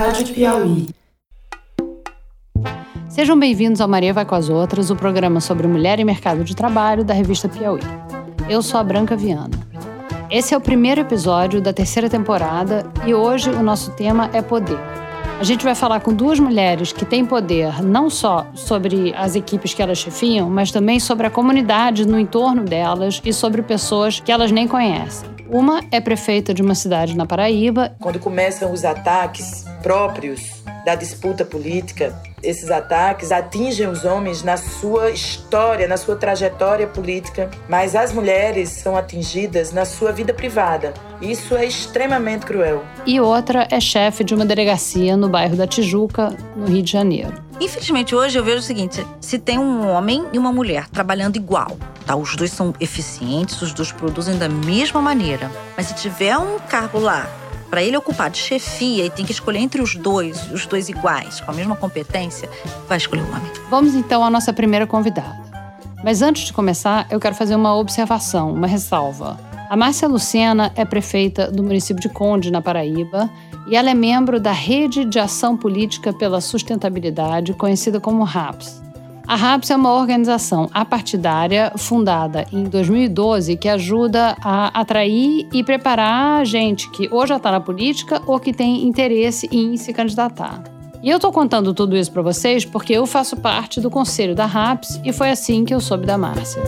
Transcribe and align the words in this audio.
Rádio 0.00 0.28
Piauí. 0.28 0.86
Sejam 3.10 3.38
bem-vindos 3.38 3.82
ao 3.82 3.86
Maria 3.86 4.14
Vai 4.14 4.24
com 4.24 4.34
as 4.34 4.48
Outras, 4.48 4.88
o 4.88 4.96
programa 4.96 5.42
sobre 5.42 5.66
mulher 5.66 6.00
e 6.00 6.04
mercado 6.04 6.42
de 6.42 6.56
trabalho 6.56 7.04
da 7.04 7.12
revista 7.12 7.50
Piauí. 7.50 7.82
Eu 8.48 8.62
sou 8.62 8.80
a 8.80 8.82
Branca 8.82 9.14
Viana. 9.14 9.50
Esse 10.30 10.54
é 10.54 10.56
o 10.56 10.60
primeiro 10.60 11.02
episódio 11.02 11.60
da 11.60 11.70
terceira 11.70 12.08
temporada 12.08 12.90
e 13.06 13.12
hoje 13.12 13.50
o 13.50 13.62
nosso 13.62 13.90
tema 13.90 14.30
é 14.32 14.40
poder. 14.40 14.78
A 15.38 15.44
gente 15.44 15.62
vai 15.62 15.74
falar 15.74 16.00
com 16.00 16.14
duas 16.14 16.40
mulheres 16.40 16.94
que 16.94 17.04
têm 17.04 17.26
poder 17.26 17.82
não 17.82 18.08
só 18.08 18.46
sobre 18.54 19.14
as 19.14 19.36
equipes 19.36 19.74
que 19.74 19.82
elas 19.82 19.98
chefiam, 19.98 20.48
mas 20.48 20.72
também 20.72 20.98
sobre 20.98 21.26
a 21.26 21.30
comunidade 21.30 22.08
no 22.08 22.18
entorno 22.18 22.64
delas 22.64 23.20
e 23.22 23.34
sobre 23.34 23.60
pessoas 23.60 24.18
que 24.18 24.32
elas 24.32 24.50
nem 24.50 24.66
conhecem. 24.66 25.39
Uma 25.52 25.82
é 25.90 26.00
prefeita 26.00 26.54
de 26.54 26.62
uma 26.62 26.76
cidade 26.76 27.16
na 27.16 27.26
Paraíba. 27.26 27.96
Quando 28.00 28.20
começam 28.20 28.72
os 28.72 28.84
ataques 28.84 29.64
próprios 29.82 30.62
da 30.84 30.94
disputa 30.94 31.44
política, 31.44 32.16
esses 32.40 32.70
ataques 32.70 33.32
atingem 33.32 33.88
os 33.88 34.04
homens 34.04 34.44
na 34.44 34.56
sua 34.56 35.10
história, 35.10 35.88
na 35.88 35.96
sua 35.96 36.14
trajetória 36.14 36.86
política, 36.86 37.50
mas 37.68 37.96
as 37.96 38.12
mulheres 38.12 38.68
são 38.68 38.96
atingidas 38.96 39.72
na 39.72 39.84
sua 39.84 40.12
vida 40.12 40.32
privada. 40.32 40.94
Isso 41.20 41.56
é 41.56 41.66
extremamente 41.66 42.46
cruel. 42.46 42.84
E 43.04 43.20
outra 43.20 43.66
é 43.72 43.80
chefe 43.80 44.22
de 44.22 44.34
uma 44.34 44.46
delegacia 44.46 45.16
no 45.16 45.28
bairro 45.28 45.56
da 45.56 45.66
Tijuca, 45.66 46.32
no 46.54 46.66
Rio 46.66 46.82
de 46.82 46.92
Janeiro. 46.92 47.49
Infelizmente, 47.60 48.14
hoje 48.14 48.38
eu 48.38 48.42
vejo 48.42 48.58
o 48.58 48.62
seguinte: 48.62 49.06
se 49.20 49.38
tem 49.38 49.58
um 49.58 49.86
homem 49.88 50.26
e 50.32 50.38
uma 50.38 50.50
mulher 50.50 50.88
trabalhando 50.88 51.36
igual, 51.36 51.76
tá? 52.06 52.16
Os 52.16 52.34
dois 52.34 52.50
são 52.50 52.74
eficientes, 52.80 53.60
os 53.60 53.74
dois 53.74 53.92
produzem 53.92 54.38
da 54.38 54.48
mesma 54.48 55.02
maneira. 55.02 55.50
Mas 55.76 55.86
se 55.86 55.94
tiver 55.94 56.36
um 56.38 56.58
cargo 56.58 56.98
lá 56.98 57.28
para 57.68 57.82
ele 57.82 57.96
ocupar 57.96 58.30
de 58.30 58.38
chefia 58.38 59.04
e 59.04 59.10
tem 59.10 59.24
que 59.24 59.30
escolher 59.30 59.60
entre 59.60 59.80
os 59.80 59.94
dois, 59.94 60.50
os 60.50 60.66
dois 60.66 60.88
iguais, 60.88 61.40
com 61.40 61.50
a 61.50 61.54
mesma 61.54 61.76
competência, 61.76 62.50
vai 62.88 62.98
escolher 62.98 63.22
o 63.22 63.28
homem. 63.28 63.52
Vamos 63.68 63.94
então 63.94 64.24
à 64.24 64.30
nossa 64.30 64.52
primeira 64.52 64.86
convidada. 64.86 65.38
Mas 66.02 66.22
antes 66.22 66.44
de 66.44 66.52
começar, 66.52 67.06
eu 67.10 67.20
quero 67.20 67.34
fazer 67.34 67.54
uma 67.54 67.76
observação, 67.76 68.52
uma 68.52 68.66
ressalva. 68.66 69.38
A 69.70 69.76
Márcia 69.76 70.08
Lucena 70.08 70.72
é 70.74 70.84
prefeita 70.84 71.48
do 71.48 71.62
município 71.62 72.02
de 72.02 72.08
Conde, 72.08 72.50
na 72.50 72.60
Paraíba, 72.60 73.30
e 73.68 73.76
ela 73.76 73.88
é 73.88 73.94
membro 73.94 74.40
da 74.40 74.50
Rede 74.50 75.04
de 75.04 75.20
Ação 75.20 75.56
Política 75.56 76.12
pela 76.12 76.40
Sustentabilidade, 76.40 77.54
conhecida 77.54 78.00
como 78.00 78.24
RAPS. 78.24 78.82
A 79.28 79.36
RAPS 79.36 79.70
é 79.70 79.76
uma 79.76 79.94
organização 79.94 80.68
apartidária 80.74 81.72
fundada 81.76 82.48
em 82.52 82.64
2012 82.64 83.56
que 83.58 83.68
ajuda 83.68 84.36
a 84.42 84.80
atrair 84.80 85.46
e 85.52 85.62
preparar 85.62 86.44
gente 86.44 86.90
que 86.90 87.08
ou 87.08 87.24
já 87.24 87.36
está 87.36 87.52
na 87.52 87.60
política 87.60 88.20
ou 88.26 88.40
que 88.40 88.52
tem 88.52 88.88
interesse 88.88 89.48
em 89.52 89.76
se 89.76 89.92
candidatar. 89.92 90.64
E 91.00 91.08
eu 91.08 91.18
estou 91.18 91.30
contando 91.30 91.72
tudo 91.72 91.96
isso 91.96 92.10
para 92.10 92.22
vocês 92.22 92.64
porque 92.64 92.92
eu 92.92 93.06
faço 93.06 93.36
parte 93.36 93.80
do 93.80 93.88
conselho 93.88 94.34
da 94.34 94.46
RAPS 94.46 95.00
e 95.04 95.12
foi 95.12 95.30
assim 95.30 95.64
que 95.64 95.72
eu 95.72 95.80
soube 95.80 96.06
da 96.06 96.18
Márcia. 96.18 96.60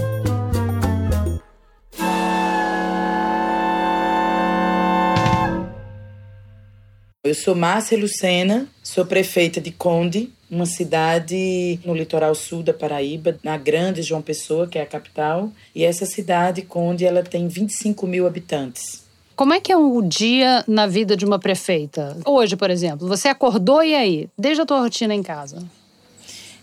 Eu 7.33 7.37
sou 7.37 7.55
Márcia 7.55 7.97
Lucena, 7.97 8.69
sou 8.83 9.07
prefeita 9.07 9.59
de 9.59 9.71
Conde, 9.71 10.31
uma 10.51 10.67
cidade 10.67 11.81
no 11.83 11.95
litoral 11.95 12.35
sul 12.35 12.63
da 12.63 12.75
Paraíba, 12.75 13.39
na 13.43 13.57
grande 13.57 14.03
João 14.03 14.21
Pessoa, 14.21 14.67
que 14.67 14.79
é 14.79 14.83
a 14.83 14.87
capital. 14.87 15.51
E 15.75 15.83
essa 15.83 16.05
cidade, 16.05 16.61
Conde, 16.61 17.07
ela 17.07 17.23
tem 17.23 17.49
25 17.49 18.07
mil 18.07 18.27
habitantes. 18.27 19.03
Como 19.35 19.55
é 19.55 19.61
que 19.61 19.73
é 19.73 19.77
o 19.79 20.03
dia 20.03 20.63
na 20.69 20.87
vida 20.87 21.17
de 21.17 21.25
uma 21.25 21.39
prefeita? 21.39 22.19
Hoje, 22.27 22.55
por 22.55 22.69
exemplo, 22.69 23.09
você 23.09 23.29
acordou 23.29 23.83
e 23.83 23.95
aí? 23.95 24.29
Desde 24.39 24.61
a 24.61 24.67
tua 24.67 24.81
rotina 24.81 25.15
em 25.15 25.23
casa? 25.23 25.67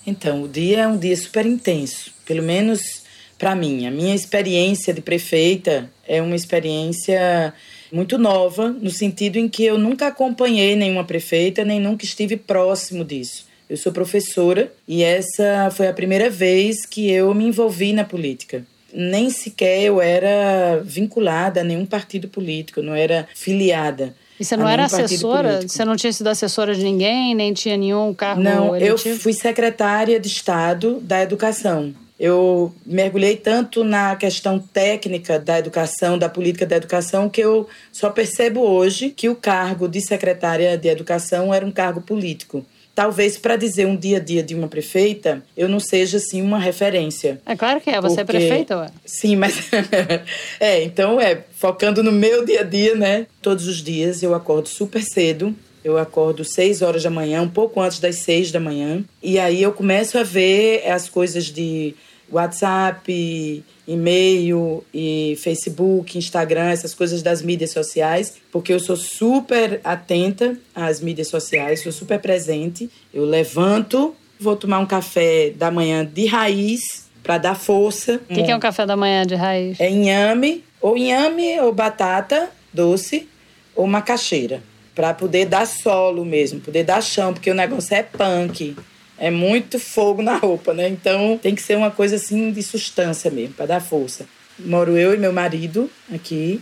Então, 0.06 0.44
o 0.44 0.48
dia 0.48 0.82
é 0.82 0.88
um 0.88 0.98
dia 0.98 1.18
super 1.18 1.48
intenso, 1.48 2.12
pelo 2.28 2.44
menos 2.44 2.80
para 3.40 3.56
mim. 3.56 3.88
A 3.88 3.92
minha 3.92 4.14
experiência 4.14 4.94
de 4.94 5.02
prefeita 5.02 5.90
é 6.08 6.22
uma 6.22 6.36
experiência 6.36 7.56
muito 7.92 8.18
nova, 8.18 8.70
no 8.70 8.90
sentido 8.90 9.38
em 9.38 9.48
que 9.48 9.64
eu 9.64 9.78
nunca 9.78 10.08
acompanhei 10.08 10.76
nenhuma 10.76 11.04
prefeita, 11.04 11.64
nem 11.64 11.80
nunca 11.80 12.06
estive 12.06 12.38
próximo 12.38 13.04
disso. 13.04 13.46
Eu 13.70 13.78
sou 13.78 13.92
professora 13.92 14.72
e 14.88 15.04
essa 15.04 15.70
foi 15.72 15.88
a 15.88 15.94
primeira 15.94 16.30
vez 16.30 16.86
que 16.86 17.10
eu 17.10 17.34
me 17.34 17.46
envolvi 17.46 17.94
na 17.94 18.04
política. 18.04 18.66
Nem 18.92 19.30
sequer 19.30 19.84
eu 19.84 20.02
era 20.02 20.82
vinculada 20.84 21.62
a 21.62 21.64
nenhum 21.64 21.86
partido 21.86 22.28
político, 22.28 22.82
não 22.82 22.96
era 22.96 23.28
filiada. 23.36 24.16
E 24.40 24.46
você 24.46 24.56
não 24.56 24.68
era 24.68 24.86
assessora? 24.86 25.62
Você 25.62 25.84
não 25.84 25.96
tinha 25.96 26.14
sido 26.14 26.28
assessora 26.28 26.74
de 26.74 26.82
ninguém, 26.82 27.36
nem 27.36 27.54
tinha 27.54 27.76
nenhum 27.76 28.14
cargo 28.14 28.42
Não, 28.42 28.76
eletivo? 28.76 29.10
eu 29.10 29.18
fui 29.20 29.34
secretária 29.34 30.20
de 30.20 30.28
Estado 30.28 31.00
da 31.02 31.22
Educação. 31.22 31.94
Eu 32.20 32.74
mergulhei 32.86 33.38
tanto 33.38 33.84
na 33.84 34.16
questão 34.16 34.60
técnica 34.60 35.40
da 35.40 35.58
educação, 35.58 36.18
da 36.18 36.28
política 36.28 36.66
da 36.66 36.76
educação, 36.76 37.30
que 37.30 37.42
eu 37.42 37.68
só 37.92 38.10
percebo 38.10 38.60
hoje 38.62 39.10
que 39.10 39.30
o 39.30 39.36
cargo 39.36 39.88
de 39.88 40.02
secretária 40.02 40.78
de 40.78 40.90
Educação 40.90 41.54
era 41.54 41.66
um 41.66 41.72
cargo 41.72 42.02
político 42.02 42.66
talvez 43.00 43.38
para 43.38 43.56
dizer 43.56 43.88
um 43.88 43.96
dia 43.96 44.18
a 44.18 44.20
dia 44.20 44.44
de 44.44 44.54
uma 44.54 44.68
prefeita, 44.68 45.42
eu 45.56 45.70
não 45.70 45.80
seja 45.80 46.18
assim 46.18 46.42
uma 46.42 46.60
referência. 46.60 47.40
É 47.46 47.56
claro 47.56 47.80
que 47.80 47.90
é, 47.90 48.02
você 48.02 48.26
porque... 48.26 48.36
é 48.36 48.40
prefeita, 48.42 48.78
ué? 48.78 48.90
Sim, 49.06 49.38
mas 49.38 49.70
é, 50.60 50.84
então 50.84 51.18
é, 51.18 51.46
focando 51.56 52.04
no 52.04 52.12
meu 52.12 52.44
dia 52.44 52.60
a 52.60 52.64
dia, 52.64 52.96
né? 52.96 53.26
Todos 53.42 53.68
os 53.70 53.78
dias 53.78 54.22
eu 54.22 54.36
acordo 54.36 54.68
super 54.68 55.02
cedo, 55.02 55.56
eu 55.82 55.98
acordo 55.98 56.44
6 56.44 56.82
horas 56.82 57.02
da 57.02 57.10
manhã, 57.10 57.42
um 57.42 57.48
pouco 57.48 57.80
antes 57.80 58.00
das 58.00 58.18
6 58.18 58.52
da 58.52 58.60
manhã. 58.60 59.02
E 59.24 59.40
aí 59.40 59.64
eu 59.64 59.72
começo 59.72 60.18
a 60.18 60.24
ver 60.24 60.86
as 60.92 61.08
coisas 61.08 61.46
de 61.46 61.96
WhatsApp, 62.32 63.64
e-mail 63.88 64.84
e 64.94 65.38
Facebook, 65.42 66.18
Instagram, 66.18 66.70
essas 66.70 66.94
coisas 66.94 67.24
das 67.24 67.42
mídias 67.42 67.72
sociais, 67.72 68.36
porque 68.52 68.72
eu 68.72 68.80
sou 68.80 68.96
super 68.96 69.82
atenta 69.84 70.58
às 70.76 71.02
mídias 71.02 71.28
sociais, 71.28 71.82
sou 71.82 71.92
super 71.92 72.20
presente. 72.20 72.90
Eu 73.14 73.26
levanto, 73.26 74.16
vou 74.40 74.56
tomar 74.56 74.80
um 74.80 74.86
café 74.86 75.52
da 75.52 75.72
manhã 75.72 76.06
de 76.06 76.26
raiz 76.28 77.10
para 77.24 77.38
dar 77.38 77.56
força. 77.56 78.22
O 78.30 78.34
que, 78.34 78.44
que, 78.44 78.52
é 78.52 78.56
um 78.56 78.60
café 78.60 78.86
da 78.86 78.96
manhã 78.96 79.26
de 79.26 79.36
raiz? 79.36 79.80
É 79.80 79.90
inhame, 79.90 80.64
ou 80.80 80.98
inhame 80.98 81.60
ou 81.60 81.74
batata 81.74 82.50
doce, 82.74 83.28
ou 83.76 83.88
macaxeira, 83.88 84.62
para 84.94 85.14
poder 85.14 85.46
dar 85.46 85.66
solo 85.66 86.24
mesmo, 86.24 86.60
poder 86.60 86.84
dar 86.84 87.02
chão, 87.02 87.34
porque 87.34 87.50
o 87.50 87.56
negócio 87.56 87.96
é 87.96 88.04
punk 88.04 88.76
é 89.20 89.30
muito 89.30 89.78
fogo 89.78 90.22
na 90.22 90.38
roupa, 90.38 90.74
né? 90.74 90.88
Então 90.88 91.38
tem 91.38 91.54
que 91.54 91.62
ser 91.62 91.76
uma 91.76 91.92
coisa 91.92 92.16
assim 92.16 92.52
de 92.52 92.64
substância 92.64 93.30
mesmo, 93.30 93.54
para 93.54 93.66
dar 93.66 93.82
força. 93.82 94.26
Moro 94.58 94.98
eu 94.98 95.14
e 95.14 95.18
meu 95.18 95.34
marido 95.34 95.90
aqui 96.14 96.62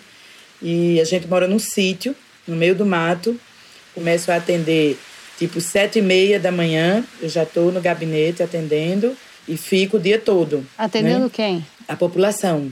e 0.62 1.00
a 1.00 1.04
gente 1.04 1.28
mora 1.28 1.48
num 1.48 1.60
sítio, 1.60 2.16
no 2.48 2.56
meio 2.56 2.76
do 2.76 2.86
mato. 2.86 3.40
Começo 3.94 4.32
a 4.32 4.36
atender 4.36 4.98
tipo 5.38 5.62
sete 5.62 6.00
e 6.00 6.02
meia 6.02 6.40
da 6.40 6.52
manhã, 6.52 7.04
eu 7.22 7.30
já 7.30 7.44
estou 7.44 7.72
no 7.72 7.80
gabinete 7.80 8.42
atendendo 8.42 9.16
e 9.48 9.56
fico 9.56 9.98
o 9.98 10.00
dia 10.00 10.20
todo. 10.20 10.66
Atendendo 10.78 11.26
né? 11.26 11.32
quem? 11.32 11.66
A 11.88 11.96
população 11.96 12.72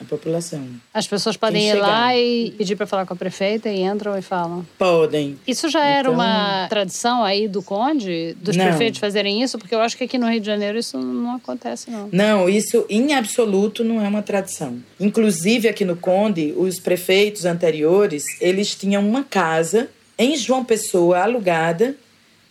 a 0.00 0.04
população. 0.04 0.66
As 0.94 1.06
pessoas 1.06 1.36
podem 1.36 1.68
ir 1.68 1.74
lá 1.74 2.16
e 2.16 2.52
pedir 2.56 2.74
para 2.74 2.86
falar 2.86 3.04
com 3.04 3.12
a 3.12 3.16
prefeita 3.16 3.68
e 3.68 3.82
entram 3.82 4.16
e 4.16 4.22
falam? 4.22 4.66
Podem. 4.78 5.38
Isso 5.46 5.68
já 5.68 5.84
era 5.84 6.08
então... 6.08 6.14
uma 6.14 6.66
tradição 6.68 7.22
aí 7.22 7.46
do 7.46 7.62
Conde, 7.62 8.34
dos 8.40 8.56
não. 8.56 8.64
prefeitos 8.64 8.98
fazerem 8.98 9.42
isso? 9.42 9.58
Porque 9.58 9.74
eu 9.74 9.80
acho 9.80 9.96
que 9.96 10.04
aqui 10.04 10.16
no 10.16 10.28
Rio 10.28 10.40
de 10.40 10.46
Janeiro 10.46 10.78
isso 10.78 10.98
não 10.98 11.36
acontece, 11.36 11.90
não. 11.90 12.08
Não, 12.10 12.48
isso 12.48 12.86
em 12.88 13.14
absoluto 13.14 13.84
não 13.84 14.04
é 14.04 14.08
uma 14.08 14.22
tradição. 14.22 14.82
Inclusive 14.98 15.68
aqui 15.68 15.84
no 15.84 15.96
Conde, 15.96 16.54
os 16.56 16.80
prefeitos 16.80 17.44
anteriores, 17.44 18.24
eles 18.40 18.74
tinham 18.74 19.06
uma 19.06 19.22
casa 19.22 19.90
em 20.18 20.36
João 20.36 20.64
Pessoa 20.64 21.20
alugada, 21.20 21.94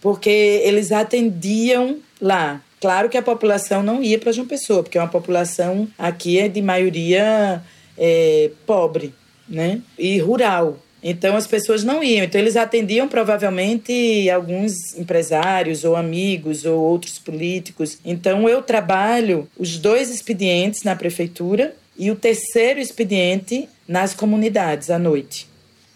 porque 0.01 0.29
eles 0.29 0.91
atendiam 0.91 1.97
lá 2.21 2.61
Claro 2.79 3.09
que 3.09 3.17
a 3.17 3.21
população 3.21 3.83
não 3.83 4.01
ia 4.01 4.17
para 4.17 4.31
João 4.31 4.47
Pessoa, 4.47 4.83
porque 4.83 4.97
é 4.97 5.01
uma 5.01 5.09
população 5.09 5.87
aqui 5.97 6.39
é 6.39 6.47
de 6.47 6.61
maioria 6.61 7.61
é, 7.97 8.51
pobre, 8.65 9.13
né? 9.47 9.81
E 9.97 10.17
rural. 10.19 10.77
Então 11.01 11.35
as 11.35 11.47
pessoas 11.47 11.83
não 11.83 12.03
iam. 12.03 12.25
Então 12.25 12.39
eles 12.39 12.55
atendiam 12.55 13.07
provavelmente 13.07 14.29
alguns 14.29 14.93
empresários 14.97 15.83
ou 15.83 15.95
amigos 15.95 16.65
ou 16.65 16.79
outros 16.79 17.19
políticos. 17.19 17.97
Então 18.03 18.47
eu 18.47 18.61
trabalho 18.61 19.47
os 19.57 19.77
dois 19.77 20.09
expedientes 20.09 20.83
na 20.83 20.95
prefeitura 20.95 21.75
e 21.97 22.11
o 22.11 22.15
terceiro 22.15 22.79
expediente 22.79 23.67
nas 23.87 24.13
comunidades 24.13 24.89
à 24.89 24.99
noite. 24.99 25.47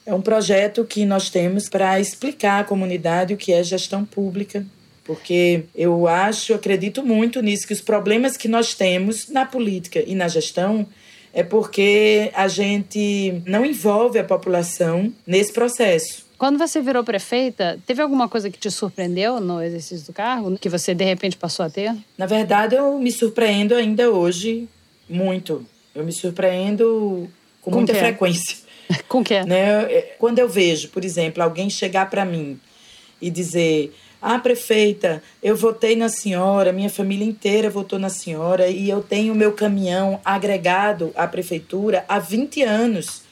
É 0.06 0.14
um 0.14 0.22
projeto 0.22 0.84
que 0.84 1.06
nós 1.06 1.30
temos 1.30 1.70
para 1.70 2.00
explicar 2.00 2.60
à 2.60 2.64
comunidade 2.66 3.34
o 3.34 3.38
que 3.38 3.54
é 3.54 3.64
gestão 3.64 4.04
pública, 4.04 4.66
porque 5.04 5.66
eu 5.76 6.08
acho, 6.08 6.54
acredito 6.54 7.04
muito 7.04 7.42
nisso, 7.42 7.68
que 7.68 7.74
os 7.74 7.82
problemas 7.82 8.38
que 8.38 8.48
nós 8.48 8.74
temos 8.74 9.28
na 9.30 9.46
política 9.46 10.04
e 10.06 10.16
na 10.16 10.28
gestão 10.28 10.88
é 11.34 11.44
porque 11.44 12.32
a 12.36 12.48
gente 12.48 13.42
não 13.46 13.66
envolve 13.66 14.20
a 14.20 14.24
população 14.24 15.12
nesse 15.26 15.52
processo. 15.52 16.24
Quando 16.38 16.58
você 16.58 16.82
virou 16.82 17.04
prefeita, 17.04 17.80
teve 17.86 18.02
alguma 18.02 18.28
coisa 18.28 18.50
que 18.50 18.58
te 18.58 18.70
surpreendeu 18.70 19.40
no 19.40 19.62
exercício 19.62 20.06
do 20.06 20.14
cargo, 20.14 20.58
que 20.58 20.70
você 20.70 20.94
de 20.94 21.04
repente 21.04 21.38
passou 21.38 21.66
a 21.66 21.70
ter? 21.70 21.96
Na 22.18 22.26
verdade, 22.26 22.76
eu 22.76 23.00
me 23.00 23.12
surpreendo 23.12 23.74
ainda 23.74 24.12
hoje 24.12 24.68
muito. 25.10 25.66
Eu 25.96 26.04
me 26.04 26.12
surpreendo 26.12 27.30
com, 27.62 27.72
com 27.72 27.78
muita 27.78 27.94
frequência. 27.94 28.58
Com 29.08 29.24
que? 29.24 29.42
Né? 29.44 29.86
Quando 30.20 30.40
eu 30.40 30.50
vejo, 30.50 30.90
por 30.90 31.06
exemplo, 31.06 31.42
alguém 31.42 31.70
chegar 31.70 32.10
para 32.10 32.26
mim 32.26 32.60
e 33.22 33.30
dizer: 33.30 33.94
Ah, 34.25 34.40
prefeita, 34.40 35.22
eu 35.44 35.54
votei 35.54 35.98
na 35.98 36.08
senhora, 36.08 36.72
minha 36.72 36.90
família 36.90 37.28
inteira 37.28 37.70
votou 37.70 38.00
na 38.00 38.08
senhora 38.08 38.70
e 38.70 38.90
eu 38.90 39.04
tenho 39.04 39.36
meu 39.36 39.52
caminhão 39.52 40.18
agregado 40.24 41.12
à 41.14 41.28
prefeitura 41.28 42.06
há 42.08 42.20
20 42.20 42.64
anos. 42.64 43.24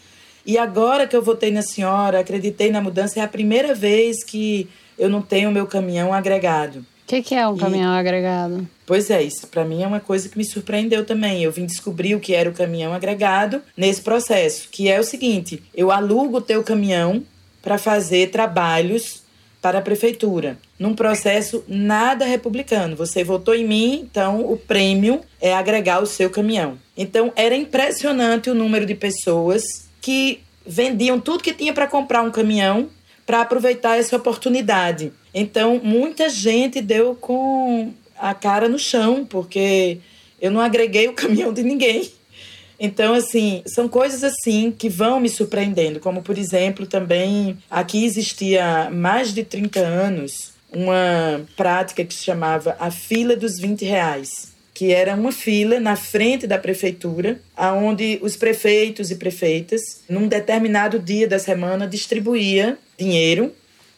E 0.46 0.58
agora 0.58 1.08
que 1.08 1.16
eu 1.16 1.22
votei 1.22 1.50
na 1.50 1.62
senhora, 1.62 2.20
acreditei 2.20 2.70
na 2.70 2.82
mudança, 2.82 3.22
é 3.22 3.24
a 3.24 3.28
primeira 3.30 3.74
vez 3.74 4.22
que 4.22 4.68
eu 5.00 5.10
não 5.10 5.22
tenho 5.22 5.50
meu 5.50 5.66
caminhão 5.66 6.14
agregado. 6.14 6.80
O 6.80 6.86
que, 7.08 7.22
que, 7.22 7.36
é 7.36 7.48
um 7.48 7.56
caminhão 7.56 7.94
agregado? 7.94 8.68
Pois 8.86 9.10
é, 9.10 9.24
isso 9.24 9.48
para 9.48 9.64
mim 9.64 9.84
é 9.84 9.88
uma 9.88 10.02
coisa 10.02 10.28
que 10.28 10.38
me 10.38 10.44
surpreendeu 10.44 11.06
também. 11.06 11.42
Eu 11.42 11.54
vim 11.54 11.66
descobrir 11.66 12.16
o 12.16 12.20
que 12.20 12.34
era 12.34 12.50
o 12.50 12.54
caminhão 12.54 12.94
agregado 12.94 13.62
nesse 13.78 14.02
processo, 14.02 14.68
que 14.70 14.90
é 14.90 15.00
o 15.00 15.06
seguinte: 15.06 15.64
eu 15.74 15.90
alugo 15.90 16.40
o 16.40 16.42
teu 16.42 16.62
caminhão 16.64 17.24
para 17.62 17.78
fazer 17.78 18.30
trabalhos 18.30 19.21
para 19.62 19.80
a 19.80 19.82
prefeitura, 19.82 20.58
num 20.80 20.96
processo 20.96 21.64
nada 21.68 22.26
republicano. 22.26 22.96
Você 22.96 23.24
votou 23.24 23.54
em 23.54 23.68
mim, 23.68 24.10
então 24.10 24.52
o 24.52 24.58
prêmio 24.58 25.22
é 25.40 25.54
agregar 25.54 26.02
o 26.02 26.08
seu 26.08 26.30
caminhão. 26.30 26.80
Então 26.98 27.32
era 27.36 27.56
impressionante 27.56 28.50
o 28.50 28.56
número 28.56 28.86
de 28.86 28.96
pessoas 28.96 29.62
que 30.02 30.42
vendiam 30.66 31.20
tudo 31.20 31.44
que 31.44 31.54
tinha 31.54 31.74
para 31.74 31.88
comprar 31.88 32.24
um 32.24 32.32
caminhão 32.32 32.90
para 33.26 33.42
aproveitar 33.42 33.98
essa 33.98 34.18
oportunidade. 34.18 35.14
Então, 35.34 35.80
muita 35.82 36.28
gente 36.28 36.82
deu 36.82 37.16
com 37.16 37.94
a 38.18 38.34
cara 38.34 38.68
no 38.68 38.78
chão, 38.78 39.26
porque 39.26 40.00
eu 40.42 40.52
não 40.52 40.60
agreguei 40.60 41.08
o 41.08 41.14
caminhão 41.14 41.54
de 41.54 41.64
ninguém. 41.64 42.12
Então, 42.84 43.14
assim, 43.14 43.62
são 43.68 43.88
coisas 43.88 44.24
assim 44.24 44.74
que 44.76 44.90
vão 44.90 45.20
me 45.20 45.30
surpreendendo, 45.30 46.00
como 46.00 46.24
por 46.24 46.36
exemplo, 46.36 46.88
também 46.88 47.56
aqui 47.70 48.04
existia 48.04 48.90
mais 48.92 49.36
de 49.36 49.44
30 49.44 49.80
anos 49.80 50.54
uma 50.74 51.42
prática 51.56 52.04
que 52.04 52.12
se 52.12 52.24
chamava 52.24 52.76
a 52.80 52.90
fila 52.90 53.36
dos 53.36 53.60
20 53.60 53.86
reais 53.86 54.52
que 54.74 54.92
era 54.92 55.14
uma 55.14 55.32
fila 55.32 55.80
na 55.80 55.96
frente 55.96 56.48
da 56.48 56.58
prefeitura, 56.58 57.40
aonde 57.56 58.18
os 58.24 58.36
prefeitos 58.36 59.12
e 59.12 59.16
prefeitas, 59.16 59.80
num 60.10 60.28
determinado 60.28 60.98
dia 60.98 61.28
da 61.28 61.38
semana, 61.38 61.86
distribuía 61.86 62.80
dinheiro 62.98 63.52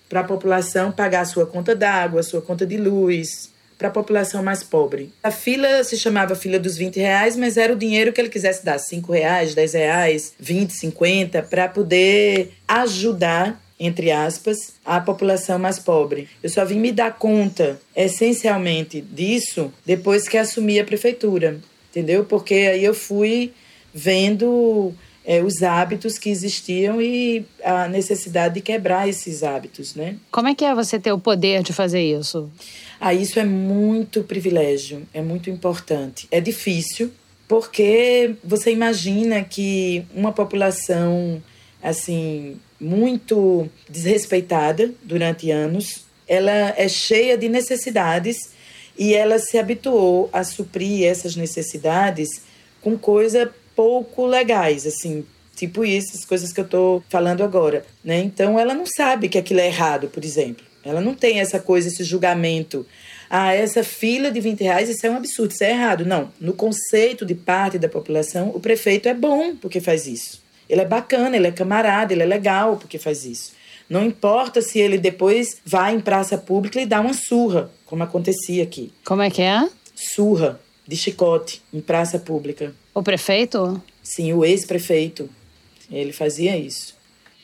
para 0.10 0.20
a 0.20 0.26
população 0.26 0.92
pagar 0.92 1.22
a 1.22 1.26
sua 1.26 1.46
conta 1.46 1.74
d'água, 1.74 2.20
a 2.20 2.24
sua 2.24 2.42
conta 2.42 2.66
de 2.66 2.76
luz, 2.76 3.53
para 3.78 3.88
a 3.88 3.92
população 3.92 4.44
mais 4.44 4.64
pobre. 4.64 5.12
A 5.24 5.32
fila 5.32 5.84
se 5.84 5.98
chamava 5.98 6.36
fila 6.36 6.60
dos 6.60 6.78
20 6.78 6.98
reais, 6.98 7.36
mas 7.36 7.58
era 7.58 7.74
o 7.74 7.78
dinheiro 7.78 8.14
que 8.14 8.22
ele 8.22 8.30
quisesse 8.30 8.64
dar, 8.64 8.80
5 8.80 9.12
reais, 9.12 9.54
10 9.54 9.74
reais, 9.74 10.34
20, 10.40 10.72
50, 10.72 11.42
para 11.44 11.68
poder 11.68 12.54
ajudar 12.68 13.62
entre 13.80 14.12
aspas, 14.12 14.76
a 14.86 15.02
população 15.02 15.60
mais 15.60 15.78
pobre. 15.78 16.30
Eu 16.42 16.50
só 16.50 16.64
vim 16.64 16.80
me 16.80 16.92
dar 16.92 17.18
conta, 17.18 17.82
essencialmente, 17.94 19.02
disso 19.02 19.74
depois 19.86 20.28
que 20.28 20.38
assumi 20.38 20.80
a 20.80 20.86
prefeitura, 20.86 21.60
entendeu? 21.90 22.24
Porque 22.24 22.54
aí 22.54 22.84
eu 22.86 22.94
fui 22.94 23.52
vendo 23.94 24.94
é, 25.26 25.42
os 25.42 25.62
hábitos 25.64 26.18
que 26.18 26.30
existiam 26.30 27.02
e 27.02 27.46
a 27.64 27.88
necessidade 27.88 28.56
de 28.56 28.62
quebrar 28.62 29.08
esses 29.08 29.44
hábitos, 29.44 29.96
né? 29.96 30.18
Como 30.32 30.48
é 30.48 30.56
que 30.56 30.66
é 30.66 30.74
você 30.76 31.00
ter 31.00 31.12
o 31.12 31.20
poder 31.20 31.64
de 31.64 31.74
fazer 31.74 32.02
isso? 32.02 32.50
Ah, 33.06 33.14
isso 33.14 33.38
é 33.38 33.44
muito 33.44 34.24
privilégio, 34.24 35.06
é 35.14 35.22
muito 35.22 35.50
importante. 35.50 36.26
É 36.32 36.40
difícil, 36.40 37.12
porque 37.50 38.36
você 38.42 38.72
imagina 38.72 39.44
que 39.44 40.06
uma 40.16 40.32
população 40.32 41.44
assim 41.82 42.58
muito 42.80 43.70
desrespeitada 43.90 44.90
durante 45.04 45.52
anos. 45.52 46.06
Ela 46.26 46.74
é 46.78 46.88
cheia 46.88 47.38
de 47.38 47.50
necessidades 47.50 48.38
e 48.98 49.14
ela 49.14 49.38
se 49.38 49.58
habituou 49.58 50.30
a 50.32 50.46
suprir 50.46 51.06
essas 51.06 51.36
necessidades 51.36 52.30
com 52.80 52.98
coisas 52.98 53.50
pouco 53.76 54.26
legais, 54.26 54.88
assim, 54.88 55.26
tipo 55.58 55.84
isso, 55.84 56.16
as 56.16 56.24
coisas 56.24 56.54
que 56.54 56.62
eu 56.62 56.66
estou 56.66 57.04
falando 57.10 57.44
agora, 57.44 57.86
né? 58.02 58.20
Então 58.20 58.58
ela 58.58 58.74
não 58.74 58.86
sabe 58.86 59.28
que 59.28 59.38
aquilo 59.38 59.60
é 59.60 59.68
errado, 59.68 60.08
por 60.08 60.24
exemplo. 60.24 60.72
Ela 60.84 61.02
não 61.02 61.14
tem 61.14 61.40
essa 61.40 61.60
coisa, 61.60 61.88
esse 61.88 62.04
julgamento. 62.04 62.86
Ah, 63.30 63.54
essa 63.54 63.84
fila 63.84 64.32
de 64.32 64.40
20 64.40 64.62
reais, 64.62 64.90
isso 64.90 65.06
é 65.06 65.10
um 65.10 65.18
absurdo, 65.18 65.52
isso 65.52 65.64
é 65.64 65.72
errado. 65.72 66.06
Não. 66.06 66.32
No 66.40 66.54
conceito 66.54 67.26
de 67.26 67.34
parte 67.34 67.80
da 67.80 67.90
população, 67.90 68.50
o 68.50 68.60
prefeito 68.60 69.08
é 69.08 69.14
bom 69.14 69.56
porque 69.56 69.80
faz 69.80 70.06
isso. 70.06 70.42
Ele 70.70 70.82
é 70.82 70.86
bacana, 70.86 71.36
ele 71.36 71.48
é 71.48 71.52
camarada, 71.52 72.14
ele 72.14 72.24
é 72.24 72.26
legal 72.26 72.78
porque 72.78 72.98
faz 72.98 73.26
isso. 73.26 73.54
Não 73.90 74.04
importa 74.04 74.62
se 74.62 74.80
ele 74.80 74.98
depois 74.98 75.58
vai 75.66 75.94
em 75.96 76.00
praça 76.00 76.38
pública 76.38 76.82
e 76.82 76.86
dá 76.86 77.02
uma 77.02 77.14
surra, 77.14 77.70
como 77.86 78.04
acontecia 78.04 78.64
aqui. 78.64 78.92
Como 79.06 79.22
é 79.22 79.30
que 79.30 79.42
é? 79.42 79.68
Surra 79.96 80.60
de 80.88 80.96
chicote 80.96 81.62
em 81.74 81.82
praça 81.82 82.20
pública. 82.20 82.74
O 82.94 83.04
prefeito? 83.04 83.82
Sim, 84.02 84.34
o 84.34 84.44
ex-prefeito. 84.44 85.30
Ele 85.92 86.12
fazia 86.12 86.58
isso. 86.58 86.96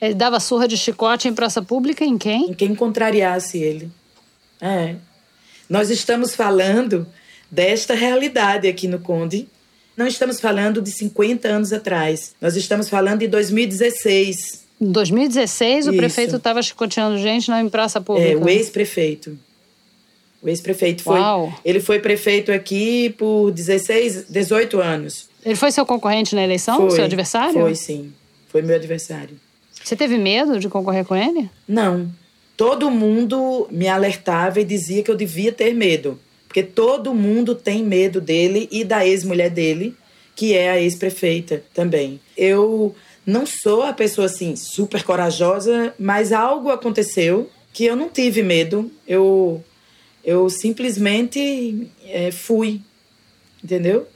Ele 0.02 0.14
dava 0.14 0.40
surra 0.40 0.68
de 0.68 0.78
chicote 0.78 1.28
em 1.28 1.34
praça 1.34 1.62
pública 1.62 2.06
em 2.06 2.18
quem? 2.18 2.52
Em 2.52 2.54
quem 2.54 2.74
contrariasse 2.74 3.58
ele. 3.58 3.92
É. 4.62 4.96
Nós 5.70 5.90
estamos 5.90 6.36
falando 6.36 7.08
desta 7.52 7.94
realidade 7.94 8.68
aqui 8.68 8.88
no 8.88 9.00
Conde 9.00 9.48
não 10.00 10.08
estamos 10.08 10.40
falando 10.40 10.82
de 10.82 10.92
50 10.92 11.46
anos 11.46 11.74
atrás. 11.74 12.34
Nós 12.40 12.56
estamos 12.56 12.88
falando 12.88 13.20
de 13.20 13.28
2016. 13.28 14.64
Em 14.80 14.94
2016, 14.94 15.80
Isso. 15.80 15.94
o 15.94 15.98
prefeito 15.98 16.38
estava 16.38 16.62
chicoteando 16.62 17.18
gente 17.18 17.50
na 17.50 17.70
praça 17.70 18.00
pública. 18.00 18.32
É, 18.32 18.34
o 18.38 18.48
ex-prefeito. 18.48 19.38
O 20.42 20.48
ex-prefeito 20.48 21.04
foi. 21.04 21.20
Uau. 21.20 21.54
Ele 21.66 21.82
foi 21.82 22.00
prefeito 22.00 22.50
aqui 22.50 23.10
por 23.18 23.52
16, 23.52 24.30
18 24.30 24.80
anos. 24.80 25.28
Ele 25.44 25.58
foi 25.58 25.70
seu 25.70 25.86
concorrente 25.86 26.34
na 26.34 26.46
eleição? 26.46 26.78
Foi, 26.78 26.92
seu 26.92 27.04
adversário? 27.04 27.60
Foi, 27.60 27.76
sim. 27.76 28.14
Foi 28.48 28.62
meu 28.62 28.78
adversário. 28.78 29.36
Você 29.90 29.96
teve 29.96 30.20
medo 30.20 30.60
de 30.60 30.70
concorrer 30.70 31.04
com 31.04 31.16
ele? 31.16 31.50
Não. 31.68 32.12
Todo 32.56 32.92
mundo 32.92 33.68
me 33.72 33.88
alertava 33.88 34.60
e 34.60 34.64
dizia 34.64 35.02
que 35.02 35.10
eu 35.10 35.16
devia 35.16 35.52
ter 35.52 35.74
medo. 35.74 36.20
Porque 36.48 36.62
todo 36.62 37.12
mundo 37.12 37.56
tem 37.56 37.84
medo 37.84 38.22
dele 38.22 38.70
e 38.72 38.84
da 38.84 39.04
ex-mulher 39.04 39.50
dele, 39.50 39.96
que 40.36 40.54
é 40.54 40.70
a 40.70 40.80
ex-prefeita 40.80 41.64
também. 41.74 42.20
Eu 42.38 42.96
não 43.26 43.48
sou 43.48 43.82
a 43.82 43.92
pessoa 43.92 44.26
assim 44.26 44.56
super 44.56 45.02
corajosa, 45.02 45.92
mas 45.98 46.32
algo 46.32 46.70
aconteceu 46.70 47.50
que 47.74 47.84
eu 47.84 47.96
não 47.96 48.10
tive 48.10 48.44
medo. 48.44 48.92
Eu 49.08 49.64
eu 50.24 50.52
simplesmente 50.52 51.90
é, 52.06 52.30
fui, 52.30 52.80
entendeu? 53.64 54.08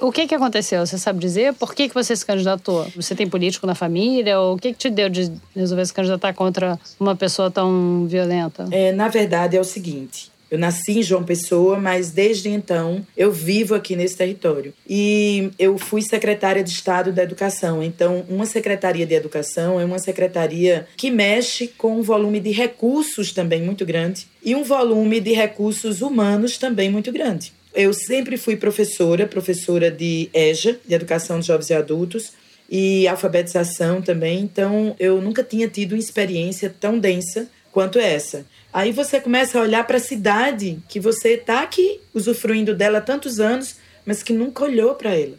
O 0.00 0.12
que, 0.12 0.26
que 0.26 0.34
aconteceu? 0.34 0.86
Você 0.86 0.98
sabe 0.98 1.18
dizer? 1.18 1.54
Por 1.54 1.74
que, 1.74 1.88
que 1.88 1.94
você 1.94 2.14
se 2.14 2.24
candidatou? 2.24 2.86
Você 2.94 3.14
tem 3.14 3.28
político 3.28 3.66
na 3.66 3.74
família? 3.74 4.38
Ou 4.40 4.54
o 4.54 4.58
que, 4.58 4.72
que 4.72 4.78
te 4.78 4.90
deu 4.90 5.08
de 5.08 5.32
resolver 5.54 5.86
se 5.86 5.94
candidatar 5.94 6.32
contra 6.34 6.78
uma 6.98 7.16
pessoa 7.16 7.50
tão 7.50 8.06
violenta? 8.06 8.66
É, 8.70 8.92
na 8.92 9.08
verdade, 9.08 9.56
é 9.56 9.60
o 9.60 9.64
seguinte: 9.64 10.30
eu 10.50 10.58
nasci 10.58 10.98
em 10.98 11.02
João 11.02 11.22
Pessoa, 11.24 11.78
mas 11.78 12.10
desde 12.10 12.48
então 12.48 13.06
eu 13.16 13.30
vivo 13.30 13.74
aqui 13.74 13.94
nesse 13.94 14.16
território. 14.16 14.72
E 14.88 15.50
eu 15.58 15.76
fui 15.76 16.00
secretária 16.00 16.64
de 16.64 16.70
Estado 16.70 17.12
da 17.12 17.22
Educação. 17.22 17.82
Então, 17.82 18.24
uma 18.28 18.46
secretaria 18.46 19.06
de 19.06 19.14
Educação 19.14 19.78
é 19.78 19.84
uma 19.84 19.98
secretaria 19.98 20.86
que 20.96 21.10
mexe 21.10 21.68
com 21.68 21.98
um 21.98 22.02
volume 22.02 22.40
de 22.40 22.50
recursos 22.50 23.32
também 23.32 23.62
muito 23.62 23.84
grande 23.84 24.26
e 24.42 24.54
um 24.54 24.62
volume 24.62 25.20
de 25.20 25.32
recursos 25.32 26.00
humanos 26.00 26.56
também 26.56 26.90
muito 26.90 27.12
grande. 27.12 27.52
Eu 27.78 27.92
sempre 27.92 28.36
fui 28.36 28.56
professora, 28.56 29.24
professora 29.24 29.88
de 29.88 30.28
EJA, 30.34 30.80
de 30.84 30.94
Educação 30.96 31.38
de 31.38 31.46
Jovens 31.46 31.70
e 31.70 31.74
Adultos, 31.74 32.32
e 32.68 33.06
alfabetização 33.06 34.02
também. 34.02 34.40
Então, 34.40 34.96
eu 34.98 35.22
nunca 35.22 35.44
tinha 35.44 35.68
tido 35.68 35.92
uma 35.92 36.00
experiência 36.00 36.74
tão 36.80 36.98
densa 36.98 37.48
quanto 37.70 38.00
essa. 38.00 38.44
Aí 38.72 38.90
você 38.90 39.20
começa 39.20 39.56
a 39.56 39.62
olhar 39.62 39.86
para 39.86 39.98
a 39.98 40.00
cidade 40.00 40.80
que 40.88 40.98
você 40.98 41.34
está 41.34 41.62
aqui 41.62 42.00
usufruindo 42.12 42.74
dela 42.74 42.98
há 42.98 43.00
tantos 43.00 43.38
anos, 43.38 43.76
mas 44.04 44.24
que 44.24 44.32
nunca 44.32 44.64
olhou 44.64 44.96
para 44.96 45.14
ela. 45.14 45.38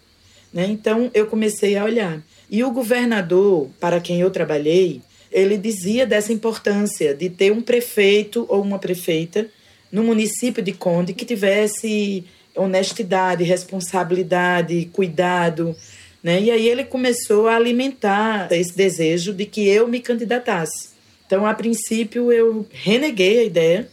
Né? 0.53 0.65
Então 0.67 1.11
eu 1.13 1.27
comecei 1.27 1.75
a 1.75 1.83
olhar. 1.83 2.23
E 2.49 2.63
o 2.63 2.71
governador, 2.71 3.69
para 3.81 3.99
quem 3.99 4.21
eu 4.21 4.31
trabalhei, 4.31 5.01
ele 5.29 5.57
dizia 5.57 6.07
dessa 6.07 6.31
importância 6.31 7.13
de 7.13 7.29
ter 7.29 7.51
um 7.51 7.61
prefeito 7.61 8.45
ou 8.47 8.61
uma 8.61 8.79
prefeita 8.79 9.45
no 9.91 10.03
município 10.03 10.61
de 10.61 10.71
Conde 10.71 11.13
que 11.13 11.25
tivesse 11.25 12.25
honestidade, 12.55 13.43
responsabilidade, 13.43 14.89
cuidado. 14.91 15.75
Né? 16.21 16.41
E 16.41 16.51
aí 16.51 16.67
ele 16.67 16.83
começou 16.83 17.47
a 17.47 17.55
alimentar 17.55 18.51
esse 18.51 18.75
desejo 18.75 19.33
de 19.33 19.45
que 19.45 19.67
eu 19.67 19.87
me 19.87 19.99
candidatasse 19.99 20.89
Então, 21.25 21.45
a 21.45 21.53
princípio, 21.53 22.31
eu 22.31 22.67
reneguei 22.71 23.39
a 23.39 23.43
ideia, 23.43 23.89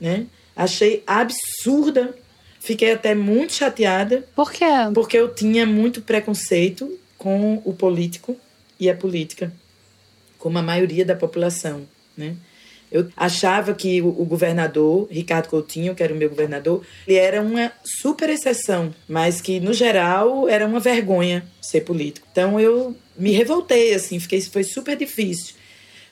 né? 0.00 0.26
Achei 0.56 1.02
absurda. 1.06 2.14
Fiquei 2.58 2.92
até 2.92 3.14
muito 3.14 3.52
chateada. 3.52 4.26
Por 4.34 4.52
quê? 4.52 4.64
Porque 4.92 5.16
eu 5.16 5.32
tinha 5.32 5.64
muito 5.64 6.02
preconceito 6.02 6.98
com 7.16 7.62
o 7.64 7.72
político 7.72 8.36
e 8.78 8.90
a 8.90 8.94
política, 8.94 9.52
como 10.38 10.58
a 10.58 10.62
maioria 10.62 11.04
da 11.04 11.14
população, 11.14 11.86
né? 12.16 12.36
Eu 12.90 13.08
achava 13.16 13.74
que 13.74 14.00
o 14.00 14.24
governador, 14.24 15.06
Ricardo 15.10 15.48
Coutinho, 15.48 15.94
que 15.94 16.02
era 16.02 16.12
o 16.12 16.16
meu 16.16 16.28
governador, 16.28 16.82
ele 17.06 17.18
era 17.18 17.42
uma 17.42 17.70
super 17.84 18.30
exceção, 18.30 18.94
mas 19.08 19.40
que, 19.40 19.60
no 19.60 19.72
geral, 19.72 20.48
era 20.48 20.66
uma 20.66 20.80
vergonha 20.80 21.44
ser 21.60 21.82
político. 21.82 22.26
Então 22.32 22.58
eu 22.58 22.96
me 23.16 23.32
revoltei, 23.32 23.94
assim, 23.94 24.18
fiquei, 24.18 24.40
foi 24.40 24.64
super 24.64 24.96
difícil. 24.96 25.54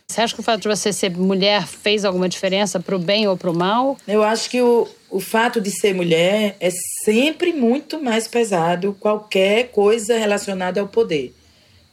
Você 0.08 0.20
acha 0.20 0.34
que 0.34 0.40
o 0.40 0.44
fato 0.44 0.62
de 0.62 0.68
você 0.68 0.92
ser 0.92 1.10
mulher 1.10 1.66
fez 1.66 2.04
alguma 2.04 2.28
diferença 2.28 2.78
para 2.78 2.94
o 2.94 2.98
bem 2.98 3.26
ou 3.26 3.36
para 3.36 3.50
o 3.50 3.54
mal? 3.54 3.96
Eu 4.06 4.22
acho 4.22 4.48
que 4.48 4.62
o, 4.62 4.86
o 5.10 5.18
fato 5.18 5.60
de 5.60 5.70
ser 5.70 5.94
mulher 5.94 6.56
é 6.60 6.70
sempre 7.04 7.52
muito 7.52 8.00
mais 8.00 8.28
pesado 8.28 8.96
qualquer 9.00 9.70
coisa 9.70 10.16
relacionada 10.16 10.80
ao 10.80 10.86
poder 10.86 11.34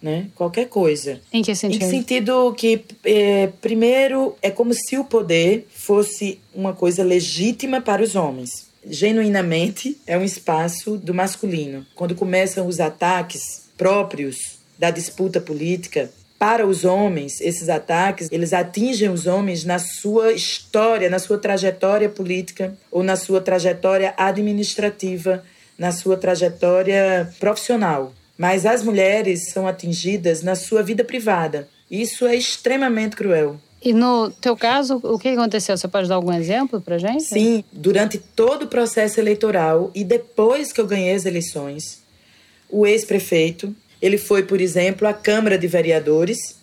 né? 0.03 0.27
Qualquer 0.36 0.67
coisa. 0.67 1.22
Em 1.31 1.41
que 1.41 1.55
sentido? 1.55 1.81
Em 1.81 1.89
sentido 1.89 2.53
que, 2.53 2.83
é, 3.05 3.48
primeiro, 3.62 4.36
é 4.41 4.51
como 4.51 4.74
se 4.74 4.98
o 4.98 5.05
poder 5.05 5.65
fosse 5.74 6.41
uma 6.53 6.74
coisa 6.74 7.01
legítima 7.01 7.79
para 7.79 8.03
os 8.03 8.13
homens. 8.13 8.67
Genuinamente, 8.86 9.98
é 10.05 10.17
um 10.17 10.24
espaço 10.24 10.98
do 10.98 11.13
masculino. 11.13 11.86
Quando 11.95 12.15
começam 12.15 12.67
os 12.67 12.81
ataques 12.81 13.69
próprios 13.77 14.60
da 14.77 14.91
disputa 14.91 15.39
política, 15.39 16.12
para 16.38 16.67
os 16.67 16.83
homens, 16.83 17.39
esses 17.39 17.69
ataques, 17.69 18.27
eles 18.29 18.51
atingem 18.51 19.07
os 19.07 19.25
homens 19.25 19.63
na 19.63 19.79
sua 19.79 20.33
história, 20.33 21.10
na 21.10 21.17
sua 21.17 21.38
trajetória 21.38 22.10
política 22.10 22.77
ou 22.91 23.01
na 23.01 23.15
sua 23.15 23.39
trajetória 23.39 24.13
administrativa, 24.17 25.41
na 25.77 25.93
sua 25.93 26.17
trajetória 26.17 27.33
profissional. 27.39 28.13
Mas 28.37 28.65
as 28.65 28.83
mulheres 28.83 29.51
são 29.51 29.67
atingidas 29.67 30.41
na 30.41 30.55
sua 30.55 30.81
vida 30.81 31.03
privada. 31.03 31.67
Isso 31.89 32.25
é 32.25 32.35
extremamente 32.35 33.15
cruel. 33.15 33.59
E 33.81 33.93
no 33.93 34.31
teu 34.31 34.55
caso, 34.55 34.99
o 35.03 35.19
que 35.19 35.27
aconteceu? 35.27 35.77
Você 35.77 35.87
pode 35.87 36.07
dar 36.07 36.15
algum 36.15 36.31
exemplo 36.31 36.79
pra 36.79 36.97
gente? 36.97 37.23
Sim, 37.25 37.63
durante 37.71 38.17
todo 38.17 38.63
o 38.63 38.67
processo 38.67 39.19
eleitoral 39.19 39.91
e 39.93 40.03
depois 40.03 40.71
que 40.71 40.79
eu 40.79 40.87
ganhei 40.87 41.13
as 41.13 41.25
eleições, 41.25 42.01
o 42.69 42.87
ex-prefeito, 42.87 43.75
ele 44.01 44.17
foi, 44.17 44.43
por 44.43 44.61
exemplo, 44.61 45.07
à 45.07 45.13
Câmara 45.13 45.57
de 45.57 45.67
Vereadores 45.67 46.55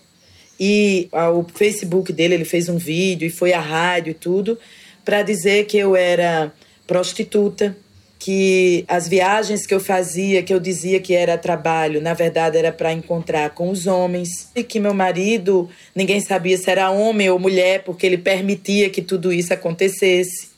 e 0.58 1.08
ao 1.12 1.46
Facebook 1.54 2.12
dele 2.12 2.34
ele 2.34 2.44
fez 2.44 2.68
um 2.68 2.78
vídeo 2.78 3.26
e 3.26 3.30
foi 3.30 3.52
à 3.52 3.60
rádio 3.60 4.12
e 4.12 4.14
tudo 4.14 4.58
para 5.04 5.22
dizer 5.22 5.66
que 5.66 5.76
eu 5.76 5.94
era 5.94 6.52
prostituta, 6.86 7.76
que 8.20 8.84
as 8.86 9.08
viagens 9.08 9.66
que 9.66 9.72
eu 9.72 9.80
fazia, 9.80 10.42
que 10.42 10.52
eu 10.52 10.60
dizia 10.60 11.00
que 11.00 11.14
era 11.14 11.38
trabalho, 11.38 12.02
na 12.02 12.12
verdade 12.12 12.58
era 12.58 12.70
para 12.70 12.92
encontrar 12.92 13.48
com 13.50 13.70
os 13.70 13.86
homens, 13.86 14.50
e 14.54 14.62
que 14.62 14.78
meu 14.78 14.92
marido, 14.92 15.70
ninguém 15.96 16.20
sabia 16.20 16.58
se 16.58 16.70
era 16.70 16.90
homem 16.90 17.30
ou 17.30 17.38
mulher, 17.38 17.82
porque 17.82 18.04
ele 18.04 18.18
permitia 18.18 18.90
que 18.90 19.00
tudo 19.00 19.32
isso 19.32 19.54
acontecesse. 19.54 20.50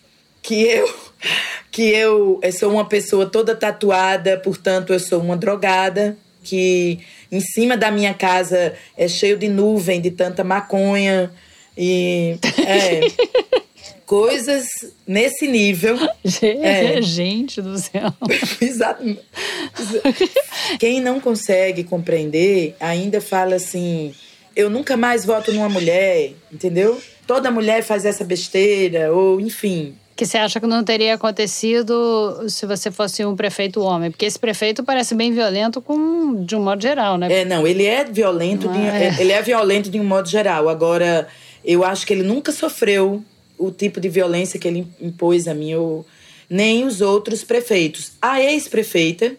Que 0.43 0.65
eu 0.65 0.93
que 1.71 1.83
eu, 1.83 2.41
eu 2.43 2.53
sou 2.53 2.73
uma 2.73 2.85
pessoa 2.85 3.27
toda 3.27 3.55
tatuada, 3.55 4.37
portanto 4.39 4.93
eu 4.93 4.99
sou 4.99 5.21
uma 5.21 5.37
drogada, 5.37 6.17
que 6.43 6.99
em 7.31 7.41
cima 7.41 7.77
da 7.77 7.93
minha 7.93 8.13
casa 8.13 8.75
é 8.99 9.07
cheio 9.07 9.39
de 9.39 9.49
nuvem 9.49 10.01
de 10.01 10.11
tanta 10.11 10.43
maconha 10.43 11.33
e 11.79 12.37
é 12.67 13.01
coisas 14.13 14.67
nesse 15.07 15.49
nível. 15.49 15.97
Gente, 16.23 16.63
é. 16.63 17.01
gente 17.01 17.63
do 17.63 17.79
céu. 17.79 18.13
Exato. 18.61 19.03
Quem 20.79 21.01
não 21.01 21.19
consegue 21.19 21.83
compreender 21.83 22.77
ainda 22.79 23.23
fala 23.23 23.55
assim: 23.55 24.15
eu 24.55 24.69
nunca 24.69 24.99
mais 24.99 25.25
voto 25.25 25.51
numa 25.51 25.69
mulher, 25.71 26.33
entendeu? 26.53 27.01
Toda 27.27 27.51
mulher 27.51 27.83
faz 27.83 28.05
essa 28.05 28.23
besteira, 28.23 29.11
ou 29.11 29.41
enfim. 29.41 29.95
Que 30.15 30.27
você 30.27 30.37
acha 30.37 30.61
que 30.61 30.67
não 30.67 30.85
teria 30.85 31.15
acontecido 31.15 32.45
se 32.51 32.67
você 32.67 32.91
fosse 32.91 33.25
um 33.25 33.35
prefeito 33.35 33.81
homem? 33.81 34.11
Porque 34.11 34.27
esse 34.27 34.39
prefeito 34.39 34.85
parece 34.85 35.15
bem 35.15 35.33
violento 35.33 35.81
com, 35.81 36.45
de 36.45 36.55
um 36.55 36.63
modo 36.63 36.83
geral, 36.83 37.17
né? 37.17 37.33
É, 37.33 37.45
não, 37.47 37.67
ele 37.67 37.87
é 37.87 38.05
violento, 38.05 38.69
de, 38.69 38.79
é. 38.79 39.17
ele 39.19 39.33
é 39.33 39.41
violento 39.41 39.89
de 39.89 39.99
um 39.99 40.05
modo 40.05 40.29
geral. 40.29 40.69
Agora, 40.69 41.27
eu 41.65 41.83
acho 41.83 42.07
que 42.07 42.13
ele 42.13 42.23
nunca 42.23 42.53
sofreu 42.53 43.25
o 43.67 43.71
tipo 43.71 44.01
de 44.01 44.09
violência 44.09 44.59
que 44.59 44.67
ele 44.67 44.87
impôs 45.01 45.47
a 45.47 45.55
mim, 45.55 45.75
ou 45.75 46.07
nem 46.49 46.85
os 46.85 47.01
outros 47.01 47.45
prefeitos. 47.45 48.13
A 48.21 48.41
ex-prefeita, 48.41 49.37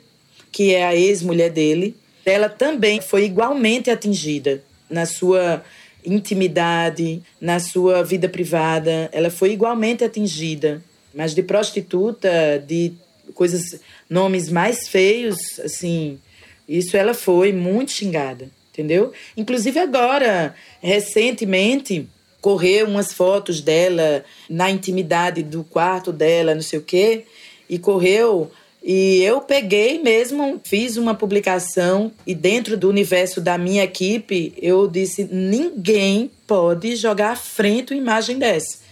que 0.52 0.74
é 0.74 0.86
a 0.86 0.96
ex-mulher 0.96 1.52
dele, 1.52 1.96
ela 2.26 2.48
também 2.48 3.02
foi 3.02 3.26
igualmente 3.26 3.90
atingida 3.90 4.64
na 4.90 5.06
sua 5.06 5.64
intimidade, 6.06 7.22
na 7.40 7.60
sua 7.60 8.04
vida 8.04 8.30
privada. 8.30 9.10
Ela 9.12 9.30
foi 9.30 9.52
igualmente 9.52 10.04
atingida, 10.04 10.82
mas 11.14 11.36
de 11.36 11.44
prostituta, 11.44 12.64
de 12.66 12.94
coisas, 13.34 13.80
nomes 14.10 14.50
mais 14.50 14.88
feios, 14.88 15.60
assim, 15.60 16.20
isso 16.68 16.96
ela 16.96 17.14
foi 17.14 17.52
muito 17.52 17.92
xingada, 17.92 18.50
entendeu? 18.72 19.12
Inclusive 19.36 19.80
agora, 19.80 20.56
recentemente, 20.82 22.08
correr 22.44 22.84
umas 22.84 23.14
fotos 23.14 23.62
dela 23.62 24.22
na 24.50 24.70
intimidade 24.70 25.42
do 25.42 25.64
quarto 25.64 26.12
dela, 26.12 26.54
não 26.54 26.62
sei 26.62 26.78
o 26.78 26.82
quê, 26.82 27.24
e 27.70 27.80
correu. 27.80 28.52
E 28.84 29.24
eu 29.24 29.40
peguei 29.40 30.04
mesmo, 30.04 30.60
fiz 30.62 30.98
uma 30.98 31.16
publicação 31.16 32.12
e 32.28 32.36
dentro 32.36 32.76
do 32.76 32.90
universo 32.90 33.40
da 33.40 33.58
minha 33.58 33.86
equipe, 33.86 34.54
eu 34.62 34.90
disse: 34.90 35.24
ninguém 35.32 36.30
pode 36.46 36.98
jogar 36.98 37.32
à 37.32 37.36
frente 37.38 37.94
uma 37.94 38.02
imagem 38.02 38.38
dessa. 38.38 38.84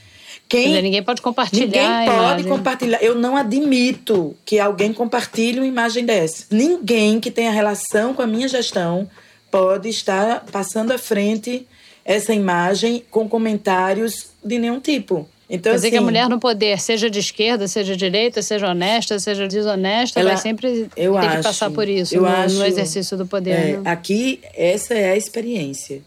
Quem, 0.48 0.68
dizer, 0.68 0.82
ninguém 0.82 1.04
pode 1.04 1.22
compartilhar. 1.22 1.66
Ninguém 1.66 2.06
pode 2.06 2.44
compartilhar. 2.46 3.04
Eu 3.04 3.16
não 3.16 3.36
admito 3.36 4.34
que 4.46 4.60
alguém 4.60 4.94
compartilhe 4.94 5.60
uma 5.60 5.68
imagem 5.68 6.06
dessa. 6.06 6.46
Ninguém 6.50 7.20
que 7.20 7.30
tenha 7.30 7.52
relação 7.52 8.14
com 8.14 8.22
a 8.22 8.28
minha 8.28 8.48
gestão 8.48 9.10
pode 9.50 9.90
estar 9.90 10.46
passando 10.50 10.92
à 10.92 10.98
frente 10.98 11.68
essa 12.04 12.34
imagem 12.34 13.04
com 13.10 13.28
comentários 13.28 14.30
de 14.44 14.58
nenhum 14.58 14.80
tipo. 14.80 15.28
Então, 15.50 15.74
Quer 15.74 15.76
dizer 15.76 15.88
assim, 15.88 15.90
que 15.90 15.96
a 15.98 16.00
assim, 16.00 16.06
mulher 16.06 16.30
no 16.30 16.40
poder, 16.40 16.80
seja 16.80 17.10
de 17.10 17.20
esquerda, 17.20 17.68
seja 17.68 17.92
de 17.92 18.00
direita, 18.00 18.42
seja 18.42 18.70
honesta, 18.70 19.20
seja 19.20 19.48
desonesta, 19.48 20.22
ela, 20.22 20.30
vai 20.30 20.38
sempre 20.38 20.90
ter 20.96 21.10
acho, 21.10 21.38
que 21.38 21.44
passar 21.44 21.70
por 21.70 21.90
isso 21.90 22.16
no, 22.16 22.26
acho, 22.26 22.56
no, 22.56 22.66
exercício 22.66 23.18
do 23.18 23.28
poder. 23.28 23.52
É, 23.52 23.78
né? 23.78 23.82
Aqui, 23.84 24.40
essa 24.56 24.94
é 24.94 25.12
a 25.12 25.18
experiência. 25.18 26.02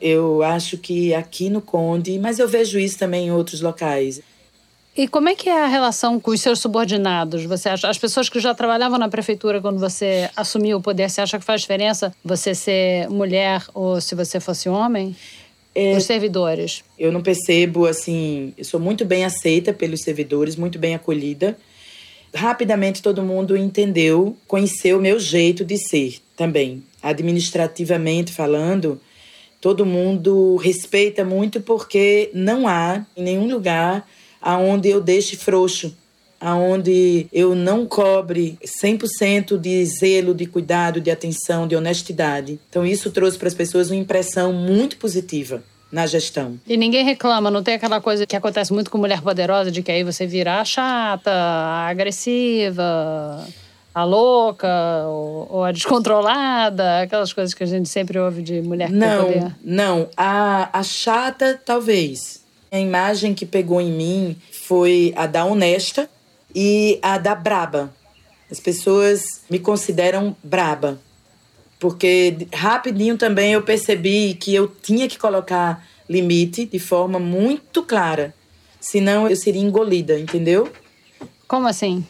Eu 0.00 0.44
acho 0.44 0.78
que 0.78 1.12
aqui 1.12 1.50
no 1.50 1.60
Conde, 1.60 2.18
mas 2.20 2.38
eu 2.38 2.46
vejo 2.46 2.78
isso 2.78 2.96
também 2.96 3.26
em 3.26 3.32
outros 3.32 3.60
locais. 3.60 4.20
E 4.96 5.08
como 5.08 5.28
é 5.28 5.34
que 5.34 5.48
é 5.48 5.64
a 5.64 5.66
relação 5.66 6.20
com 6.20 6.30
os 6.30 6.40
seus 6.40 6.60
subordinados? 6.60 7.44
Você 7.44 7.68
acha, 7.68 7.88
as 7.88 7.98
pessoas 7.98 8.28
que 8.28 8.38
já 8.38 8.54
trabalhavam 8.54 8.96
na 8.96 9.08
prefeitura 9.08 9.60
quando 9.60 9.80
você 9.80 10.30
assumiu 10.36 10.78
o 10.78 10.80
poder, 10.80 11.10
você 11.10 11.20
acha 11.20 11.36
que 11.36 11.44
faz 11.44 11.62
diferença 11.62 12.14
você 12.24 12.54
ser 12.54 13.08
mulher 13.08 13.64
ou 13.74 14.00
se 14.00 14.14
você 14.14 14.38
fosse 14.38 14.68
homem? 14.68 15.16
É, 15.74 15.96
os 15.96 16.04
servidores. 16.04 16.84
Eu 16.96 17.10
não 17.10 17.20
percebo, 17.20 17.86
assim, 17.86 18.54
eu 18.56 18.64
sou 18.64 18.78
muito 18.78 19.04
bem 19.04 19.24
aceita 19.24 19.72
pelos 19.72 20.02
servidores, 20.02 20.54
muito 20.54 20.78
bem 20.78 20.94
acolhida. 20.94 21.58
Rapidamente 22.32 23.02
todo 23.02 23.20
mundo 23.20 23.56
entendeu, 23.56 24.36
conheceu 24.46 24.98
o 24.98 25.02
meu 25.02 25.18
jeito 25.18 25.64
de 25.64 25.76
ser 25.76 26.20
também. 26.36 26.84
Administrativamente 27.02 28.32
falando, 28.32 29.00
todo 29.60 29.84
mundo 29.84 30.54
respeita 30.54 31.24
muito 31.24 31.60
porque 31.60 32.30
não 32.32 32.68
há 32.68 33.04
em 33.16 33.24
nenhum 33.24 33.48
lugar 33.48 34.06
aonde 34.44 34.90
eu 34.90 35.00
deixe 35.00 35.36
frouxo, 35.36 35.96
aonde 36.38 37.26
eu 37.32 37.54
não 37.54 37.86
cobre 37.86 38.58
100% 38.62 39.58
de 39.58 39.82
zelo, 39.86 40.34
de 40.34 40.44
cuidado, 40.44 41.00
de 41.00 41.10
atenção, 41.10 41.66
de 41.66 41.74
honestidade. 41.74 42.60
Então 42.68 42.84
isso 42.84 43.10
trouxe 43.10 43.38
para 43.38 43.48
as 43.48 43.54
pessoas 43.54 43.90
uma 43.90 43.96
impressão 43.96 44.52
muito 44.52 44.98
positiva 44.98 45.62
na 45.90 46.06
gestão. 46.06 46.58
E 46.66 46.76
ninguém 46.76 47.04
reclama, 47.04 47.50
não 47.50 47.62
tem 47.62 47.74
aquela 47.74 48.00
coisa 48.02 48.26
que 48.26 48.36
acontece 48.36 48.72
muito 48.72 48.90
com 48.90 48.98
mulher 48.98 49.22
poderosa, 49.22 49.70
de 49.70 49.82
que 49.82 49.90
aí 49.90 50.04
você 50.04 50.26
vira 50.26 50.60
a 50.60 50.64
chata, 50.64 51.30
a 51.30 51.88
agressiva, 51.88 53.46
a 53.94 54.04
louca 54.04 54.68
ou, 55.06 55.46
ou, 55.50 55.64
a 55.64 55.72
descontrolada, 55.72 57.00
aquelas 57.00 57.32
coisas 57.32 57.54
que 57.54 57.62
a 57.62 57.66
gente 57.66 57.88
sempre 57.88 58.18
ouve 58.18 58.42
de 58.42 58.60
mulher 58.60 58.88
que 58.88 58.94
não, 58.94 59.24
poder. 59.24 59.56
Não, 59.64 60.08
a, 60.16 60.78
a 60.78 60.82
chata 60.82 61.58
talvez. 61.64 62.43
A 62.74 62.78
imagem 62.80 63.34
que 63.34 63.46
pegou 63.46 63.80
em 63.80 63.92
mim 63.92 64.36
foi 64.50 65.14
a 65.14 65.28
da 65.28 65.44
honesta 65.44 66.10
e 66.52 66.98
a 67.00 67.18
da 67.18 67.32
braba. 67.32 67.94
As 68.50 68.58
pessoas 68.58 69.44
me 69.48 69.60
consideram 69.60 70.34
braba. 70.42 71.00
Porque 71.78 72.48
rapidinho 72.52 73.16
também 73.16 73.52
eu 73.52 73.62
percebi 73.62 74.34
que 74.34 74.52
eu 74.52 74.66
tinha 74.66 75.06
que 75.06 75.16
colocar 75.16 75.86
limite 76.10 76.64
de 76.64 76.80
forma 76.80 77.20
muito 77.20 77.80
clara. 77.84 78.34
Senão 78.80 79.28
eu 79.28 79.36
seria 79.36 79.62
engolida, 79.62 80.18
entendeu? 80.18 80.68
Como 81.46 81.68
assim? 81.68 82.04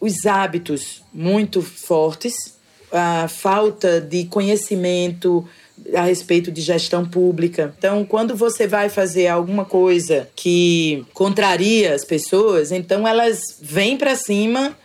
Os 0.00 0.24
hábitos 0.24 1.02
muito 1.12 1.60
fortes, 1.60 2.56
a 2.90 3.28
falta 3.28 4.00
de 4.00 4.24
conhecimento 4.24 5.46
a 5.94 6.02
respeito 6.02 6.50
de 6.50 6.60
gestão 6.60 7.04
pública. 7.04 7.74
Então, 7.78 8.04
quando 8.04 8.34
você 8.34 8.66
vai 8.66 8.88
fazer 8.88 9.28
alguma 9.28 9.64
coisa 9.64 10.28
que 10.34 11.04
contraria 11.12 11.94
as 11.94 12.04
pessoas, 12.04 12.72
então 12.72 13.06
elas 13.06 13.58
vêm 13.60 13.96
para 13.96 14.16
cima 14.16 14.76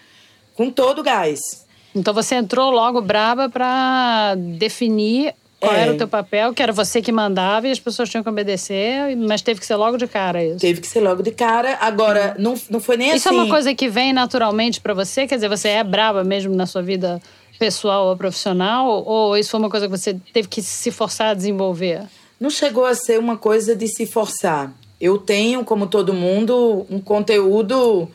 com 0.53 0.69
todo 0.69 1.00
o 1.00 1.03
gás. 1.03 1.39
Então 1.93 2.13
você 2.13 2.36
entrou 2.36 2.71
logo 2.71 3.01
braba 3.01 3.50
para 3.50 4.36
definir 4.36 5.33
qual 5.60 5.74
é. 5.74 5.81
era 5.81 5.93
o 5.93 5.98
teu 5.98 6.07
papel, 6.07 6.53
que 6.53 6.63
era 6.63 6.74
você 6.74 7.01
que 7.01 7.12
mandava 7.12 7.67
e 7.67 7.71
as 7.71 7.79
pessoas 7.79 8.10
tinham 8.10 8.24
que 8.24 8.29
obedecer, 8.29 9.15
mas 9.15 9.41
teve 9.41 9.60
que 9.60 9.65
ser 9.65 9.75
logo 9.75 9.95
de 9.95 10.07
cara 10.07 10.43
isso. 10.43 10.57
Teve 10.57 10.81
que 10.81 10.88
ser 10.88 11.01
logo 11.01 11.21
de 11.21 11.31
cara. 11.31 11.77
Agora, 11.79 12.36
não, 12.39 12.55
não 12.69 12.79
foi 12.79 12.98
nem 12.98 13.10
isso 13.10 13.27
assim. 13.27 13.29
Isso 13.29 13.41
é 13.41 13.43
uma 13.43 13.50
coisa 13.50 13.75
que 13.75 13.88
vem 13.88 14.12
naturalmente 14.12 14.81
para 14.81 14.93
você? 14.93 15.27
Quer 15.27 15.36
dizer, 15.36 15.50
você 15.50 15.69
é 15.69 15.83
braba 15.83 16.24
mesmo 16.24 16.55
na 16.55 16.65
sua 16.65 16.81
vida 16.81 17.21
pessoal 17.62 18.08
ou 18.08 18.18
profissional? 18.18 19.03
Ou 19.06 19.38
isso 19.38 19.51
foi 19.51 19.60
uma 19.60 19.70
coisa 19.70 19.88
que 19.88 19.96
você 19.96 20.15
teve 20.34 20.48
que 20.48 20.63
se 20.63 20.89
forçar 20.89 21.27
a 21.27 21.34
desenvolver? 21.36 22.01
Não 22.39 22.50
chegou 22.50 22.86
a 22.86 22.96
ser 22.96 23.20
uma 23.20 23.38
coisa 23.38 23.75
de 23.75 23.88
se 23.88 24.08
forçar. 24.08 24.74
Eu 25.00 25.20
tenho, 25.20 25.63
como 25.63 25.86
todo 25.86 26.12
mundo, 26.12 26.88
um 26.89 27.00
conteúdo 27.00 28.10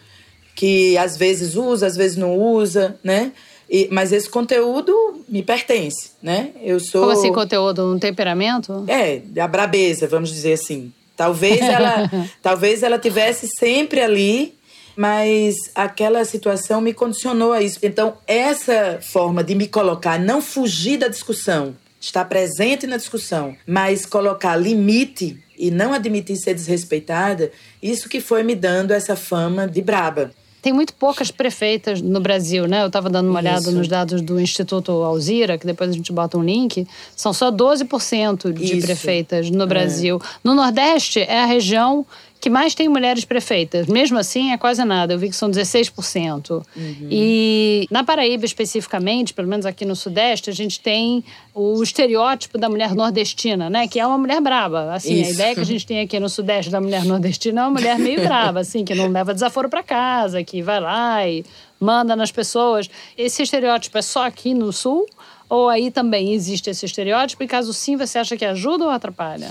que 0.57 0.99
às 0.99 1.17
vezes 1.17 1.55
usa, 1.55 1.87
às 1.87 1.97
vezes 1.97 2.17
não 2.17 2.37
usa, 2.37 2.99
né? 3.05 3.31
E, 3.71 3.89
mas 3.93 4.11
esse 4.11 4.29
conteúdo 4.29 4.93
me 5.29 5.45
pertence, 5.45 6.11
né? 6.21 6.51
Eu 6.61 6.81
sou. 6.81 7.03
Como 7.03 7.13
assim, 7.13 7.33
conteúdo? 7.33 7.95
Um 7.95 8.01
temperamento? 8.01 8.85
É, 8.89 9.23
a 9.41 9.47
brabeza, 9.47 10.09
vamos 10.09 10.31
dizer 10.31 10.55
assim. 10.55 10.93
Talvez 11.17 11.61
ela, 11.61 12.11
talvez 12.43 12.83
ela 12.83 12.99
tivesse 12.99 13.47
sempre 13.57 14.01
ali, 14.01 14.55
mas 14.97 15.55
aquela 15.75 16.25
situação 16.25 16.81
me 16.81 16.95
condicionou 16.95 17.53
a 17.53 17.63
isso. 17.63 17.79
Então, 17.83 18.15
essa 18.27 18.99
forma 19.03 19.45
de 19.45 19.55
me 19.55 19.69
colocar, 19.69 20.19
não 20.19 20.41
fugir 20.41 20.99
da 20.99 21.09
discussão, 21.09 21.77
estar 22.01 22.25
presente 22.25 22.87
na 22.87 22.97
discussão, 22.97 23.57
mas 23.67 24.07
colocar 24.07 24.57
limite 24.57 25.39
e 25.59 25.71
não 25.71 25.93
admitir 25.93 26.37
ser 26.37 26.55
desrespeitada, 26.55 27.51
isso 27.83 28.09
que 28.09 28.21
foi 28.21 28.43
me 28.43 28.55
dando 28.55 28.93
essa 28.93 29.17
fama 29.17 29.67
de 29.67 29.83
braba 29.83 30.31
tem 30.67 30.73
muito 30.73 30.95
poucas 30.95 31.31
prefeitas 31.31 32.03
no 32.03 32.19
Brasil, 32.19 32.67
né? 32.67 32.83
Eu 32.83 32.89
estava 32.89 33.09
dando 33.09 33.31
uma 33.31 33.39
olhada 33.39 33.69
Isso. 33.69 33.71
nos 33.71 33.87
dados 33.87 34.21
do 34.21 34.41
Instituto 34.41 34.91
Alzira, 34.91 35.57
que 35.57 35.65
depois 35.65 35.91
a 35.91 35.93
gente 35.93 36.13
bota 36.13 36.37
um 36.37 36.43
link. 36.43 36.85
São 37.15 37.33
só 37.33 37.53
12% 37.53 38.53
de 38.53 38.77
Isso. 38.77 38.85
prefeitas 38.85 39.49
no 39.49 39.63
é. 39.63 39.67
Brasil. 39.67 40.21
É. 40.21 40.27
No 40.43 40.57
Nordeste 40.57 41.21
é 41.21 41.41
a 41.41 41.47
região 41.47 42.05
que 42.47 42.51
mais 42.51 42.77
tem 42.77 42.89
mulheres 42.89 43.25
prefeitas. 43.25 43.89
Mesmo 43.89 44.17
assim, 44.17 44.53
é 44.53 44.57
quase 44.57 44.85
nada. 44.85 45.13
Eu 45.13 45.19
vi 45.19 45.29
que 45.29 45.35
são 45.35 45.51
16%. 45.51 46.51
Uhum. 46.51 46.65
E 47.11 47.89
na 47.91 48.05
Paraíba, 48.05 48.45
especificamente, 48.45 49.35
pelo 49.35 49.49
menos 49.49 49.67
aqui 49.67 49.85
no 49.85 49.97
Sudeste, 49.97 50.49
a 50.49 50.53
gente 50.53 50.79
tem 50.79 51.25
o 51.53 51.83
estereótipo 51.83 52.57
da 52.57 52.69
mulher 52.69 52.95
nordestina, 52.95 53.69
né? 53.69 53.89
Que 53.89 53.99
é 53.99 54.07
uma 54.07 54.17
mulher 54.17 54.41
braba. 54.41 54.95
Assim, 54.95 55.23
Isso. 55.23 55.31
a 55.31 55.33
ideia 55.33 55.55
que 55.57 55.61
a 55.61 55.65
gente 55.65 55.85
tem 55.85 55.99
aqui 55.99 56.21
no 56.21 56.29
Sudeste 56.29 56.71
da 56.71 56.81
mulher 56.81 57.05
nordestina 57.05 57.63
é 57.63 57.65
uma 57.65 57.71
mulher 57.73 57.99
meio 57.99 58.23
brava, 58.23 58.61
assim, 58.61 58.85
que 58.85 58.95
não 58.95 59.09
leva 59.09 59.35
desaforo 59.35 59.69
para 59.69 59.83
casa, 59.83 60.45
que 60.45 60.63
vai 60.63 60.79
lá 60.79 61.27
e 61.27 61.45
manda 61.81 62.15
nas 62.15 62.31
pessoas. 62.31 62.89
Esse 63.19 63.43
estereótipo 63.43 63.99
é 63.99 64.03
só 64.03 64.25
aqui 64.25 64.55
no 64.55 64.73
Sul? 64.73 65.05
Ou 65.49 65.69
aí 65.69 65.91
também 65.91 66.33
existe 66.33 66.71
esse 66.71 66.87
estereótipo? 66.87 67.43
E 67.43 67.49
caso 67.49 67.73
sim, 67.73 67.97
você 67.97 68.21
acha 68.21 68.37
que 68.37 68.45
ajuda 68.45 68.85
ou 68.85 68.91
atrapalha? 68.91 69.51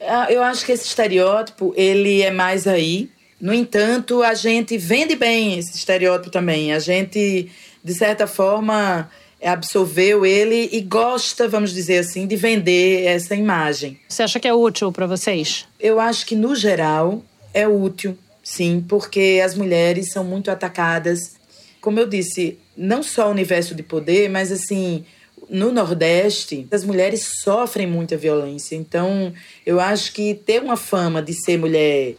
Ah, 0.00 0.26
eu 0.30 0.42
acho 0.42 0.64
que 0.64 0.72
esse 0.72 0.86
estereótipo, 0.86 1.72
ele 1.76 2.22
é 2.22 2.30
mais 2.30 2.66
aí. 2.66 3.10
No 3.40 3.54
entanto, 3.54 4.22
a 4.22 4.34
gente 4.34 4.76
vende 4.76 5.14
bem 5.14 5.58
esse 5.58 5.76
estereótipo 5.76 6.30
também. 6.30 6.72
A 6.72 6.78
gente, 6.78 7.48
de 7.82 7.94
certa 7.94 8.26
forma, 8.26 9.10
absorveu 9.42 10.26
ele 10.26 10.68
e 10.72 10.80
gosta, 10.80 11.48
vamos 11.48 11.72
dizer 11.72 11.98
assim, 11.98 12.26
de 12.26 12.36
vender 12.36 13.04
essa 13.04 13.34
imagem. 13.34 13.98
Você 14.08 14.22
acha 14.22 14.40
que 14.40 14.48
é 14.48 14.54
útil 14.54 14.90
para 14.90 15.06
vocês? 15.06 15.66
Eu 15.78 16.00
acho 16.00 16.26
que, 16.26 16.34
no 16.34 16.54
geral, 16.54 17.22
é 17.54 17.66
útil, 17.68 18.18
sim, 18.42 18.84
porque 18.88 19.40
as 19.44 19.54
mulheres 19.54 20.12
são 20.12 20.24
muito 20.24 20.50
atacadas. 20.50 21.36
Como 21.80 22.00
eu 22.00 22.06
disse, 22.06 22.58
não 22.76 23.02
só 23.02 23.28
o 23.28 23.30
universo 23.30 23.74
de 23.74 23.82
poder, 23.82 24.28
mas 24.28 24.50
assim, 24.50 25.04
no 25.48 25.72
Nordeste, 25.72 26.66
as 26.70 26.84
mulheres 26.84 27.40
sofrem 27.42 27.86
muita 27.86 28.16
violência. 28.16 28.76
Então, 28.76 29.32
eu 29.64 29.80
acho 29.80 30.12
que 30.12 30.34
ter 30.34 30.62
uma 30.62 30.76
fama 30.76 31.22
de 31.22 31.32
ser 31.32 31.58
mulher 31.58 32.14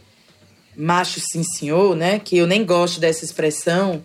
macho 0.76 1.20
sim 1.20 1.44
senhor, 1.44 1.96
né? 1.96 2.20
Que 2.20 2.38
eu 2.38 2.48
nem 2.48 2.66
gosto 2.66 3.00
dessa 3.00 3.26
expressão, 3.26 4.02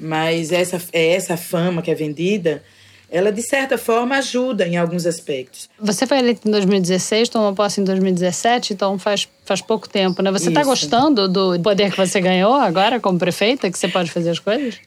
mas 0.00 0.52
essa 0.52 0.80
é 0.92 1.12
essa 1.12 1.36
fama 1.36 1.82
que 1.82 1.90
é 1.90 1.94
vendida. 1.94 2.62
Ela, 3.10 3.30
de 3.30 3.42
certa 3.42 3.78
forma, 3.78 4.16
ajuda 4.16 4.66
em 4.66 4.76
alguns 4.76 5.06
aspectos. 5.06 5.68
Você 5.78 6.06
foi 6.06 6.18
eleita 6.18 6.48
em 6.48 6.50
2016, 6.50 7.28
tomou 7.28 7.54
posse 7.54 7.80
em 7.80 7.84
2017, 7.84 8.72
então 8.72 8.98
faz, 8.98 9.28
faz 9.44 9.60
pouco 9.60 9.88
tempo, 9.88 10.20
né? 10.22 10.32
Você 10.32 10.48
está 10.48 10.64
gostando 10.64 11.28
do 11.28 11.60
poder 11.60 11.92
que 11.92 11.96
você 11.96 12.20
ganhou 12.20 12.54
agora 12.54 12.98
como 12.98 13.18
prefeita, 13.18 13.70
que 13.70 13.78
você 13.78 13.86
pode 13.86 14.10
fazer 14.10 14.30
as 14.30 14.38
coisas? 14.38 14.80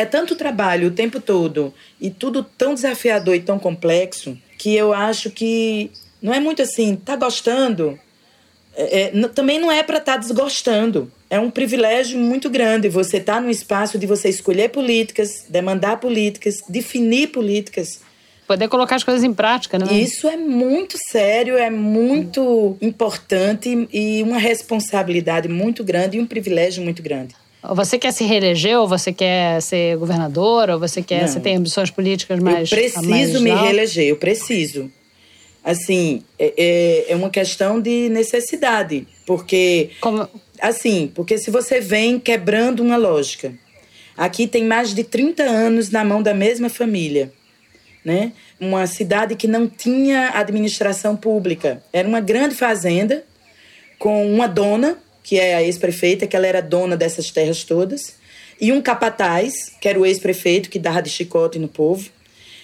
É 0.00 0.04
tanto 0.06 0.34
trabalho 0.34 0.88
o 0.88 0.90
tempo 0.90 1.20
todo 1.20 1.74
e 2.00 2.10
tudo 2.10 2.42
tão 2.42 2.72
desafiador 2.72 3.34
e 3.34 3.40
tão 3.40 3.58
complexo 3.58 4.36
que 4.56 4.74
eu 4.74 4.94
acho 4.94 5.30
que 5.30 5.90
não 6.22 6.32
é 6.32 6.40
muito 6.40 6.62
assim, 6.62 6.96
tá 6.96 7.16
gostando? 7.16 7.98
É, 8.74 9.00
é, 9.02 9.28
também 9.28 9.58
não 9.58 9.70
é 9.70 9.82
para 9.82 9.98
estar 9.98 10.14
tá 10.14 10.18
desgostando. 10.18 11.12
É 11.28 11.38
um 11.38 11.50
privilégio 11.50 12.18
muito 12.18 12.48
grande 12.48 12.88
você 12.88 13.18
estar 13.18 13.34
tá 13.34 13.40
no 13.40 13.50
espaço 13.50 13.98
de 13.98 14.06
você 14.06 14.30
escolher 14.30 14.70
políticas, 14.70 15.44
demandar 15.48 15.98
políticas, 15.98 16.56
definir 16.68 17.28
políticas. 17.28 18.00
Poder 18.46 18.68
colocar 18.68 18.96
as 18.96 19.04
coisas 19.04 19.22
em 19.22 19.32
prática, 19.32 19.78
né? 19.78 19.86
Isso 19.92 20.26
é 20.26 20.36
muito 20.36 20.96
sério, 21.10 21.56
é 21.56 21.70
muito 21.70 22.76
importante 22.80 23.86
e 23.92 24.22
uma 24.22 24.38
responsabilidade 24.38 25.46
muito 25.46 25.84
grande 25.84 26.16
e 26.16 26.20
um 26.20 26.26
privilégio 26.26 26.82
muito 26.82 27.02
grande. 27.02 27.34
Você 27.62 27.98
quer 27.98 28.12
se 28.12 28.24
reeleger, 28.24 28.78
ou 28.78 28.88
você 28.88 29.12
quer 29.12 29.60
ser 29.60 29.96
governador, 29.98 30.70
ou 30.70 30.78
você 30.78 31.02
quer, 31.02 31.22
Não. 31.22 31.28
você 31.28 31.40
tem 31.40 31.56
ambições 31.56 31.90
políticas 31.90 32.40
mais. 32.40 32.70
Eu 32.70 32.78
preciso 32.78 33.08
mais 33.08 33.40
me 33.40 33.50
reeleger, 33.50 34.06
eu 34.06 34.16
preciso. 34.16 34.90
Assim, 35.62 36.22
é, 36.38 36.54
é, 36.56 37.12
é 37.12 37.16
uma 37.16 37.28
questão 37.28 37.80
de 37.80 38.08
necessidade, 38.08 39.06
porque. 39.26 39.90
Como? 40.00 40.26
Assim, 40.60 41.10
porque 41.14 41.36
se 41.36 41.50
você 41.50 41.80
vem 41.80 42.18
quebrando 42.18 42.80
uma 42.80 42.96
lógica. 42.96 43.52
Aqui 44.16 44.46
tem 44.46 44.64
mais 44.64 44.94
de 44.94 45.02
30 45.02 45.42
anos 45.44 45.88
na 45.88 46.04
mão 46.04 46.22
da 46.22 46.34
mesma 46.34 46.68
família. 46.68 47.32
Né? 48.04 48.32
Uma 48.60 48.86
cidade 48.86 49.34
que 49.34 49.46
não 49.46 49.66
tinha 49.66 50.32
administração 50.34 51.16
pública. 51.16 51.82
Era 51.90 52.06
uma 52.06 52.20
grande 52.20 52.54
fazenda 52.54 53.24
com 53.98 54.30
uma 54.30 54.46
dona 54.46 54.98
que 55.22 55.38
é 55.38 55.54
a 55.54 55.62
ex-prefeita, 55.62 56.26
que 56.26 56.36
ela 56.36 56.46
era 56.46 56.60
dona 56.60 56.96
dessas 56.96 57.30
terras 57.30 57.64
todas, 57.64 58.14
e 58.60 58.72
um 58.72 58.80
capataz, 58.80 59.52
que 59.80 59.88
era 59.88 59.98
o 59.98 60.04
ex-prefeito, 60.04 60.68
que 60.68 60.78
dava 60.78 61.02
de 61.02 61.10
chicote 61.10 61.58
no 61.58 61.68
povo. 61.68 62.08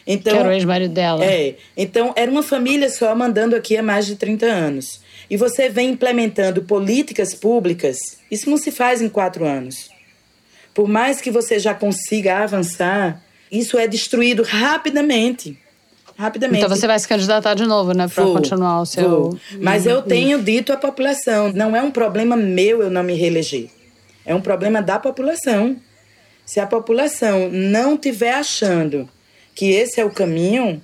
Então, 0.07 0.33
que 0.35 0.39
era 0.39 0.49
o 0.49 0.53
ex-marido 0.53 0.95
dela. 0.95 1.25
É. 1.25 1.55
Então, 1.77 2.13
era 2.17 2.31
uma 2.31 2.43
família 2.43 2.89
só 2.91 3.15
mandando 3.15 3.57
aqui 3.57 3.77
há 3.77 3.83
mais 3.83 4.07
de 4.07 4.17
30 4.17 4.47
anos. 4.47 5.01
E 5.29 5.37
você 5.37 5.69
vem 5.69 5.91
implementando 5.91 6.63
políticas 6.63 7.35
públicas, 7.35 7.97
isso 8.31 8.49
não 8.49 8.57
se 8.57 8.71
faz 8.71 9.03
em 9.03 9.09
quatro 9.09 9.45
anos. 9.45 9.89
Por 10.73 10.89
mais 10.89 11.21
que 11.21 11.31
você 11.31 11.59
já 11.59 11.75
consiga 11.75 12.39
avançar, 12.39 13.23
isso 13.51 13.79
é 13.79 13.89
destruído 13.89 14.43
rapidamente 14.43 15.59
rapidamente. 16.17 16.59
Então 16.59 16.75
você 16.75 16.87
vai 16.87 16.99
se 16.99 17.07
candidatar 17.07 17.55
de 17.55 17.67
novo, 17.67 17.93
né? 17.93 18.09
Para 18.09 18.25
continuar 18.25 18.81
o 18.81 18.87
seu. 18.87 19.09
Vou. 19.09 19.39
Mas 19.61 19.87
eu 19.87 20.03
tenho 20.03 20.43
dito 20.43 20.73
à 20.73 20.77
população: 20.77 21.53
não 21.53 21.77
é 21.77 21.83
um 21.83 21.91
problema 21.91 22.37
meu 22.37 22.83
eu 22.83 22.91
não 22.91 23.03
me 23.03 23.15
reeleger. 23.15 23.69
É 24.25 24.35
um 24.35 24.41
problema 24.41 24.83
da 24.83 24.99
população. 24.99 25.77
Se 26.45 26.61
a 26.61 26.67
população 26.67 27.49
não 27.51 27.95
estiver 27.95 28.35
achando 28.35 29.09
que 29.55 29.71
esse 29.71 30.01
é 30.01 30.05
o 30.05 30.11
caminho, 30.11 30.81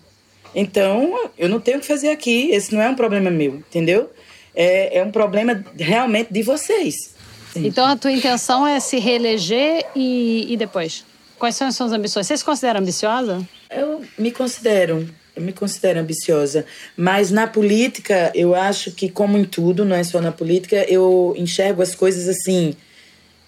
então 0.54 1.30
eu 1.38 1.48
não 1.48 1.60
tenho 1.60 1.78
o 1.78 1.80
que 1.80 1.86
fazer 1.86 2.10
aqui. 2.10 2.50
Esse 2.50 2.74
não 2.74 2.82
é 2.82 2.88
um 2.88 2.94
problema 2.94 3.30
meu, 3.30 3.54
entendeu? 3.54 4.10
É, 4.54 4.98
é 4.98 5.04
um 5.04 5.10
problema 5.10 5.64
realmente 5.78 6.32
de 6.32 6.42
vocês. 6.42 7.14
Então 7.54 7.86
a 7.86 7.96
tua 7.96 8.12
intenção 8.12 8.66
é 8.66 8.80
se 8.80 8.98
reeleger 8.98 9.84
e, 9.94 10.46
e 10.48 10.56
depois? 10.56 11.04
Quais 11.38 11.56
são 11.56 11.66
as 11.66 11.76
suas 11.76 11.92
ambições? 11.92 12.26
Você 12.26 12.36
se 12.36 12.44
considera 12.44 12.78
ambiciosa? 12.78 13.46
Eu 13.70 14.02
me 14.16 14.30
considero. 14.30 15.08
Eu 15.34 15.42
me 15.42 15.52
considero 15.52 16.00
ambiciosa, 16.00 16.66
mas 16.96 17.30
na 17.30 17.46
política, 17.46 18.30
eu 18.34 18.54
acho 18.54 18.92
que, 18.92 19.08
como 19.08 19.38
em 19.38 19.44
tudo, 19.44 19.84
não 19.84 19.96
é 19.96 20.04
só 20.04 20.20
na 20.20 20.30
política, 20.30 20.84
eu 20.88 21.34
enxergo 21.38 21.80
as 21.82 21.94
coisas 21.94 22.28
assim. 22.28 22.74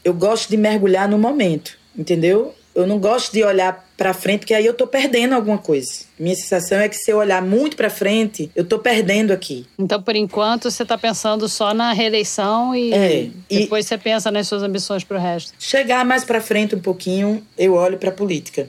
Eu 0.03 0.15
gosto 0.15 0.49
de 0.49 0.57
mergulhar 0.57 1.09
no 1.09 1.19
momento, 1.19 1.79
entendeu? 1.97 2.55
eu 2.75 2.87
não 2.87 2.99
gosto 2.99 3.33
de 3.33 3.43
olhar 3.45 3.89
para 3.97 4.13
frente, 4.13 4.41
porque 4.41 4.55
aí 4.55 4.67
eu 4.67 4.75
tô 4.75 4.87
perdendo 4.87 5.35
alguma 5.35 5.57
coisa. 5.57 6.05
Minha 6.19 6.35
sensação 6.35 6.79
é 6.79 6.89
que 6.89 6.97
se 6.97 7.11
eu 7.11 7.19
olhar 7.19 7.41
muito 7.41 7.77
para 7.77 7.89
frente, 7.89 8.51
eu 8.57 8.65
tô 8.65 8.81
perdendo 8.81 9.33
aqui. 9.33 9.65
Então, 9.79 10.03
por 10.03 10.17
enquanto, 10.17 10.69
você 10.71 10.85
tá 10.85 10.99
pensando 10.99 11.49
só 11.49 11.73
na 11.73 11.93
reeleição 11.93 12.75
e 12.75 12.93
É, 12.93 13.31
e- 13.49 13.61
depois 13.61 13.87
você 13.87 13.97
pensa 13.97 14.31
nas 14.31 14.49
suas 14.49 14.63
ambições 14.65 15.05
pro 15.05 15.19
resto. 15.19 15.53
Chegar 15.59 16.05
mais 16.05 16.25
para 16.25 16.41
frente 16.41 16.75
um 16.75 16.81
pouquinho, 16.81 17.47
eu 17.57 17.75
olho 17.75 17.97
para 17.97 18.09
a 18.09 18.13
política. 18.13 18.69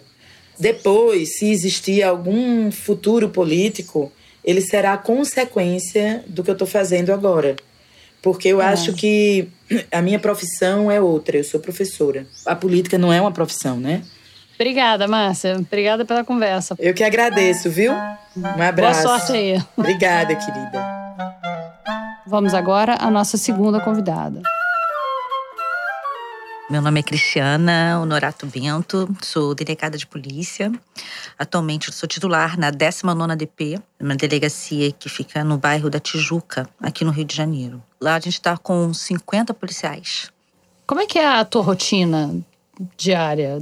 Depois, 0.59 1.37
se 1.37 1.49
existir 1.49 2.03
algum 2.03 2.71
futuro 2.71 3.29
político, 3.29 4.11
ele 4.43 4.61
será 4.61 4.93
a 4.93 4.97
consequência 4.97 6.23
do 6.27 6.43
que 6.43 6.49
eu 6.49 6.53
estou 6.53 6.67
fazendo 6.67 7.11
agora. 7.11 7.55
Porque 8.21 8.47
eu 8.47 8.61
acho 8.61 8.93
que 8.93 9.49
a 9.91 10.01
minha 10.01 10.19
profissão 10.19 10.89
é 10.89 10.99
outra, 10.99 11.37
eu 11.37 11.43
sou 11.43 11.59
professora. 11.59 12.25
A 12.45 12.55
política 12.55 12.97
não 12.97 13.11
é 13.13 13.21
uma 13.21 13.31
profissão, 13.31 13.79
né? 13.79 14.01
Obrigada, 14.55 15.07
Márcia. 15.07 15.57
Obrigada 15.57 16.05
pela 16.05 16.23
conversa. 16.23 16.75
Eu 16.79 16.93
que 16.93 17.03
agradeço, 17.03 17.69
viu? 17.69 17.91
Um 17.91 18.61
abraço. 18.61 19.03
Boa 19.03 19.19
sorte 19.19 19.33
aí. 19.33 19.61
Obrigada, 19.75 20.33
querida. 20.35 20.95
Vamos 22.25 22.53
agora 22.53 22.95
à 22.99 23.11
nossa 23.11 23.37
segunda 23.37 23.79
convidada. 23.79 24.41
Meu 26.67 26.81
nome 26.81 26.99
é 26.99 27.03
Cristiana 27.03 27.99
Honorato 28.01 28.47
Bento, 28.47 29.07
sou 29.21 29.53
delegada 29.53 29.99
de 29.99 30.07
polícia. 30.07 30.71
Atualmente 31.37 31.93
sou 31.93 32.09
titular 32.09 32.57
na 32.57 32.71
19ª 32.71 33.35
DP, 33.35 33.79
uma 33.99 34.15
delegacia 34.15 34.91
que 34.91 35.07
fica 35.07 35.43
no 35.43 35.59
bairro 35.59 35.91
da 35.91 35.99
Tijuca, 35.99 36.67
aqui 36.81 37.05
no 37.05 37.11
Rio 37.11 37.23
de 37.23 37.35
Janeiro. 37.35 37.83
Lá 38.01 38.15
a 38.15 38.19
gente 38.19 38.33
está 38.33 38.57
com 38.57 38.91
50 38.91 39.53
policiais. 39.53 40.31
Como 40.87 41.01
é 41.01 41.05
que 41.05 41.19
é 41.19 41.27
a 41.27 41.45
tua 41.45 41.61
rotina 41.61 42.35
diária? 42.97 43.61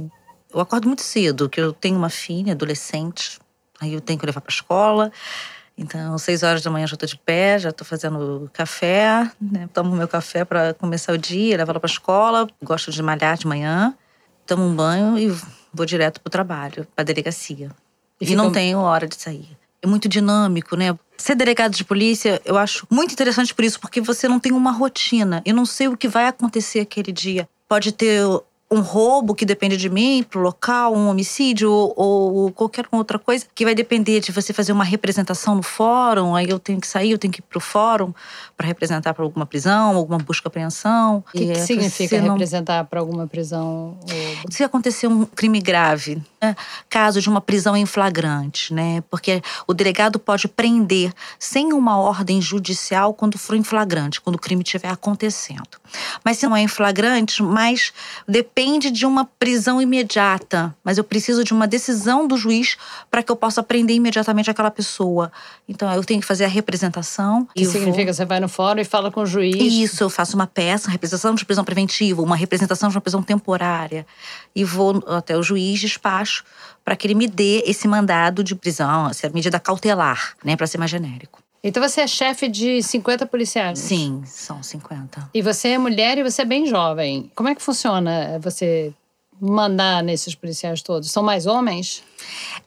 Eu 0.50 0.60
acordo 0.60 0.86
muito 0.86 1.02
cedo, 1.02 1.46
que 1.46 1.60
eu 1.60 1.74
tenho 1.74 1.98
uma 1.98 2.08
filha 2.08 2.52
adolescente, 2.52 3.38
aí 3.82 3.92
eu 3.92 4.00
tenho 4.00 4.18
que 4.18 4.24
levar 4.24 4.40
para 4.40 4.50
a 4.50 4.56
escola. 4.56 5.12
Então, 5.76 6.16
seis 6.18 6.42
horas 6.42 6.62
da 6.62 6.70
manhã 6.70 6.86
já 6.86 6.94
estou 6.94 7.08
de 7.08 7.16
pé, 7.16 7.58
já 7.58 7.70
estou 7.70 7.84
fazendo 7.84 8.48
café, 8.52 9.30
né? 9.40 9.68
tomo 9.72 9.94
meu 9.94 10.06
café 10.06 10.44
para 10.44 10.72
começar 10.74 11.12
o 11.12 11.18
dia, 11.18 11.56
levo 11.56 11.72
ela 11.72 11.80
para 11.80 11.90
a 11.90 11.92
escola. 11.92 12.48
Gosto 12.62 12.92
de 12.92 13.02
malhar 13.02 13.36
de 13.36 13.46
manhã, 13.46 13.94
tomo 14.46 14.64
um 14.64 14.74
banho 14.74 15.18
e 15.18 15.36
vou 15.72 15.84
direto 15.84 16.20
para 16.20 16.28
o 16.28 16.30
trabalho, 16.30 16.86
para 16.94 17.02
a 17.02 17.04
delegacia. 17.04 17.70
E 18.20 18.32
E, 18.32 18.36
não 18.36 18.52
tenho 18.52 18.78
hora 18.78 19.08
de 19.08 19.16
sair. 19.16 19.48
É 19.82 19.86
muito 19.86 20.08
dinâmico, 20.08 20.76
né? 20.76 20.96
Ser 21.18 21.34
delegado 21.34 21.74
de 21.74 21.84
polícia, 21.84 22.40
eu 22.44 22.56
acho 22.56 22.86
muito 22.88 23.12
interessante 23.12 23.52
por 23.52 23.64
isso, 23.64 23.78
porque 23.80 24.00
você 24.00 24.28
não 24.28 24.38
tem 24.40 24.52
uma 24.52 24.70
rotina. 24.70 25.42
Eu 25.44 25.54
não 25.54 25.66
sei 25.66 25.88
o 25.88 25.96
que 25.96 26.08
vai 26.08 26.26
acontecer 26.26 26.80
aquele 26.80 27.12
dia. 27.12 27.48
Pode 27.68 27.92
ter 27.92 28.22
um 28.70 28.80
roubo 28.80 29.34
que 29.34 29.44
depende 29.44 29.76
de 29.76 29.88
mim 29.88 30.24
pro 30.28 30.40
local, 30.40 30.94
um 30.96 31.08
homicídio 31.08 31.70
ou, 31.70 32.34
ou 32.34 32.50
qualquer 32.50 32.86
outra 32.90 33.18
coisa 33.18 33.46
que 33.54 33.64
vai 33.64 33.74
depender 33.74 34.20
de 34.20 34.32
você 34.32 34.52
fazer 34.52 34.72
uma 34.72 34.82
representação 34.82 35.54
no 35.54 35.62
fórum. 35.62 36.34
Aí 36.34 36.48
eu 36.48 36.58
tenho 36.58 36.80
que 36.80 36.86
sair, 36.86 37.12
eu 37.12 37.18
tenho 37.18 37.32
que 37.32 37.40
ir 37.40 37.42
pro 37.42 37.60
fórum 37.60 38.12
para 38.56 38.66
representar 38.66 39.14
para 39.14 39.22
alguma 39.22 39.46
prisão, 39.46 39.96
alguma 39.96 40.18
busca 40.18 40.48
apreensão. 40.48 41.18
O 41.18 41.38
que, 41.38 41.46
que 41.46 41.52
é, 41.52 41.54
significa 41.54 42.20
não- 42.20 42.32
representar 42.32 42.84
para 42.84 42.98
alguma 43.00 43.26
prisão? 43.26 43.96
ou- 44.02 44.50
se 44.50 44.64
acontecer 44.64 45.06
um 45.06 45.24
crime 45.24 45.60
grave, 45.60 46.20
né? 46.42 46.56
caso 46.88 47.20
de 47.20 47.28
uma 47.28 47.40
prisão 47.40 47.76
em 47.76 47.86
flagrante, 47.86 48.72
né? 48.74 49.02
Porque 49.10 49.42
o 49.66 49.74
delegado 49.74 50.18
pode 50.18 50.48
prender 50.48 51.12
sem 51.38 51.72
uma 51.72 51.96
ordem 51.98 52.40
judicial 52.40 53.14
quando 53.14 53.38
for 53.38 53.54
em 53.56 53.62
flagrante, 53.62 54.20
quando 54.20 54.36
o 54.36 54.38
crime 54.38 54.62
estiver 54.62 54.88
acontecendo. 54.88 55.78
Mas 56.24 56.38
se 56.38 56.46
não 56.46 56.56
é 56.56 56.60
em 56.62 56.68
flagrante, 56.68 57.42
mas 57.42 57.92
depende 58.26 58.90
de 58.90 59.06
uma 59.06 59.24
prisão 59.24 59.80
imediata. 59.80 60.74
Mas 60.82 60.98
eu 60.98 61.04
preciso 61.04 61.44
de 61.44 61.52
uma 61.52 61.66
decisão 61.66 62.26
do 62.26 62.36
juiz 62.36 62.76
para 63.10 63.22
que 63.22 63.30
eu 63.30 63.36
possa 63.36 63.62
prender 63.62 63.96
imediatamente 63.96 64.50
aquela 64.50 64.70
pessoa. 64.70 65.30
Então 65.68 65.92
eu 65.92 66.04
tenho 66.04 66.20
que 66.20 66.26
fazer 66.26 66.44
a 66.44 66.48
representação. 66.48 67.46
Que 67.54 67.62
e 67.62 67.64
eu 67.64 67.70
vou- 67.70 67.80
significa 67.80 68.12
você 68.12 68.24
vai 68.24 68.40
no 68.40 68.48
fórum 68.48 68.80
e 68.80 68.84
fala 68.84 69.10
com 69.10 69.20
o 69.22 69.26
juiz. 69.26 69.54
isso, 69.72 70.02
eu 70.02 70.10
faço 70.10 70.34
uma 70.36 70.46
peça, 70.46 70.88
uma 70.88 70.92
representação 70.92 71.34
de 71.34 71.44
prisão 71.44 71.64
preventiva, 71.64 72.22
uma 72.22 72.36
representação 72.36 72.88
de 72.88 72.96
uma 72.96 73.00
prisão 73.00 73.22
temporária. 73.22 74.06
E 74.54 74.64
vou 74.64 75.02
até 75.08 75.36
o 75.36 75.42
juiz, 75.42 75.80
despacho, 75.80 76.44
para 76.84 76.96
que 76.96 77.06
ele 77.06 77.14
me 77.14 77.26
dê 77.26 77.62
esse 77.66 77.86
mandado 77.88 78.42
de 78.44 78.54
prisão, 78.54 79.08
essa 79.08 79.28
medida 79.30 79.58
cautelar, 79.60 80.34
né, 80.44 80.56
para 80.56 80.66
ser 80.66 80.78
mais 80.78 80.90
genérico. 80.90 81.42
Então 81.66 81.82
você 81.82 82.02
é 82.02 82.06
chefe 82.06 82.46
de 82.46 82.82
50 82.82 83.24
policiais? 83.24 83.78
Sim, 83.78 84.22
são 84.26 84.62
50. 84.62 85.30
E 85.32 85.40
você 85.40 85.68
é 85.68 85.78
mulher 85.78 86.18
e 86.18 86.22
você 86.22 86.42
é 86.42 86.44
bem 86.44 86.66
jovem. 86.66 87.32
Como 87.34 87.48
é 87.48 87.54
que 87.54 87.62
funciona 87.62 88.38
você 88.38 88.92
mandar 89.40 90.02
nesses 90.02 90.34
policiais 90.34 90.82
todos? 90.82 91.10
São 91.10 91.22
mais 91.22 91.46
homens? 91.46 92.02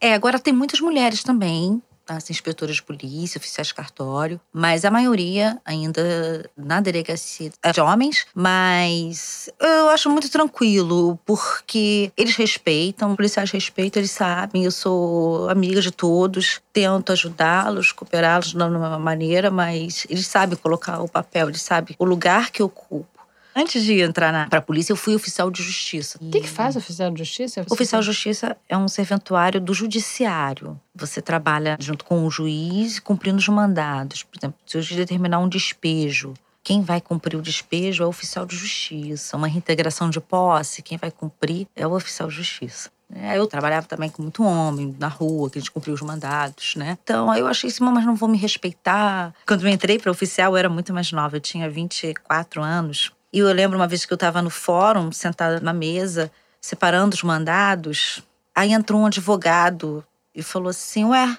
É, 0.02 0.16
agora 0.16 0.40
tem 0.40 0.52
muitas 0.52 0.82
mulheres 0.82 1.22
também, 1.22 1.80
as 2.08 2.30
inspetoras 2.30 2.78
de 2.78 2.84
polícia, 2.84 3.40
oficiais 3.40 3.68
de 3.68 3.74
cartório, 3.74 4.40
mas 4.52 4.86
a 4.86 4.92
maioria 4.92 5.60
ainda 5.66 6.50
na 6.56 6.80
delegacia 6.80 7.52
é 7.64 7.72
de 7.72 7.82
homens, 7.82 8.26
mas 8.34 9.50
eu 9.60 9.90
acho 9.90 10.10
muito 10.10 10.30
tranquilo, 10.30 11.20
porque 11.26 12.12
eles 12.16 12.36
respeitam, 12.36 13.12
os 13.12 13.16
policiais 13.16 13.52
respeitam, 13.52 14.00
eles 14.00 14.12
sabem, 14.12 14.64
eu 14.64 14.72
sou 14.72 15.50
amiga 15.50 15.82
de 15.82 15.92
todos, 15.92 16.62
tento 16.72 17.12
ajudá-los, 17.12 17.92
cooperá-los 17.92 18.48
de 18.48 18.58
uma 18.58 19.00
maneira, 19.00 19.50
mas 19.50 20.06
eles 20.10 20.28
sabem 20.28 20.58
colocar 20.58 21.02
o 21.02 21.08
papel, 21.10 21.50
eles 21.50 21.62
sabem 21.62 21.96
o 22.00 22.06
lugar 22.06 22.52
que 22.52 22.62
ocupo. 22.64 23.17
Antes 23.60 23.84
de 23.84 24.00
entrar 24.02 24.32
na, 24.32 24.48
pra 24.48 24.62
polícia, 24.62 24.92
eu 24.92 24.96
fui 24.96 25.16
oficial 25.16 25.50
de 25.50 25.64
justiça. 25.64 26.20
O 26.22 26.30
que, 26.30 26.42
que 26.42 26.48
faz 26.48 26.76
oficial 26.76 27.10
de 27.10 27.18
justiça? 27.18 27.64
Você 27.64 27.74
Oficial 27.74 28.02
de 28.02 28.06
justiça 28.06 28.56
é 28.70 28.78
um 28.78 28.88
serventuário 28.88 29.60
do 29.60 29.74
judiciário. 29.74 30.80
Você 30.94 31.24
trabalha 31.24 31.76
junto 31.80 32.06
com 32.06 32.24
o 32.24 32.30
juiz 32.30 33.00
cumprindo 33.00 33.40
os 33.40 33.48
mandados. 33.48 34.22
Por 34.22 34.38
exemplo, 34.38 34.60
se 34.64 34.78
o 34.78 34.82
juiz 34.84 34.98
determinar 34.98 35.40
um 35.40 35.50
despejo, 35.50 36.36
quem 36.64 36.84
vai 36.84 37.02
cumprir 37.02 37.36
o 37.36 37.42
despejo 37.42 38.04
é 38.04 38.06
o 38.06 38.10
oficial 38.10 38.46
de 38.46 38.56
justiça. 38.56 39.36
Uma 39.36 39.48
reintegração 39.48 40.08
de 40.08 40.20
posse, 40.20 40.84
quem 40.84 40.96
vai 41.00 41.10
cumprir 41.10 41.68
é 41.76 41.88
o 41.88 41.96
oficial 41.96 42.30
de 42.30 42.36
justiça. 42.36 42.92
É, 43.12 43.38
Eu 43.38 43.48
trabalhava 43.48 43.88
também 43.88 44.10
com 44.10 44.22
muito 44.22 44.44
homem 44.44 44.96
na 45.00 45.08
rua, 45.08 45.50
que 45.50 45.58
a 45.58 45.62
gente 45.62 45.72
cumpria 45.72 45.94
os 45.94 46.02
mandados, 46.02 46.76
né? 46.76 46.98
Então 47.02 47.32
aí 47.32 47.40
eu 47.40 47.48
achei 47.48 47.70
assim, 47.70 47.84
mas 47.84 48.06
não 48.06 48.16
vou 48.16 48.28
me 48.28 48.38
respeitar. 48.38 49.34
Quando 49.48 49.66
eu 49.66 49.70
entrei 49.70 49.98
para 49.98 50.12
oficial, 50.12 50.52
eu 50.52 50.58
era 50.58 50.70
muito 50.70 50.94
mais 50.94 51.12
nova, 51.12 51.38
eu 51.38 51.42
tinha 51.42 51.70
24 51.70 52.62
anos. 52.62 53.12
E 53.32 53.40
eu 53.40 53.52
lembro 53.52 53.78
uma 53.78 53.88
vez 53.88 54.06
que 54.06 54.14
eu 54.14 54.16
estava 54.16 54.42
no 54.42 54.50
fórum, 54.50 55.12
sentada 55.12 55.60
na 55.60 55.74
mesa, 55.74 56.32
separando 56.62 57.16
os 57.16 57.24
mandados. 57.24 58.24
Aí 58.56 58.72
entrou 58.72 59.02
um 59.02 59.06
advogado 59.06 60.04
e 60.34 60.42
falou 60.42 60.70
assim: 60.70 61.06
Ué, 61.06 61.38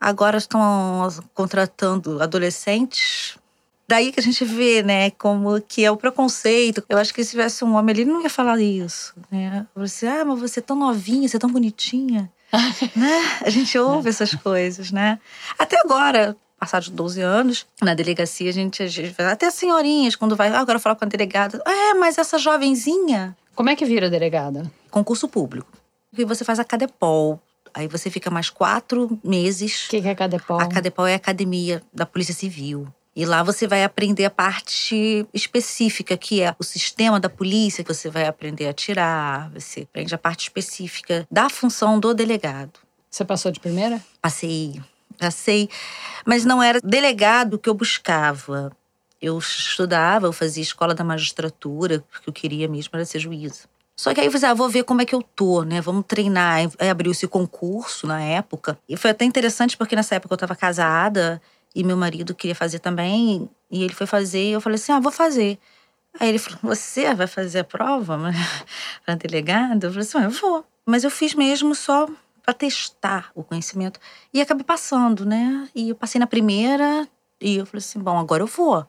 agora 0.00 0.38
estão 0.38 1.08
contratando 1.32 2.22
adolescentes? 2.22 3.38
Daí 3.86 4.12
que 4.12 4.20
a 4.20 4.22
gente 4.22 4.44
vê, 4.44 4.82
né, 4.82 5.10
como 5.10 5.60
que 5.60 5.84
é 5.84 5.90
o 5.90 5.96
preconceito. 5.96 6.82
Eu 6.88 6.96
acho 6.96 7.12
que 7.12 7.22
se 7.22 7.32
tivesse 7.32 7.64
um 7.64 7.74
homem 7.74 7.92
ali, 7.92 8.02
ele 8.02 8.12
não 8.12 8.22
ia 8.22 8.30
falar 8.30 8.58
isso, 8.58 9.14
né? 9.30 9.66
Você, 9.74 10.06
ah, 10.06 10.24
mas 10.24 10.40
você 10.40 10.60
é 10.60 10.62
tão 10.62 10.76
novinha, 10.76 11.28
você 11.28 11.36
é 11.36 11.40
tão 11.40 11.50
bonitinha, 11.50 12.30
né? 12.96 13.40
A 13.42 13.50
gente 13.50 13.78
ouve 13.78 14.08
essas 14.08 14.34
coisas, 14.34 14.90
né? 14.90 15.18
Até 15.58 15.78
agora, 15.80 16.34
passados 16.64 16.88
12 16.88 17.20
anos, 17.20 17.66
na 17.82 17.92
delegacia, 17.92 18.48
a 18.48 18.52
gente, 18.52 18.82
a 18.82 18.86
gente 18.86 19.14
até 19.20 19.46
as 19.46 19.54
senhorinhas, 19.54 20.16
quando 20.16 20.34
vai, 20.34 20.48
ah, 20.48 20.60
agora 20.60 20.78
falar 20.78 20.96
com 20.96 21.04
a 21.04 21.08
delegada, 21.08 21.62
é, 21.66 21.92
mas 21.92 22.16
essa 22.16 22.38
jovenzinha, 22.38 23.36
Como 23.54 23.68
é 23.68 23.76
que 23.76 23.84
vira 23.84 24.08
delegada? 24.08 24.70
concurso 24.90 25.28
público. 25.28 25.68
E 26.16 26.24
você 26.24 26.42
faz 26.44 26.58
a 26.58 26.64
Cadepol. 26.64 27.38
Aí 27.74 27.86
você 27.86 28.08
fica 28.08 28.30
mais 28.30 28.48
quatro 28.48 29.18
meses. 29.22 29.86
O 29.86 29.90
que, 29.90 30.00
que 30.00 30.08
é 30.08 30.14
Cadepol? 30.14 30.60
A 30.60 30.66
Cadepol 30.66 31.06
é 31.06 31.12
a 31.12 31.16
academia 31.16 31.82
da 31.92 32.06
Polícia 32.06 32.32
Civil. 32.32 32.86
E 33.14 33.26
lá 33.26 33.42
você 33.42 33.66
vai 33.66 33.84
aprender 33.84 34.24
a 34.24 34.30
parte 34.30 35.26
específica, 35.34 36.16
que 36.16 36.40
é 36.40 36.54
o 36.58 36.64
sistema 36.64 37.20
da 37.20 37.28
polícia, 37.28 37.84
que 37.84 37.92
você 37.92 38.08
vai 38.08 38.26
aprender 38.26 38.66
a 38.66 38.70
atirar, 38.70 39.50
você 39.50 39.82
aprende 39.82 40.14
a 40.14 40.18
parte 40.18 40.44
específica 40.44 41.26
da 41.30 41.50
função 41.50 42.00
do 42.00 42.14
delegado. 42.14 42.72
Você 43.10 43.24
passou 43.24 43.52
de 43.52 43.60
primeira? 43.60 44.00
Passei, 44.22 44.80
passei, 45.14 45.68
mas 46.24 46.44
não 46.44 46.62
era 46.62 46.80
delegado 46.80 47.58
que 47.58 47.68
eu 47.68 47.74
buscava. 47.74 48.72
Eu 49.20 49.38
estudava, 49.38 50.26
eu 50.26 50.32
fazia 50.32 50.62
escola 50.62 50.94
da 50.94 51.02
magistratura, 51.02 52.04
porque 52.10 52.28
eu 52.28 52.32
queria 52.32 52.68
mesmo 52.68 52.90
era 52.94 53.04
ser 53.04 53.18
juíza. 53.18 53.68
Só 53.96 54.12
que 54.12 54.20
aí 54.20 54.26
eu 54.26 54.32
falei, 54.32 54.50
ah, 54.50 54.54
vou 54.54 54.68
ver 54.68 54.82
como 54.82 55.02
é 55.02 55.04
que 55.04 55.14
eu 55.14 55.22
tô, 55.22 55.62
né? 55.62 55.80
Vamos 55.80 56.04
treinar. 56.06 56.68
Aí 56.78 56.90
abriu 56.90 57.12
esse 57.12 57.28
concurso 57.28 58.06
na 58.06 58.20
época. 58.20 58.76
E 58.88 58.96
foi 58.96 59.12
até 59.12 59.24
interessante 59.24 59.76
porque 59.76 59.94
nessa 59.94 60.16
época 60.16 60.34
eu 60.34 60.38
tava 60.38 60.56
casada 60.56 61.40
e 61.74 61.84
meu 61.84 61.96
marido 61.96 62.34
queria 62.34 62.54
fazer 62.54 62.80
também. 62.80 63.48
E 63.70 63.84
ele 63.84 63.94
foi 63.94 64.06
fazer 64.06 64.50
e 64.50 64.52
eu 64.52 64.60
falei 64.60 64.76
assim, 64.76 64.92
ah, 64.92 65.00
vou 65.00 65.12
fazer. 65.12 65.58
Aí 66.18 66.28
ele 66.28 66.38
falou, 66.38 66.58
você 66.62 67.14
vai 67.14 67.26
fazer 67.26 67.60
a 67.60 67.64
prova 67.64 68.18
para 69.06 69.14
delegado? 69.14 69.84
Eu 69.84 69.90
falei 69.90 70.06
assim, 70.06 70.18
ah, 70.18 70.24
eu 70.24 70.30
vou. 70.30 70.64
Mas 70.84 71.04
eu 71.04 71.10
fiz 71.10 71.34
mesmo 71.34 71.74
só 71.74 72.08
para 72.44 72.54
testar 72.54 73.30
o 73.34 73.42
conhecimento. 73.42 73.98
E 74.32 74.40
acabei 74.40 74.64
passando, 74.64 75.24
né? 75.24 75.68
E 75.74 75.88
eu 75.88 75.94
passei 75.94 76.18
na 76.18 76.26
primeira 76.26 77.08
e 77.40 77.56
eu 77.56 77.66
falei 77.66 77.78
assim, 77.78 77.98
bom, 77.98 78.18
agora 78.18 78.42
eu 78.42 78.46
vou. 78.46 78.86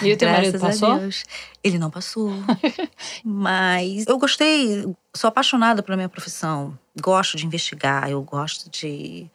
E 0.00 0.12
o 0.12 0.16
teu 0.16 0.30
marido 0.30 0.58
passou? 0.58 0.98
Ele 1.62 1.78
não 1.78 1.90
passou. 1.90 2.32
Mas 3.24 4.06
eu 4.06 4.18
gostei, 4.18 4.86
sou 5.14 5.28
apaixonada 5.28 5.82
pela 5.82 5.96
minha 5.96 6.08
profissão. 6.08 6.78
Gosto 7.00 7.36
de 7.36 7.44
investigar, 7.44 8.10
eu 8.10 8.22
gosto 8.22 8.70
de 8.70 9.30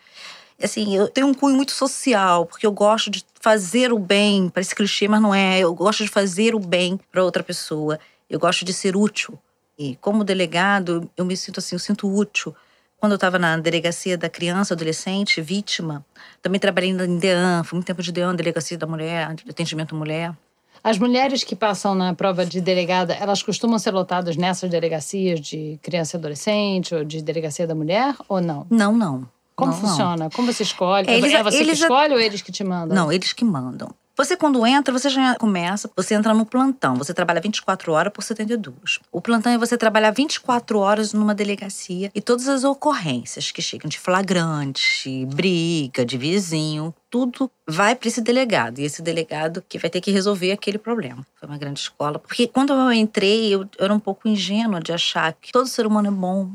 assim, 0.61 0.95
eu 0.95 1.07
tenho 1.07 1.27
um 1.27 1.33
cunho 1.33 1.55
muito 1.55 1.71
social, 1.71 2.45
porque 2.45 2.65
eu 2.65 2.71
gosto 2.71 3.11
de 3.11 3.23
fazer 3.39 3.93
o 3.93 3.99
bem, 3.99 4.49
parece 4.49 4.73
clichê, 4.73 5.07
mas 5.07 5.21
não 5.21 5.33
é. 5.33 5.59
Eu 5.59 5.73
gosto 5.73 6.03
de 6.03 6.09
fazer 6.09 6.55
o 6.55 6.59
bem 6.59 6.99
para 7.11 7.23
outra 7.23 7.43
pessoa. 7.43 7.99
Eu 8.29 8.39
gosto 8.39 8.65
de 8.65 8.73
ser 8.73 8.95
útil. 8.95 9.37
E 9.77 9.95
como 9.97 10.23
delegado, 10.23 11.09
eu 11.15 11.23
me 11.23 11.37
sinto 11.37 11.59
assim, 11.59 11.75
eu 11.75 11.79
sinto 11.79 12.11
útil. 12.11 12.55
Quando 12.99 13.11
eu 13.11 13.17
estava 13.17 13.37
na 13.37 13.57
delegacia 13.57 14.17
da 14.17 14.27
criança, 14.27 14.73
adolescente, 14.73 15.39
vítima, 15.39 16.03
também 16.41 16.59
trabalhei 16.59 16.89
em 16.89 17.19
DEAN, 17.19 17.63
fui 17.63 17.77
muito 17.77 17.85
tempo 17.85 18.01
de 18.01 18.11
DEAN, 18.11 18.35
Delegacia 18.35 18.75
da 18.75 18.87
Mulher, 18.87 19.35
Atendimento 19.47 19.95
Mulher. 19.95 20.33
As 20.83 20.97
mulheres 20.97 21.43
que 21.43 21.55
passam 21.55 21.93
na 21.93 22.15
prova 22.15 22.43
de 22.43 22.59
delegada, 22.59 23.13
elas 23.13 23.43
costumam 23.43 23.77
ser 23.77 23.91
lotadas 23.91 24.35
nessas 24.35 24.69
delegacias 24.69 25.39
de 25.39 25.79
criança 25.83 26.15
e 26.15 26.17
adolescente 26.17 26.95
ou 26.95 27.03
de 27.03 27.21
delegacia 27.21 27.67
da 27.67 27.75
mulher 27.75 28.15
ou 28.27 28.41
não? 28.41 28.65
Não, 28.69 28.95
não. 28.95 29.29
Como 29.55 29.71
não, 29.71 29.79
funciona? 29.79 30.23
Não. 30.23 30.29
Como 30.31 30.51
você 30.51 30.63
escolhe? 30.63 31.07
É, 31.07 31.17
eles, 31.17 31.33
é 31.33 31.43
você 31.43 31.57
eles, 31.57 31.77
que 31.77 31.83
escolhe 31.83 32.13
ou 32.13 32.19
eles 32.19 32.41
que 32.41 32.51
te 32.51 32.63
mandam? 32.63 32.95
Não, 32.95 33.11
eles 33.11 33.31
que 33.31 33.45
mandam. 33.45 33.89
Você, 34.17 34.35
quando 34.35 34.65
entra, 34.65 34.91
você 34.91 35.09
já 35.09 35.35
começa, 35.35 35.87
você 35.95 36.15
entra 36.15 36.33
no 36.33 36.43
plantão. 36.43 36.95
Você 36.95 37.13
trabalha 37.13 37.39
24 37.39 37.93
horas 37.93 38.11
por 38.11 38.23
72. 38.23 38.99
O 39.11 39.21
plantão 39.21 39.51
é 39.51 39.59
você 39.59 39.77
trabalhar 39.77 40.09
24 40.09 40.79
horas 40.79 41.13
numa 41.13 41.35
delegacia 41.35 42.09
e 42.15 42.19
todas 42.19 42.47
as 42.47 42.63
ocorrências 42.63 43.51
que 43.51 43.61
chegam 43.61 43.87
de 43.87 43.99
flagrante, 43.99 45.23
briga, 45.27 46.03
de 46.03 46.17
vizinho, 46.17 46.95
tudo 47.11 47.51
vai 47.67 47.95
para 47.95 48.07
esse 48.07 48.19
delegado. 48.19 48.79
E 48.79 48.85
esse 48.85 49.03
delegado 49.03 49.63
que 49.69 49.77
vai 49.77 49.87
ter 49.87 50.01
que 50.01 50.09
resolver 50.09 50.51
aquele 50.51 50.79
problema. 50.79 51.23
Foi 51.35 51.47
uma 51.47 51.57
grande 51.59 51.81
escola. 51.81 52.17
Porque 52.17 52.47
quando 52.47 52.73
eu 52.73 52.91
entrei, 52.91 53.53
eu, 53.53 53.69
era 53.77 53.93
um 53.93 53.99
pouco 53.99 54.27
ingênua 54.27 54.79
de 54.79 54.91
achar 54.91 55.31
que 55.33 55.51
todo 55.51 55.67
ser 55.67 55.85
humano 55.85 56.07
é 56.07 56.11
bom, 56.11 56.49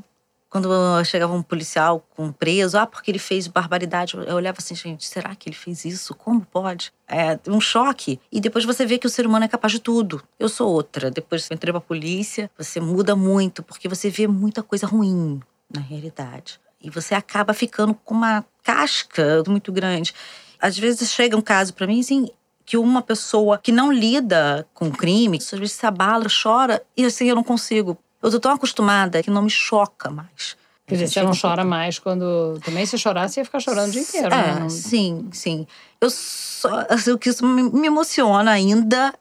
quando 0.52 0.68
chegava 1.06 1.32
um 1.32 1.42
policial 1.42 2.06
com 2.14 2.30
preso, 2.30 2.76
ah, 2.76 2.86
porque 2.86 3.10
ele 3.10 3.18
fez 3.18 3.46
barbaridade, 3.46 4.14
eu 4.14 4.34
olhava 4.34 4.58
assim, 4.58 4.74
gente, 4.74 5.06
será 5.06 5.34
que 5.34 5.48
ele 5.48 5.56
fez 5.56 5.86
isso? 5.86 6.14
Como 6.14 6.42
pode? 6.42 6.92
É 7.08 7.38
um 7.48 7.58
choque. 7.58 8.20
E 8.30 8.38
depois 8.38 8.62
você 8.66 8.84
vê 8.84 8.98
que 8.98 9.06
o 9.06 9.10
ser 9.10 9.26
humano 9.26 9.46
é 9.46 9.48
capaz 9.48 9.72
de 9.72 9.78
tudo. 9.78 10.22
Eu 10.38 10.50
sou 10.50 10.70
outra. 10.70 11.10
Depois 11.10 11.48
que 11.48 11.54
eu 11.54 11.56
entrei 11.56 11.72
pra 11.72 11.80
polícia, 11.80 12.50
você 12.54 12.80
muda 12.80 13.16
muito, 13.16 13.62
porque 13.62 13.88
você 13.88 14.10
vê 14.10 14.26
muita 14.26 14.62
coisa 14.62 14.86
ruim 14.86 15.40
na 15.74 15.80
realidade. 15.80 16.60
E 16.82 16.90
você 16.90 17.14
acaba 17.14 17.54
ficando 17.54 17.94
com 17.94 18.12
uma 18.12 18.44
casca 18.62 19.42
muito 19.48 19.72
grande. 19.72 20.12
Às 20.60 20.78
vezes 20.78 21.10
chega 21.10 21.34
um 21.34 21.40
caso 21.40 21.72
para 21.72 21.86
mim, 21.86 22.00
assim, 22.00 22.28
que 22.66 22.76
uma 22.76 23.00
pessoa 23.00 23.56
que 23.56 23.72
não 23.72 23.90
lida 23.90 24.68
com 24.74 24.90
crime, 24.90 25.38
às 25.38 25.58
vezes 25.58 25.72
se 25.76 25.86
abala, 25.86 26.26
chora, 26.42 26.82
e 26.94 27.06
assim, 27.06 27.26
eu 27.26 27.34
não 27.34 27.42
consigo 27.42 27.96
eu 28.22 28.30
tô 28.30 28.40
tão 28.40 28.52
acostumada 28.52 29.22
que 29.22 29.30
não 29.30 29.42
me 29.42 29.50
choca 29.50 30.10
mais. 30.10 30.56
Quer 30.86 30.94
dizer, 30.94 31.08
você 31.08 31.22
não 31.22 31.32
chora 31.38 31.64
mais 31.64 31.98
quando. 31.98 32.58
Também 32.64 32.84
se 32.84 32.98
chorasse, 32.98 33.40
ia 33.40 33.44
ficar 33.44 33.60
chorando 33.60 33.88
o 33.88 33.92
dia 33.92 34.02
inteiro, 34.02 34.34
é, 34.34 34.60
né? 34.60 34.68
Sim, 34.68 35.28
sim. 35.32 35.66
Eu 36.00 36.10
só. 36.10 36.86
Assim, 36.88 37.12
o 37.12 37.18
que 37.18 37.30
isso 37.30 37.46
me 37.46 37.86
emociona 37.86 38.50
ainda 38.50 39.14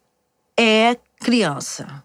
é 0.58 0.98
criança. 1.20 2.04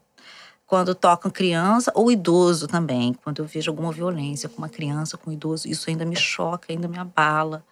Quando 0.66 0.94
tocam 0.94 1.30
criança 1.30 1.92
ou 1.94 2.10
idoso 2.10 2.66
também. 2.66 3.14
Quando 3.24 3.40
eu 3.40 3.46
vejo 3.46 3.70
alguma 3.70 3.92
violência 3.92 4.48
com 4.48 4.58
uma 4.58 4.68
criança, 4.68 5.16
com 5.16 5.30
um 5.30 5.32
idoso, 5.32 5.68
isso 5.68 5.88
ainda 5.88 6.04
me 6.04 6.16
choca, 6.16 6.72
ainda 6.72 6.88
me 6.88 6.98
abala. 6.98 7.64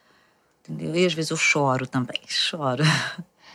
Entendeu? 0.62 0.94
E 0.94 1.04
às 1.04 1.12
vezes 1.12 1.30
eu 1.30 1.36
choro 1.36 1.86
também, 1.86 2.20
choro. 2.26 2.84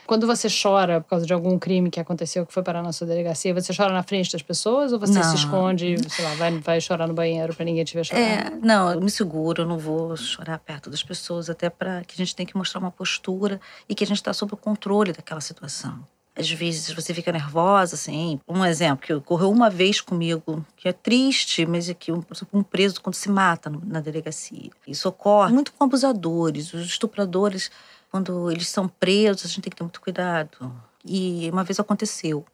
Quando 0.09 0.25
você 0.25 0.47
chora 0.49 1.01
por 1.01 1.09
causa 1.09 1.23
de 1.23 1.31
algum 1.31 1.59
crime 1.59 1.91
que 1.91 1.99
aconteceu, 1.99 2.43
que 2.43 2.51
foi 2.51 2.63
parar 2.63 2.81
na 2.81 2.91
sua 2.91 3.05
delegacia, 3.05 3.53
você 3.53 3.71
chora 3.71 3.93
na 3.93 4.01
frente 4.01 4.31
das 4.31 4.41
pessoas 4.41 4.91
ou 4.91 4.97
você 4.97 5.13
não. 5.13 5.23
se 5.23 5.35
esconde, 5.35 5.97
sei 6.09 6.25
lá, 6.25 6.33
vai, 6.33 6.57
vai 6.57 6.81
chorar 6.81 7.07
no 7.07 7.13
banheiro 7.13 7.53
para 7.53 7.63
ninguém 7.63 7.83
te 7.83 7.93
ver 7.93 8.03
chorar? 8.03 8.19
É, 8.19 8.49
não, 8.59 8.91
eu 8.91 8.99
me 8.99 9.11
seguro, 9.11 9.61
eu 9.61 9.67
não 9.67 9.77
vou 9.77 10.17
chorar 10.17 10.57
perto 10.57 10.89
das 10.89 11.03
pessoas, 11.03 11.47
até 11.47 11.69
para 11.69 12.01
que 12.05 12.15
a 12.15 12.17
gente 12.17 12.35
tem 12.35 12.43
que 12.43 12.57
mostrar 12.57 12.79
uma 12.79 12.89
postura 12.89 13.61
e 13.87 13.93
que 13.93 14.03
a 14.03 14.07
gente 14.07 14.17
está 14.17 14.33
sob 14.33 14.51
o 14.51 14.57
controle 14.57 15.13
daquela 15.13 15.41
situação. 15.41 16.03
Às 16.35 16.49
vezes 16.49 16.91
você 16.91 17.13
fica 17.13 17.31
nervosa, 17.31 17.93
assim. 17.93 18.39
Um 18.47 18.65
exemplo 18.65 19.05
que 19.05 19.13
ocorreu 19.13 19.51
uma 19.51 19.69
vez 19.69 20.01
comigo, 20.01 20.65
que 20.75 20.87
é 20.87 20.93
triste, 20.93 21.67
mas 21.67 21.87
é 21.87 21.93
que 21.93 22.11
um, 22.11 22.23
um 22.51 22.63
preso 22.63 22.99
quando 22.99 23.13
se 23.13 23.29
mata 23.29 23.71
na 23.83 23.99
delegacia. 23.99 24.71
Isso 24.87 25.07
ocorre 25.07 25.53
muito 25.53 25.71
com 25.73 25.83
abusadores, 25.83 26.73
os 26.73 26.87
estupradores 26.87 27.69
quando 28.11 28.51
eles 28.51 28.67
são 28.67 28.87
presos, 28.87 29.45
a 29.45 29.47
gente 29.47 29.61
tem 29.61 29.69
que 29.71 29.77
ter 29.77 29.83
muito 29.83 30.01
cuidado. 30.01 30.71
E 31.05 31.49
uma 31.51 31.63
vez 31.63 31.79
aconteceu. 31.79 32.45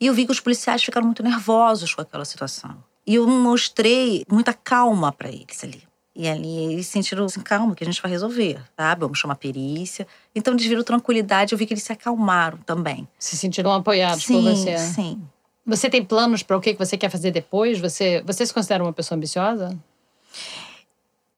E 0.00 0.06
eu 0.06 0.14
vi 0.14 0.26
que 0.26 0.32
os 0.32 0.40
policiais 0.40 0.82
ficaram 0.82 1.06
muito 1.06 1.22
nervosos 1.22 1.94
com 1.94 2.02
aquela 2.02 2.24
situação. 2.24 2.82
E 3.06 3.14
eu 3.14 3.26
mostrei 3.26 4.24
muita 4.30 4.52
calma 4.52 5.12
para 5.12 5.28
eles 5.28 5.64
ali. 5.64 5.82
E 6.14 6.28
ali 6.28 6.72
eles 6.72 6.86
sentiram 6.86 7.24
assim, 7.24 7.40
calma, 7.40 7.74
que 7.74 7.82
a 7.82 7.86
gente 7.86 8.00
vai 8.02 8.10
resolver, 8.10 8.60
sabe? 8.76 9.00
Vamos 9.00 9.18
chamar 9.18 9.34
a 9.34 9.36
perícia. 9.36 10.06
Então 10.34 10.52
eles 10.54 10.66
viram 10.66 10.82
tranquilidade, 10.82 11.52
eu 11.52 11.58
vi 11.58 11.66
que 11.66 11.72
eles 11.72 11.82
se 11.82 11.92
acalmaram 11.92 12.58
também. 12.58 13.08
Se 13.18 13.36
sentiram 13.36 13.72
apoiados 13.72 14.24
sim, 14.24 14.34
por 14.34 14.42
você. 14.42 14.76
Sim. 14.78 15.22
Você 15.64 15.88
tem 15.88 16.04
planos 16.04 16.42
para 16.42 16.56
o 16.56 16.60
que 16.60 16.74
você 16.74 16.96
quer 16.96 17.10
fazer 17.10 17.30
depois? 17.30 17.78
Você, 17.78 18.22
você 18.26 18.44
se 18.44 18.52
considera 18.52 18.82
uma 18.82 18.92
pessoa 18.92 19.16
ambiciosa? 19.16 19.76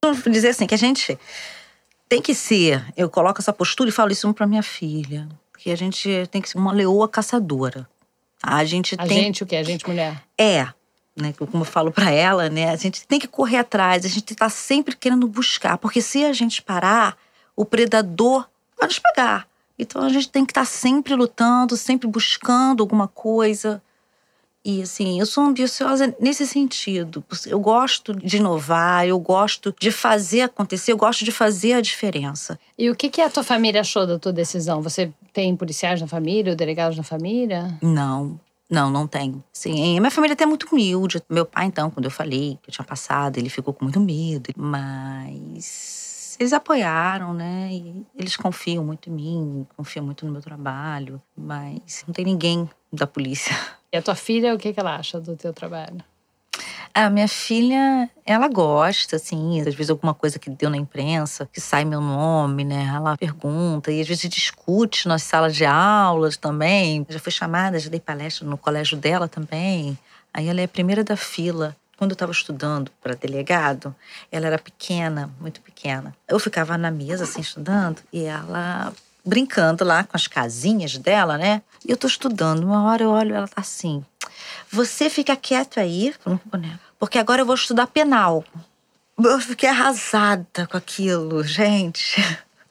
Vou 0.02 0.32
dizer 0.32 0.48
assim, 0.48 0.66
que 0.66 0.74
a 0.74 0.78
gente 0.78 1.18
tem 2.12 2.20
que 2.20 2.34
ser. 2.34 2.84
Eu 2.94 3.08
coloco 3.08 3.40
essa 3.40 3.54
postura 3.54 3.88
e 3.88 3.92
falo 3.92 4.12
isso 4.12 4.32
para 4.34 4.46
minha 4.46 4.62
filha. 4.62 5.26
Que 5.56 5.70
a 5.70 5.76
gente 5.76 6.28
tem 6.30 6.42
que 6.42 6.48
ser 6.50 6.58
uma 6.58 6.70
leoa 6.70 7.08
caçadora. 7.08 7.88
A 8.42 8.62
gente 8.66 8.94
a 8.98 9.06
tem. 9.06 9.18
A 9.18 9.22
gente 9.22 9.42
o 9.42 9.46
quê? 9.46 9.56
A 9.56 9.62
gente 9.62 9.88
mulher? 9.88 10.22
É. 10.36 10.68
Né, 11.16 11.32
como 11.32 11.60
eu 11.60 11.64
falo 11.64 11.92
para 11.92 12.10
ela, 12.10 12.48
né, 12.48 12.70
a 12.70 12.76
gente 12.76 13.06
tem 13.06 13.20
que 13.20 13.28
correr 13.28 13.58
atrás, 13.58 14.06
a 14.06 14.08
gente 14.08 14.34
tá 14.34 14.48
sempre 14.48 14.96
querendo 14.96 15.28
buscar, 15.28 15.76
porque 15.76 16.00
se 16.00 16.24
a 16.24 16.32
gente 16.32 16.62
parar, 16.62 17.18
o 17.54 17.66
predador 17.66 18.48
vai 18.78 18.88
nos 18.88 18.98
pegar. 18.98 19.46
Então 19.78 20.00
a 20.02 20.08
gente 20.08 20.30
tem 20.30 20.46
que 20.46 20.52
estar 20.52 20.62
tá 20.62 20.66
sempre 20.66 21.14
lutando, 21.14 21.76
sempre 21.76 22.08
buscando 22.08 22.82
alguma 22.82 23.06
coisa. 23.06 23.82
E 24.64 24.82
assim, 24.82 25.18
eu 25.18 25.26
sou 25.26 25.44
ambiciosa 25.44 26.14
nesse 26.20 26.46
sentido. 26.46 27.24
Eu 27.46 27.58
gosto 27.58 28.14
de 28.14 28.36
inovar, 28.36 29.06
eu 29.06 29.18
gosto 29.18 29.74
de 29.78 29.90
fazer 29.90 30.42
acontecer, 30.42 30.92
eu 30.92 30.96
gosto 30.96 31.24
de 31.24 31.32
fazer 31.32 31.72
a 31.72 31.80
diferença. 31.80 32.58
E 32.78 32.88
o 32.88 32.94
que, 32.94 33.10
que 33.10 33.20
a 33.20 33.28
tua 33.28 33.42
família 33.42 33.80
achou 33.80 34.06
da 34.06 34.18
tua 34.18 34.32
decisão? 34.32 34.80
Você 34.80 35.12
tem 35.32 35.56
policiais 35.56 36.00
na 36.00 36.06
família 36.06 36.52
ou 36.52 36.56
delegados 36.56 36.96
na 36.96 37.02
família? 37.02 37.76
Não. 37.82 38.38
Não, 38.70 38.88
não 38.88 39.06
tenho. 39.06 39.42
Sim, 39.52 39.98
a 39.98 40.00
minha 40.00 40.10
família 40.10 40.32
é 40.32 40.34
até 40.34 40.46
muito 40.46 40.66
humilde. 40.72 41.20
Meu 41.28 41.44
pai, 41.44 41.66
então, 41.66 41.90
quando 41.90 42.06
eu 42.06 42.10
falei 42.10 42.58
que 42.62 42.70
eu 42.70 42.72
tinha 42.72 42.84
passado, 42.84 43.36
ele 43.36 43.50
ficou 43.50 43.74
com 43.74 43.84
muito 43.84 44.00
medo. 44.00 44.50
Mas 44.56 46.36
eles 46.40 46.52
apoiaram, 46.52 47.34
né? 47.34 47.68
E 47.70 48.06
eles 48.16 48.36
confiam 48.36 48.82
muito 48.82 49.10
em 49.10 49.12
mim, 49.12 49.66
confiam 49.76 50.06
muito 50.06 50.24
no 50.24 50.32
meu 50.32 50.40
trabalho. 50.40 51.20
Mas 51.36 52.02
não 52.06 52.14
tem 52.14 52.24
ninguém 52.24 52.70
da 52.90 53.06
polícia 53.06 53.54
E 53.92 53.96
a 53.98 54.02
tua 54.02 54.14
filha, 54.14 54.54
o 54.54 54.58
que, 54.58 54.72
que 54.72 54.80
ela 54.80 54.96
acha 54.96 55.20
do 55.20 55.36
teu 55.36 55.52
trabalho? 55.52 56.02
A 56.94 57.10
minha 57.10 57.28
filha, 57.28 58.08
ela 58.24 58.48
gosta, 58.48 59.16
assim, 59.16 59.60
às 59.60 59.74
vezes 59.74 59.90
alguma 59.90 60.12
coisa 60.14 60.38
que 60.38 60.50
deu 60.50 60.68
na 60.68 60.76
imprensa, 60.76 61.48
que 61.50 61.60
sai 61.60 61.84
meu 61.84 62.00
nome, 62.00 62.64
né? 62.64 62.90
Ela 62.94 63.16
pergunta 63.16 63.90
e 63.90 64.00
às 64.00 64.08
vezes 64.08 64.28
discute 64.28 65.08
nas 65.08 65.22
salas 65.22 65.54
de 65.54 65.64
aulas 65.64 66.36
também. 66.36 67.06
Já 67.08 67.18
fui 67.18 67.32
chamada, 67.32 67.78
já 67.78 67.90
dei 67.90 68.00
palestra 68.00 68.46
no 68.46 68.58
colégio 68.58 68.96
dela 68.96 69.28
também. 69.28 69.98
Aí 70.32 70.48
ela 70.48 70.60
é 70.60 70.64
a 70.64 70.68
primeira 70.68 71.02
da 71.04 71.16
fila. 71.16 71.76
Quando 71.96 72.12
eu 72.12 72.14
estava 72.14 72.32
estudando 72.32 72.90
para 73.02 73.14
delegado, 73.14 73.94
ela 74.30 74.46
era 74.46 74.58
pequena, 74.58 75.30
muito 75.40 75.60
pequena. 75.60 76.14
Eu 76.28 76.38
ficava 76.38 76.76
na 76.76 76.90
mesa, 76.90 77.24
assim, 77.24 77.40
estudando, 77.40 78.02
e 78.12 78.24
ela 78.24 78.92
brincando 79.24 79.84
lá 79.84 80.04
com 80.04 80.16
as 80.16 80.26
casinhas 80.26 80.98
dela, 80.98 81.38
né? 81.38 81.62
E 81.86 81.90
eu 81.90 81.96
tô 81.96 82.06
estudando. 82.06 82.64
Uma 82.64 82.84
hora 82.84 83.02
eu 83.02 83.10
olho 83.10 83.34
ela 83.34 83.48
tá 83.48 83.60
assim. 83.60 84.04
Você 84.70 85.10
fica 85.10 85.36
quieto 85.36 85.78
aí, 85.78 86.14
porque 86.98 87.18
agora 87.18 87.42
eu 87.42 87.46
vou 87.46 87.54
estudar 87.54 87.86
penal. 87.86 88.44
Eu 89.18 89.40
fiquei 89.40 89.68
arrasada 89.68 90.66
com 90.66 90.76
aquilo, 90.76 91.44
gente. 91.44 92.20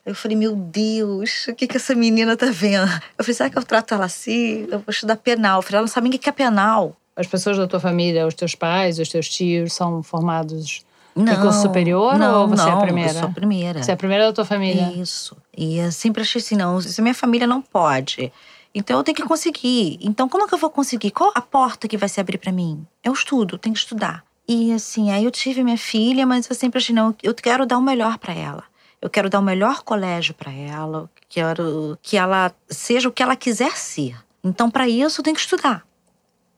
Eu 0.04 0.16
falei, 0.16 0.36
meu 0.36 0.56
Deus, 0.56 1.46
o 1.46 1.54
que, 1.54 1.66
que 1.66 1.76
essa 1.76 1.94
menina 1.94 2.36
tá 2.36 2.46
vendo? 2.46 2.90
Eu 3.16 3.24
falei, 3.24 3.34
será 3.34 3.48
que 3.48 3.56
eu 3.56 3.62
trato 3.62 3.94
ela 3.94 4.06
assim? 4.06 4.66
Eu 4.68 4.80
vou 4.80 4.86
estudar 4.88 5.16
penal. 5.16 5.58
Eu 5.58 5.62
falei, 5.62 5.76
ela 5.76 5.82
não 5.82 5.88
sabe 5.88 6.08
nem 6.08 6.18
o 6.18 6.20
que 6.20 6.28
é 6.28 6.32
penal. 6.32 6.96
As 7.14 7.26
pessoas 7.26 7.56
da 7.56 7.68
tua 7.68 7.78
família, 7.78 8.26
os 8.26 8.34
teus 8.34 8.54
pais, 8.54 8.98
os 8.98 9.08
teus 9.08 9.28
tios, 9.28 9.72
são 9.72 10.02
formados 10.02 10.84
não, 11.14 11.40
curso 11.40 11.60
superior 11.60 12.18
não, 12.18 12.42
ou 12.42 12.48
você 12.48 12.64
não, 12.64 12.70
é 12.70 12.72
a 12.72 12.80
primeira? 12.80 13.10
Eu 13.10 13.14
sou 13.14 13.28
a 13.28 13.32
primeira. 13.32 13.82
Você 13.82 13.90
é 13.90 13.94
a 13.94 13.96
primeira 13.96 14.24
da 14.24 14.32
tua 14.32 14.44
família? 14.44 14.92
Isso. 14.96 15.36
E 15.56 15.78
eu 15.78 15.92
sempre 15.92 16.22
achei 16.22 16.40
assim, 16.40 16.56
não, 16.56 16.80
se 16.80 17.00
minha 17.02 17.14
família 17.14 17.46
não 17.46 17.60
pode, 17.60 18.32
então 18.74 18.96
eu 18.98 19.04
tenho 19.04 19.16
que 19.16 19.24
conseguir. 19.24 19.98
Então 20.00 20.28
como 20.28 20.44
é 20.44 20.48
que 20.48 20.54
eu 20.54 20.58
vou 20.58 20.70
conseguir? 20.70 21.10
Qual 21.10 21.30
a 21.34 21.40
porta 21.40 21.86
que 21.86 21.96
vai 21.96 22.08
se 22.08 22.20
abrir 22.20 22.38
para 22.38 22.52
mim? 22.52 22.86
Eu 23.04 23.12
estudo, 23.12 23.58
tenho 23.58 23.74
que 23.74 23.80
estudar. 23.80 24.24
E 24.48 24.72
assim, 24.72 25.10
aí 25.10 25.24
eu 25.24 25.30
tive 25.30 25.62
minha 25.62 25.78
filha, 25.78 26.26
mas 26.26 26.48
eu 26.48 26.56
sempre 26.56 26.78
achei, 26.78 26.94
não, 26.94 27.14
eu 27.22 27.34
quero 27.34 27.66
dar 27.66 27.78
o 27.78 27.82
melhor 27.82 28.18
para 28.18 28.34
ela. 28.34 28.64
Eu 29.00 29.10
quero 29.10 29.28
dar 29.28 29.40
o 29.40 29.42
melhor 29.42 29.82
colégio 29.82 30.32
para 30.32 30.52
ela, 30.52 31.10
quero 31.28 31.98
que 32.00 32.16
ela 32.16 32.54
seja 32.68 33.08
o 33.08 33.12
que 33.12 33.22
ela 33.22 33.34
quiser 33.34 33.76
ser. 33.76 34.16
Então, 34.44 34.70
para 34.70 34.88
isso, 34.88 35.20
eu 35.20 35.24
tenho 35.24 35.34
que 35.34 35.42
estudar. 35.42 35.84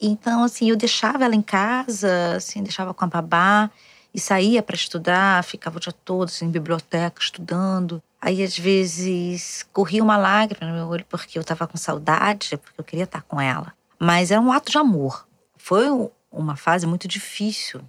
Então, 0.00 0.44
assim, 0.44 0.68
eu 0.68 0.76
deixava 0.76 1.24
ela 1.24 1.34
em 1.34 1.42
casa, 1.42 2.36
assim, 2.36 2.62
deixava 2.62 2.92
com 2.92 3.04
a 3.04 3.08
babá 3.08 3.70
e 4.14 4.20
saía 4.20 4.62
para 4.62 4.76
estudar, 4.76 5.42
ficava 5.42 5.76
o 5.76 5.80
dia 5.80 5.92
todo 5.92 6.28
assim, 6.28 6.46
em 6.46 6.50
biblioteca 6.50 7.20
estudando. 7.20 8.00
Aí, 8.20 8.42
às 8.42 8.56
vezes, 8.56 9.66
corria 9.72 10.02
uma 10.02 10.16
lágrima 10.16 10.70
no 10.70 10.76
meu 10.76 10.88
olho 10.88 11.04
porque 11.08 11.36
eu 11.36 11.42
estava 11.42 11.66
com 11.66 11.76
saudade, 11.76 12.56
porque 12.56 12.80
eu 12.80 12.84
queria 12.84 13.04
estar 13.04 13.22
com 13.22 13.40
ela. 13.40 13.74
Mas 13.98 14.30
era 14.30 14.40
um 14.40 14.52
ato 14.52 14.70
de 14.70 14.78
amor. 14.78 15.26
Foi 15.56 15.86
uma 16.30 16.56
fase 16.56 16.86
muito 16.86 17.08
difícil, 17.08 17.80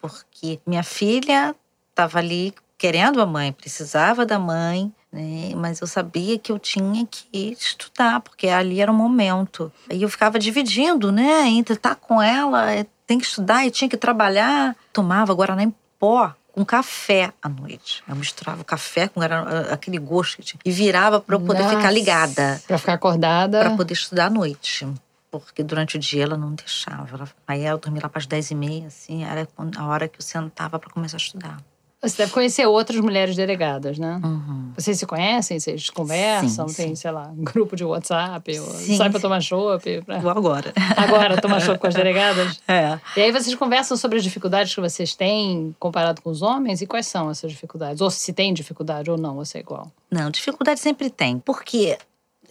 porque 0.00 0.58
minha 0.66 0.82
filha 0.82 1.54
estava 1.90 2.18
ali 2.18 2.54
querendo 2.78 3.20
a 3.20 3.26
mãe, 3.26 3.52
precisava 3.52 4.26
da 4.26 4.38
mãe, 4.38 4.92
né? 5.14 5.52
Mas 5.54 5.80
eu 5.80 5.86
sabia 5.86 6.36
que 6.38 6.50
eu 6.50 6.58
tinha 6.58 7.06
que 7.06 7.28
estudar, 7.52 8.20
porque 8.20 8.48
ali 8.48 8.80
era 8.80 8.90
o 8.90 8.94
momento. 8.94 9.72
Aí 9.88 10.02
eu 10.02 10.08
ficava 10.08 10.38
dividindo, 10.38 11.12
né? 11.12 11.46
Entre 11.46 11.74
estar 11.74 11.94
com 11.94 12.20
ela, 12.20 12.72
é, 12.72 12.84
tem 13.06 13.18
que 13.18 13.24
estudar 13.24 13.64
e 13.64 13.70
tinha 13.70 13.88
que 13.88 13.96
trabalhar. 13.96 14.74
Tomava 14.92 15.32
Guaraná 15.32 15.62
em 15.62 15.72
pó 15.98 16.34
com 16.52 16.64
café 16.64 17.32
à 17.40 17.48
noite. 17.48 18.02
Eu 18.08 18.16
misturava 18.16 18.62
o 18.62 18.64
café 18.64 19.06
com 19.06 19.20
aquele 19.70 19.98
gosto 19.98 20.42
e 20.64 20.70
virava 20.70 21.20
para 21.20 21.36
eu 21.36 21.40
poder 21.40 21.62
Nossa, 21.62 21.76
ficar 21.76 21.90
ligada. 21.90 22.62
Para 22.66 22.78
ficar 22.78 22.92
acordada. 22.94 23.60
Para 23.60 23.76
poder 23.76 23.94
estudar 23.94 24.26
à 24.26 24.30
noite. 24.30 24.86
Porque 25.30 25.62
durante 25.62 25.96
o 25.96 25.98
dia 25.98 26.24
ela 26.24 26.36
não 26.36 26.52
deixava. 26.52 27.28
Aí 27.46 27.64
eu 27.64 27.78
dormia 27.78 28.02
lá 28.02 28.08
para 28.08 28.20
as 28.20 28.26
dez 28.26 28.50
e 28.50 28.54
meia, 28.54 28.86
assim, 28.86 29.24
era 29.24 29.48
a 29.76 29.86
hora 29.86 30.06
que 30.08 30.18
eu 30.18 30.22
sentava 30.22 30.78
para 30.78 30.90
começar 30.90 31.16
a 31.16 31.18
estudar. 31.18 31.56
Você 32.08 32.18
deve 32.18 32.32
conhecer 32.32 32.66
outras 32.66 33.00
mulheres 33.00 33.34
delegadas, 33.34 33.98
né? 33.98 34.20
Uhum. 34.22 34.72
Vocês 34.76 34.98
se 34.98 35.06
conhecem? 35.06 35.58
Vocês 35.58 35.88
conversam? 35.90 36.68
Sim, 36.68 36.74
tem, 36.74 36.88
sim. 36.88 36.94
sei 36.96 37.10
lá, 37.10 37.28
um 37.28 37.42
grupo 37.42 37.74
de 37.74 37.84
WhatsApp? 37.84 38.54
Sim, 38.54 38.96
sai 38.96 39.10
pra 39.10 39.20
tomar 39.20 39.40
chopp? 39.40 40.02
Pra... 40.02 40.18
Vou 40.18 40.30
agora. 40.30 40.72
Agora, 40.96 41.40
tomar 41.40 41.60
chopp 41.60 41.78
com 41.78 41.86
as 41.86 41.94
delegadas? 41.94 42.60
É. 42.66 42.98
E 43.16 43.20
aí 43.20 43.30
vocês 43.30 43.54
conversam 43.54 43.96
sobre 43.96 44.18
as 44.18 44.24
dificuldades 44.24 44.74
que 44.74 44.80
vocês 44.80 45.14
têm 45.14 45.74
comparado 45.78 46.20
com 46.22 46.30
os 46.30 46.42
homens? 46.42 46.80
E 46.80 46.86
quais 46.86 47.06
são 47.06 47.30
essas 47.30 47.52
dificuldades? 47.52 48.00
Ou 48.00 48.10
se 48.10 48.32
tem 48.32 48.52
dificuldade 48.52 49.10
ou 49.10 49.18
não, 49.18 49.36
você 49.36 49.58
é 49.58 49.60
igual? 49.60 49.92
Não, 50.10 50.30
dificuldade 50.30 50.80
sempre 50.80 51.10
tem. 51.10 51.38
Porque 51.38 51.96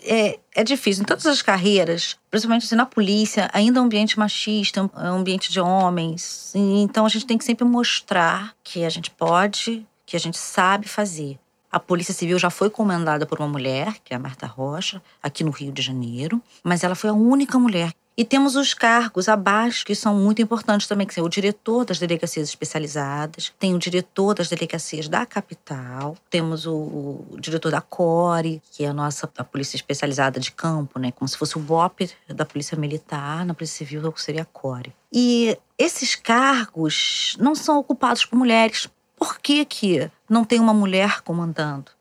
é, 0.05 0.39
é 0.55 0.63
difícil. 0.63 1.03
Em 1.03 1.05
todas 1.05 1.25
as 1.25 1.41
carreiras, 1.41 2.17
principalmente 2.29 2.65
assim, 2.65 2.75
na 2.75 2.85
polícia, 2.85 3.49
ainda 3.53 3.79
é 3.79 3.81
um 3.81 3.85
ambiente 3.85 4.17
machista, 4.19 4.79
é 4.79 5.11
um 5.11 5.17
ambiente 5.17 5.51
de 5.51 5.59
homens. 5.59 6.51
Então 6.55 7.05
a 7.05 7.09
gente 7.09 7.25
tem 7.25 7.37
que 7.37 7.43
sempre 7.43 7.65
mostrar 7.65 8.53
que 8.63 8.83
a 8.83 8.89
gente 8.89 9.09
pode, 9.11 9.85
que 10.05 10.15
a 10.15 10.19
gente 10.19 10.37
sabe 10.37 10.87
fazer. 10.87 11.39
A 11.71 11.79
Polícia 11.79 12.13
Civil 12.13 12.37
já 12.37 12.51
foi 12.51 12.69
comandada 12.69 13.25
por 13.25 13.39
uma 13.39 13.47
mulher, 13.47 13.95
que 14.03 14.13
é 14.13 14.15
a 14.15 14.19
Marta 14.19 14.45
Rocha, 14.45 15.01
aqui 15.23 15.43
no 15.43 15.49
Rio 15.49 15.71
de 15.71 15.81
Janeiro, 15.81 16.39
mas 16.63 16.83
ela 16.83 16.93
foi 16.93 17.09
a 17.09 17.13
única 17.13 17.57
mulher 17.57 17.91
e 18.15 18.23
temos 18.23 18.55
os 18.55 18.73
cargos 18.73 19.27
abaixo, 19.27 19.85
que 19.85 19.95
são 19.95 20.15
muito 20.15 20.41
importantes 20.41 20.87
também, 20.87 21.07
que 21.07 21.13
são 21.13 21.23
o 21.23 21.29
diretor 21.29 21.83
das 21.85 21.99
delegacias 21.99 22.47
especializadas, 22.47 23.51
tem 23.57 23.73
o 23.73 23.79
diretor 23.79 24.35
das 24.35 24.49
delegacias 24.49 25.07
da 25.07 25.25
capital, 25.25 26.15
temos 26.29 26.65
o, 26.65 26.73
o 26.73 27.37
diretor 27.39 27.71
da 27.71 27.81
CORE, 27.81 28.61
que 28.71 28.83
é 28.83 28.87
a 28.87 28.93
nossa 28.93 29.29
a 29.37 29.43
polícia 29.43 29.75
especializada 29.75 30.39
de 30.39 30.51
campo, 30.51 30.99
né? 30.99 31.11
Como 31.11 31.27
se 31.27 31.37
fosse 31.37 31.57
o 31.57 31.61
BOP 31.61 32.09
da 32.27 32.45
Polícia 32.45 32.77
Militar, 32.77 33.45
na 33.45 33.53
Polícia 33.53 33.77
Civil 33.79 34.13
seria 34.15 34.43
a 34.43 34.45
CORE. 34.45 34.93
E 35.11 35.57
esses 35.77 36.15
cargos 36.15 37.35
não 37.39 37.55
são 37.55 37.79
ocupados 37.79 38.25
por 38.25 38.37
mulheres. 38.37 38.87
Por 39.17 39.39
que, 39.39 39.65
que 39.65 40.09
não 40.29 40.43
tem 40.43 40.59
uma 40.59 40.73
mulher 40.73 41.21
comandando? 41.21 41.91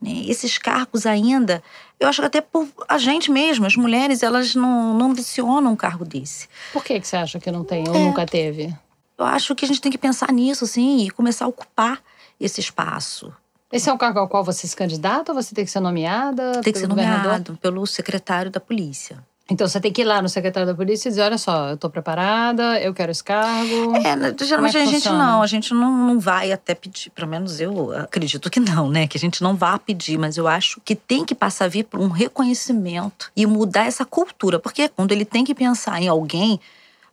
Né? 0.00 0.24
Esses 0.26 0.58
cargos 0.58 1.06
ainda, 1.06 1.62
eu 1.98 2.08
acho 2.08 2.20
que 2.20 2.26
até 2.26 2.40
por 2.40 2.68
a 2.88 2.98
gente 2.98 3.30
mesmo, 3.30 3.66
as 3.66 3.76
mulheres, 3.76 4.22
elas 4.22 4.54
não, 4.54 4.94
não 4.94 5.10
ambicionam 5.10 5.72
um 5.72 5.76
cargo 5.76 6.04
desse. 6.04 6.48
Por 6.72 6.84
que, 6.84 7.00
que 7.00 7.06
você 7.06 7.16
acha 7.16 7.40
que 7.40 7.50
não 7.50 7.64
tem 7.64 7.88
ou 7.88 7.94
é, 7.94 7.98
nunca 7.98 8.24
teve? 8.24 8.74
Eu 9.16 9.24
acho 9.24 9.54
que 9.54 9.64
a 9.64 9.68
gente 9.68 9.80
tem 9.80 9.90
que 9.90 9.98
pensar 9.98 10.32
nisso, 10.32 10.64
assim, 10.64 11.04
e 11.04 11.10
começar 11.10 11.46
a 11.46 11.48
ocupar 11.48 12.00
esse 12.40 12.60
espaço. 12.60 13.32
Esse 13.70 13.90
é 13.90 13.92
um 13.92 13.98
cargo 13.98 14.18
ao 14.18 14.28
qual 14.28 14.42
você 14.42 14.66
se 14.66 14.74
candidata 14.74 15.32
ou 15.32 15.42
você 15.42 15.54
tem 15.54 15.64
que 15.64 15.70
ser 15.70 15.80
nomeada? 15.80 16.60
Tem 16.62 16.72
que 16.72 16.78
ser 16.78 16.88
nomeado 16.88 17.58
pelo 17.60 17.86
secretário 17.86 18.50
da 18.50 18.60
polícia. 18.60 19.22
Então 19.50 19.66
você 19.66 19.80
tem 19.80 19.90
que 19.90 20.02
ir 20.02 20.04
lá 20.04 20.20
no 20.20 20.28
secretário 20.28 20.66
da 20.66 20.74
polícia 20.74 21.08
e 21.08 21.10
dizer: 21.10 21.22
olha 21.22 21.38
só, 21.38 21.68
eu 21.70 21.74
estou 21.74 21.88
preparada, 21.88 22.78
eu 22.80 22.92
quero 22.92 23.10
esse 23.10 23.24
cargo. 23.24 23.96
É, 23.96 24.14
né, 24.14 24.34
geralmente 24.38 24.76
é 24.76 24.82
a 24.82 24.84
gente 24.84 25.08
não, 25.08 25.42
a 25.42 25.46
gente 25.46 25.72
não, 25.72 25.90
não 25.90 26.20
vai 26.20 26.52
até 26.52 26.74
pedir, 26.74 27.08
pelo 27.10 27.26
menos 27.26 27.58
eu 27.58 27.96
acredito 27.96 28.50
que 28.50 28.60
não, 28.60 28.90
né? 28.90 29.06
Que 29.06 29.16
a 29.16 29.20
gente 29.20 29.42
não 29.42 29.56
vá 29.56 29.78
pedir, 29.78 30.18
mas 30.18 30.36
eu 30.36 30.46
acho 30.46 30.82
que 30.84 30.94
tem 30.94 31.24
que 31.24 31.34
passar 31.34 31.64
a 31.64 31.68
vir 31.68 31.84
por 31.84 31.98
um 31.98 32.08
reconhecimento 32.08 33.32
e 33.34 33.46
mudar 33.46 33.86
essa 33.86 34.04
cultura. 34.04 34.58
Porque 34.58 34.86
quando 34.88 35.12
ele 35.12 35.24
tem 35.24 35.44
que 35.44 35.54
pensar 35.54 36.00
em 36.02 36.08
alguém, 36.08 36.60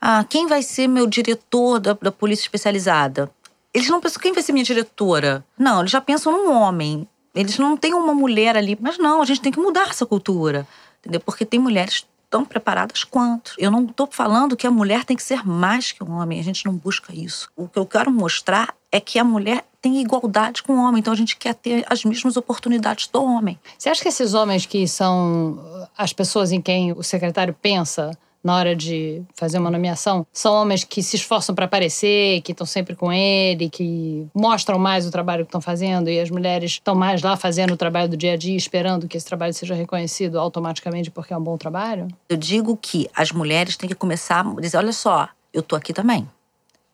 ah, 0.01 0.25
quem 0.27 0.45
vai 0.45 0.61
ser 0.61 0.87
meu 0.87 1.07
diretor 1.07 1.79
da, 1.79 1.93
da 1.93 2.11
polícia 2.11 2.43
especializada? 2.43 3.31
Eles 3.73 3.87
não 3.87 4.01
pensam 4.01 4.21
quem 4.21 4.33
vai 4.33 4.43
ser 4.43 4.51
minha 4.51 4.65
diretora. 4.65 5.43
Não, 5.57 5.79
eles 5.79 5.91
já 5.91 6.01
pensam 6.01 6.33
num 6.33 6.51
homem. 6.51 7.07
Eles 7.33 7.57
não 7.57 7.77
têm 7.77 7.93
uma 7.93 8.13
mulher 8.13 8.57
ali. 8.57 8.77
Mas 8.79 8.97
não, 8.97 9.21
a 9.21 9.25
gente 9.25 9.41
tem 9.41 9.51
que 9.51 9.59
mudar 9.59 9.89
essa 9.89 10.05
cultura. 10.05 10.67
Entendeu? 10.99 11.19
Porque 11.19 11.45
tem 11.45 11.59
mulheres 11.59 12.05
tão 12.29 12.45
preparadas 12.45 13.03
quanto. 13.03 13.53
Eu 13.57 13.71
não 13.71 13.85
estou 13.85 14.07
falando 14.09 14.55
que 14.55 14.67
a 14.67 14.71
mulher 14.71 15.03
tem 15.05 15.15
que 15.15 15.23
ser 15.23 15.45
mais 15.45 15.91
que 15.91 16.03
o 16.03 16.07
um 16.07 16.13
homem, 16.13 16.39
a 16.39 16.43
gente 16.43 16.65
não 16.65 16.73
busca 16.73 17.13
isso. 17.13 17.49
O 17.55 17.67
que 17.67 17.79
eu 17.79 17.85
quero 17.85 18.11
mostrar 18.11 18.73
é 18.91 18.99
que 18.99 19.19
a 19.19 19.23
mulher 19.23 19.65
tem 19.81 20.01
igualdade 20.01 20.63
com 20.63 20.73
o 20.73 20.83
homem, 20.83 20.99
então 20.99 21.13
a 21.13 21.15
gente 21.15 21.37
quer 21.37 21.53
ter 21.53 21.85
as 21.89 22.03
mesmas 22.03 22.37
oportunidades 22.37 23.07
do 23.07 23.23
homem. 23.23 23.59
Você 23.77 23.89
acha 23.89 24.01
que 24.01 24.07
esses 24.07 24.33
homens 24.33 24.65
que 24.65 24.87
são 24.87 25.87
as 25.97 26.11
pessoas 26.11 26.51
em 26.51 26.61
quem 26.61 26.91
o 26.91 27.03
secretário 27.03 27.55
pensa 27.61 28.17
na 28.45 28.55
hora 28.55 28.75
de 28.75 29.23
fazer 29.33 29.57
uma 29.57 29.71
nomeação 29.71 30.25
são 30.31 30.53
homens 30.53 30.83
que 30.83 31.01
se 31.01 31.15
esforçam 31.15 31.55
para 31.55 31.65
aparecer, 31.65 32.41
que 32.41 32.51
estão 32.51 32.65
sempre 32.65 32.95
com 32.95 33.11
ele, 33.11 33.69
que 33.71 34.27
mostram 34.35 34.77
mais 34.77 35.07
o 35.07 35.11
trabalho 35.11 35.43
que 35.43 35.49
estão 35.49 35.59
fazendo 35.59 36.11
e 36.11 36.19
as 36.19 36.29
mulheres 36.29 36.73
estão 36.73 36.93
mais 36.93 37.23
lá 37.23 37.35
fazendo 37.35 37.73
o 37.73 37.77
trabalho 37.77 38.07
do 38.07 38.15
dia 38.15 38.33
a 38.33 38.37
dia, 38.37 38.55
esperando 38.55 39.07
que 39.07 39.17
esse 39.17 39.25
trabalho 39.25 39.51
seja 39.51 39.73
reconhecido 39.73 40.39
automaticamente 40.39 41.09
porque 41.09 41.33
é 41.33 41.37
um 41.37 41.41
bom 41.41 41.57
trabalho? 41.57 42.07
Eu 42.29 42.37
digo 42.37 42.77
que 42.77 43.09
as 43.15 43.31
mulheres 43.31 43.75
têm 43.75 43.89
que 43.89 43.95
começar 43.95 44.45
a 44.45 44.61
dizer: 44.61 44.77
olha 44.77 44.93
só, 44.93 45.27
eu 45.51 45.63
tô 45.63 45.75
aqui 45.75 45.91
também. 45.91 46.29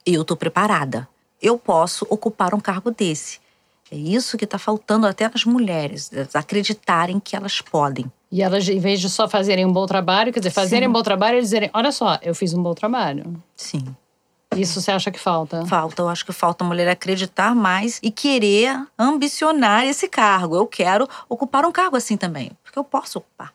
Eu 0.06 0.24
tô 0.24 0.38
preparada. 0.38 1.06
Eu 1.42 1.58
posso 1.58 2.08
ocupar 2.10 2.56
um 2.56 2.62
cargo 2.62 2.92
desse. 2.92 3.42
É 3.92 3.98
isso 3.98 4.38
que 4.38 4.46
está 4.46 4.58
faltando 4.58 5.06
até 5.06 5.28
nas 5.28 5.44
mulheres, 5.44 6.10
acreditarem 6.34 7.20
que 7.20 7.36
elas 7.36 7.60
podem. 7.60 8.10
E 8.32 8.42
elas, 8.42 8.68
em 8.70 8.80
vez 8.80 9.02
de 9.02 9.10
só 9.10 9.28
fazerem 9.28 9.66
um 9.66 9.74
bom 9.74 9.86
trabalho, 9.86 10.32
quer 10.32 10.40
dizer, 10.40 10.52
fazerem 10.52 10.88
Sim. 10.88 10.90
um 10.90 10.94
bom 10.94 11.04
trabalho 11.04 11.38
e 11.38 11.42
dizerem: 11.42 11.70
olha 11.74 11.92
só, 11.92 12.18
eu 12.22 12.34
fiz 12.34 12.54
um 12.54 12.64
bom 12.64 12.74
trabalho. 12.74 13.44
Sim. 13.54 13.84
Isso 14.56 14.82
você 14.82 14.92
acha 14.92 15.12
que 15.12 15.20
falta? 15.20 15.66
Falta, 15.66 16.02
eu 16.02 16.10
acho 16.10 16.26
que 16.26 16.32
falta 16.32 16.64
a 16.64 16.68
mulher 16.68 16.88
acreditar 16.88 17.54
mais 17.54 18.00
e 18.02 18.10
querer 18.10 18.82
ambicionar 18.98 19.86
esse 19.86 20.08
cargo. 20.08 20.56
Eu 20.56 20.68
quero 20.68 21.08
ocupar 21.28 21.66
um 21.66 21.72
cargo 21.72 21.98
assim 21.98 22.16
também, 22.16 22.52
porque 22.64 22.80
eu 22.80 22.84
posso 22.84 23.20
ocupar. 23.20 23.54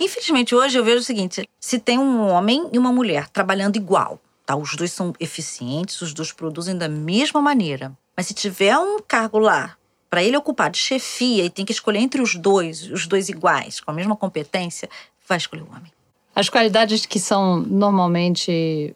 Infelizmente, 0.00 0.54
hoje 0.54 0.78
eu 0.78 0.84
vejo 0.84 1.00
o 1.00 1.04
seguinte: 1.04 1.46
se 1.60 1.78
tem 1.78 1.98
um 1.98 2.26
homem 2.28 2.68
e 2.72 2.78
uma 2.78 2.92
mulher 2.92 3.28
trabalhando 3.28 3.76
igual, 3.76 4.18
tá? 4.46 4.56
Os 4.56 4.74
dois 4.74 4.92
são 4.92 5.12
eficientes, 5.20 6.00
os 6.00 6.14
dois 6.14 6.32
produzem 6.32 6.76
da 6.76 6.88
mesma 6.88 7.42
maneira. 7.42 7.92
Mas 8.16 8.26
se 8.26 8.34
tiver 8.34 8.76
um 8.78 8.98
cargo 9.00 9.38
lá 9.38 9.76
para 10.08 10.22
ele 10.22 10.36
ocupar 10.36 10.70
de 10.70 10.78
chefia 10.78 11.44
e 11.44 11.50
tem 11.50 11.64
que 11.64 11.72
escolher 11.72 11.98
entre 11.98 12.22
os 12.22 12.34
dois, 12.34 12.90
os 12.90 13.06
dois 13.06 13.28
iguais, 13.28 13.80
com 13.80 13.90
a 13.90 13.94
mesma 13.94 14.16
competência, 14.16 14.88
vai 15.28 15.36
escolher 15.36 15.62
o 15.62 15.68
homem. 15.68 15.92
As 16.34 16.48
qualidades 16.48 17.04
que 17.04 17.18
são 17.18 17.60
normalmente 17.60 18.94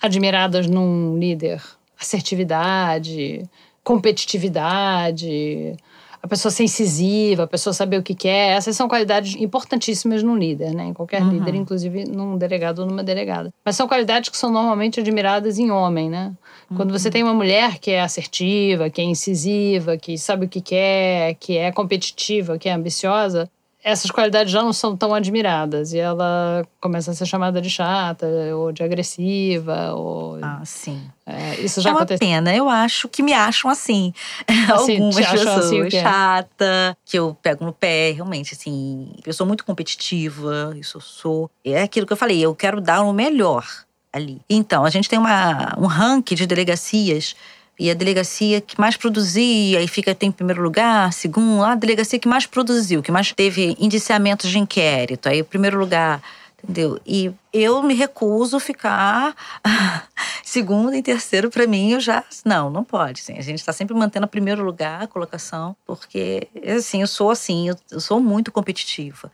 admiradas 0.00 0.66
num 0.66 1.18
líder: 1.18 1.62
assertividade, 1.98 3.48
competitividade, 3.82 5.76
a 6.22 6.28
pessoa 6.28 6.52
ser 6.52 6.62
incisiva, 6.62 7.42
a 7.42 7.46
pessoa 7.48 7.72
saber 7.72 7.98
o 7.98 8.02
que 8.02 8.14
quer. 8.14 8.56
Essas 8.56 8.76
são 8.76 8.86
qualidades 8.86 9.34
importantíssimas 9.34 10.22
num 10.22 10.36
líder, 10.36 10.72
né? 10.72 10.84
Em 10.84 10.94
qualquer 10.94 11.20
uhum. 11.20 11.30
líder, 11.30 11.56
inclusive 11.56 12.04
num 12.04 12.38
delegado 12.38 12.78
ou 12.78 12.86
numa 12.86 13.02
delegada. 13.02 13.52
Mas 13.64 13.74
são 13.74 13.88
qualidades 13.88 14.30
que 14.30 14.36
são 14.36 14.50
normalmente 14.50 15.00
admiradas 15.00 15.58
em 15.58 15.72
homem, 15.72 16.08
né? 16.08 16.32
Quando 16.76 16.92
você 16.92 17.08
uhum. 17.08 17.12
tem 17.12 17.22
uma 17.24 17.34
mulher 17.34 17.78
que 17.78 17.90
é 17.90 18.00
assertiva, 18.00 18.88
que 18.88 19.00
é 19.00 19.04
incisiva, 19.04 19.96
que 19.96 20.16
sabe 20.16 20.46
o 20.46 20.48
que 20.48 20.60
quer, 20.60 21.34
que 21.34 21.58
é 21.58 21.72
competitiva, 21.72 22.56
que 22.56 22.68
é 22.68 22.72
ambiciosa, 22.72 23.50
essas 23.82 24.10
qualidades 24.10 24.52
já 24.52 24.62
não 24.62 24.72
são 24.72 24.96
tão 24.96 25.12
admiradas 25.12 25.92
e 25.92 25.98
ela 25.98 26.64
começa 26.80 27.10
a 27.10 27.14
ser 27.14 27.26
chamada 27.26 27.60
de 27.60 27.68
chata 27.68 28.26
ou 28.54 28.70
de 28.70 28.82
agressiva 28.82 29.92
ou 29.92 30.38
ah 30.40 30.62
sim. 30.64 31.02
é, 31.26 31.60
isso 31.60 31.80
já 31.80 31.90
é 31.90 31.92
uma 31.92 32.00
aconteceu. 32.00 32.26
pena. 32.26 32.54
Eu 32.54 32.68
acho 32.68 33.08
que 33.08 33.22
me 33.22 33.32
acham 33.32 33.70
assim, 33.70 34.14
assim 34.72 34.92
algumas 34.92 35.16
pessoas 35.16 35.48
assim, 35.48 35.90
chata 35.90 36.96
que 37.04 37.18
eu 37.18 37.36
pego 37.42 37.64
no 37.64 37.72
pé 37.72 38.12
realmente 38.12 38.54
assim 38.54 39.12
eu 39.26 39.32
sou 39.32 39.46
muito 39.46 39.64
competitiva 39.64 40.72
isso 40.76 40.98
eu 40.98 41.00
sou 41.00 41.50
é 41.64 41.82
aquilo 41.82 42.06
que 42.06 42.12
eu 42.12 42.16
falei 42.16 42.40
eu 42.40 42.54
quero 42.54 42.80
dar 42.80 43.02
o 43.02 43.12
melhor 43.12 43.66
ali. 44.12 44.40
Então 44.48 44.84
a 44.84 44.90
gente 44.90 45.08
tem 45.08 45.18
uma 45.18 45.74
um 45.78 45.86
ranking 45.86 46.34
de 46.36 46.46
delegacias 46.46 47.34
e 47.82 47.90
a 47.90 47.94
delegacia 47.94 48.60
que 48.60 48.80
mais 48.80 48.96
produzia 48.96 49.82
e 49.82 49.88
fica 49.88 50.14
tem 50.14 50.28
em 50.28 50.32
primeiro 50.32 50.62
lugar, 50.62 51.12
segundo, 51.12 51.64
a 51.64 51.74
delegacia 51.74 52.18
que 52.18 52.28
mais 52.28 52.46
produziu, 52.46 53.02
que 53.02 53.10
mais 53.10 53.32
teve 53.32 53.76
indiciamentos 53.78 54.48
de 54.48 54.58
inquérito, 54.58 55.28
aí 55.28 55.42
primeiro 55.42 55.78
lugar 55.78 56.22
Entendeu? 56.62 57.00
E 57.04 57.32
eu 57.52 57.82
me 57.82 57.92
recuso 57.92 58.60
ficar 58.60 59.34
segundo 60.44 60.94
e 60.94 61.02
terceiro 61.02 61.50
para 61.50 61.66
mim, 61.66 61.90
eu 61.90 62.00
já 62.00 62.22
não, 62.44 62.70
não 62.70 62.84
pode, 62.84 63.20
assim. 63.20 63.36
A 63.36 63.42
gente 63.42 63.58
está 63.58 63.72
sempre 63.72 63.96
mantendo 63.96 64.26
o 64.26 64.28
primeiro 64.28 64.62
lugar, 64.62 65.02
a 65.02 65.06
colocação, 65.08 65.74
porque 65.84 66.46
assim, 66.64 67.00
eu 67.00 67.08
sou 67.08 67.30
assim, 67.30 67.68
eu 67.68 68.00
sou 68.00 68.20
muito 68.20 68.52
competitiva. 68.52 69.30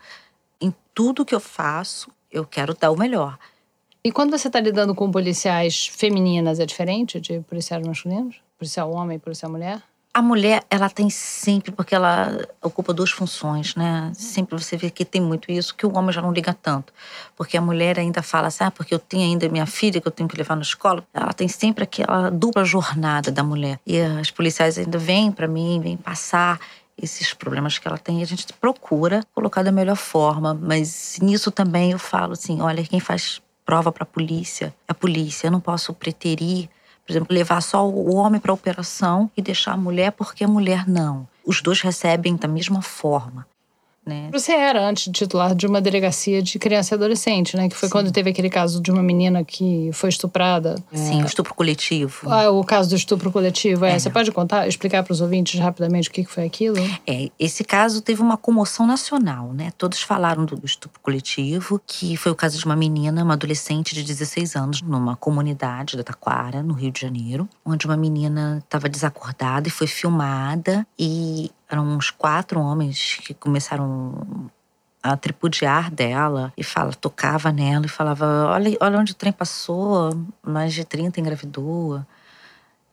Em 0.59 0.74
tudo 0.94 1.24
que 1.24 1.34
eu 1.34 1.40
faço, 1.40 2.11
eu 2.32 2.46
quero 2.46 2.74
dar 2.74 2.90
o 2.90 2.96
melhor. 2.96 3.38
E 4.09 4.11
quando 4.11 4.30
você 4.30 4.46
está 4.46 4.59
lidando 4.59 4.94
com 4.94 5.11
policiais 5.11 5.86
femininas, 5.86 6.59
é 6.59 6.64
diferente 6.64 7.20
de 7.20 7.40
policiais 7.40 7.86
masculinos? 7.86 8.36
Policial 8.59 8.90
homem 8.90 9.18
policial 9.18 9.52
mulher? 9.52 9.82
A 10.14 10.22
mulher, 10.22 10.64
ela 10.70 10.88
tem 10.88 11.11
sempre, 11.11 11.70
porque 11.70 11.94
ela 11.94 12.40
ocupa 12.62 12.94
duas 12.94 13.11
funções, 13.11 13.74
né? 13.74 14.11
Sempre 14.14 14.59
você 14.59 14.78
vê 14.78 14.88
que 14.88 15.04
tem 15.04 15.20
muito 15.20 15.52
isso, 15.52 15.74
que 15.74 15.84
o 15.84 15.94
homem 15.94 16.11
já 16.11 16.22
não 16.22 16.32
liga 16.32 16.54
tanto. 16.54 16.90
Porque 17.36 17.54
a 17.59 17.61
mulher 17.61 17.98
ainda 17.98 18.22
fala 18.22 18.46
assim, 18.46 18.64
ah, 18.64 18.70
porque 18.70 18.94
eu 18.94 18.98
tenho 18.98 19.24
ainda 19.24 19.46
minha 19.50 19.66
filha 19.66 20.00
que 20.00 20.09
eu 20.09 20.12
tenho 20.12 20.26
que 20.26 20.38
levar 20.38 20.56
na 20.56 20.62
escola. 20.62 21.04
Ela 21.12 21.34
tem 21.34 21.46
sempre 21.46 21.84
aquela 21.84 22.30
dupla 22.30 22.64
jornada 22.64 23.30
da 23.30 23.44
mulher. 23.44 23.78
E 23.86 24.00
as 24.00 24.30
policiais 24.30 24.78
ainda 24.78 24.96
vêm 24.96 25.30
para 25.30 25.46
mim, 25.46 25.80
vêm 25.82 25.98
passar 25.98 26.59
esses 26.96 27.34
problemas 27.34 27.76
que 27.76 27.86
ela 27.86 27.98
tem, 27.98 28.22
a 28.22 28.26
gente 28.26 28.50
procura 28.54 29.22
colocar 29.34 29.62
da 29.62 29.70
melhor 29.70 29.96
forma. 29.96 30.54
Mas 30.54 31.18
nisso 31.20 31.50
também 31.50 31.92
eu 31.92 31.98
falo 31.98 32.32
assim, 32.32 32.62
olha, 32.62 32.82
quem 32.82 33.00
faz 33.00 33.42
prova 33.68 33.92
para 33.92 34.04
a 34.04 34.06
polícia 34.06 34.74
é 34.88 34.92
a 34.92 34.94
polícia. 34.94 35.48
Eu 35.48 35.50
não 35.50 35.60
posso 35.60 35.92
preterir 35.92 36.70
por 37.04 37.12
exemplo, 37.12 37.34
levar 37.34 37.62
só 37.62 37.88
o 37.88 38.14
homem 38.16 38.38
para 38.38 38.52
a 38.52 38.54
operação 38.54 39.30
e 39.34 39.40
deixar 39.40 39.72
a 39.72 39.76
mulher 39.78 40.12
porque 40.12 40.44
a 40.44 40.48
mulher 40.48 40.86
não. 40.86 41.26
Os 41.42 41.62
dois 41.62 41.80
recebem 41.80 42.36
da 42.36 42.46
mesma 42.46 42.82
forma. 42.82 43.46
Né? 44.09 44.30
Você 44.32 44.52
era 44.52 44.88
antes 44.88 45.12
titular 45.12 45.54
de 45.54 45.66
uma 45.66 45.80
delegacia 45.80 46.42
de 46.42 46.59
criança 46.59 46.94
e 46.94 46.96
adolescente, 46.96 47.56
né? 47.56 47.68
Que 47.68 47.76
foi 47.76 47.88
Sim. 47.88 47.92
quando 47.92 48.11
teve 48.11 48.30
aquele 48.30 48.48
caso 48.48 48.80
de 48.80 48.90
uma 48.90 49.02
menina 49.02 49.44
que 49.44 49.90
foi 49.92 50.09
estuprada. 50.09 50.76
Sim, 50.92 51.20
é... 51.20 51.22
o 51.22 51.26
estupro 51.26 51.54
coletivo. 51.54 52.30
Ah, 52.30 52.50
o 52.50 52.64
caso 52.64 52.88
do 52.88 52.96
estupro 52.96 53.30
coletivo. 53.30 53.84
É. 53.84 53.92
é. 53.92 53.98
Você 53.98 54.11
pode 54.11 54.32
contar, 54.32 54.66
explicar 54.66 55.02
para 55.02 55.12
os 55.12 55.20
ouvintes 55.20 55.61
rapidamente 55.61 56.09
o 56.09 56.12
que 56.12 56.24
foi 56.24 56.44
aquilo? 56.44 56.78
É, 57.06 57.30
esse 57.38 57.62
caso 57.62 58.00
teve 58.00 58.22
uma 58.22 58.36
comoção 58.36 58.86
nacional, 58.86 59.52
né? 59.52 59.72
Todos 59.76 60.00
falaram 60.00 60.44
do 60.44 60.61
estupro 60.64 61.00
coletivo, 61.02 61.80
que 61.86 62.16
foi 62.16 62.32
o 62.32 62.34
caso 62.34 62.59
de 62.59 62.64
uma 62.64 62.76
menina, 62.76 63.22
uma 63.22 63.34
adolescente 63.34 63.94
de 63.94 64.02
16 64.02 64.56
anos, 64.56 64.82
numa 64.82 65.16
comunidade 65.16 65.96
da 65.96 66.02
Taquara, 66.02 66.62
no 66.62 66.72
Rio 66.72 66.90
de 66.90 67.00
Janeiro, 67.00 67.48
onde 67.64 67.86
uma 67.86 67.96
menina 67.96 68.62
estava 68.64 68.88
desacordada 68.88 69.68
e 69.68 69.70
foi 69.70 69.86
filmada 69.86 70.86
e 70.98 71.50
eram 71.68 71.84
uns 71.84 72.10
quatro 72.10 72.60
homens 72.60 73.18
que 73.22 73.34
começaram 73.34 74.50
a 75.02 75.16
tripudiar 75.16 75.90
dela 75.90 76.52
e 76.56 76.64
fala, 76.64 76.92
tocava 76.92 77.52
nela 77.52 77.86
e 77.86 77.88
falava: 77.88 78.46
olha, 78.48 78.76
olha 78.80 78.98
onde 78.98 79.12
o 79.12 79.14
trem 79.14 79.32
passou, 79.32 80.10
mais 80.42 80.72
de 80.72 80.84
30 80.84 81.20
engravidou. 81.20 82.04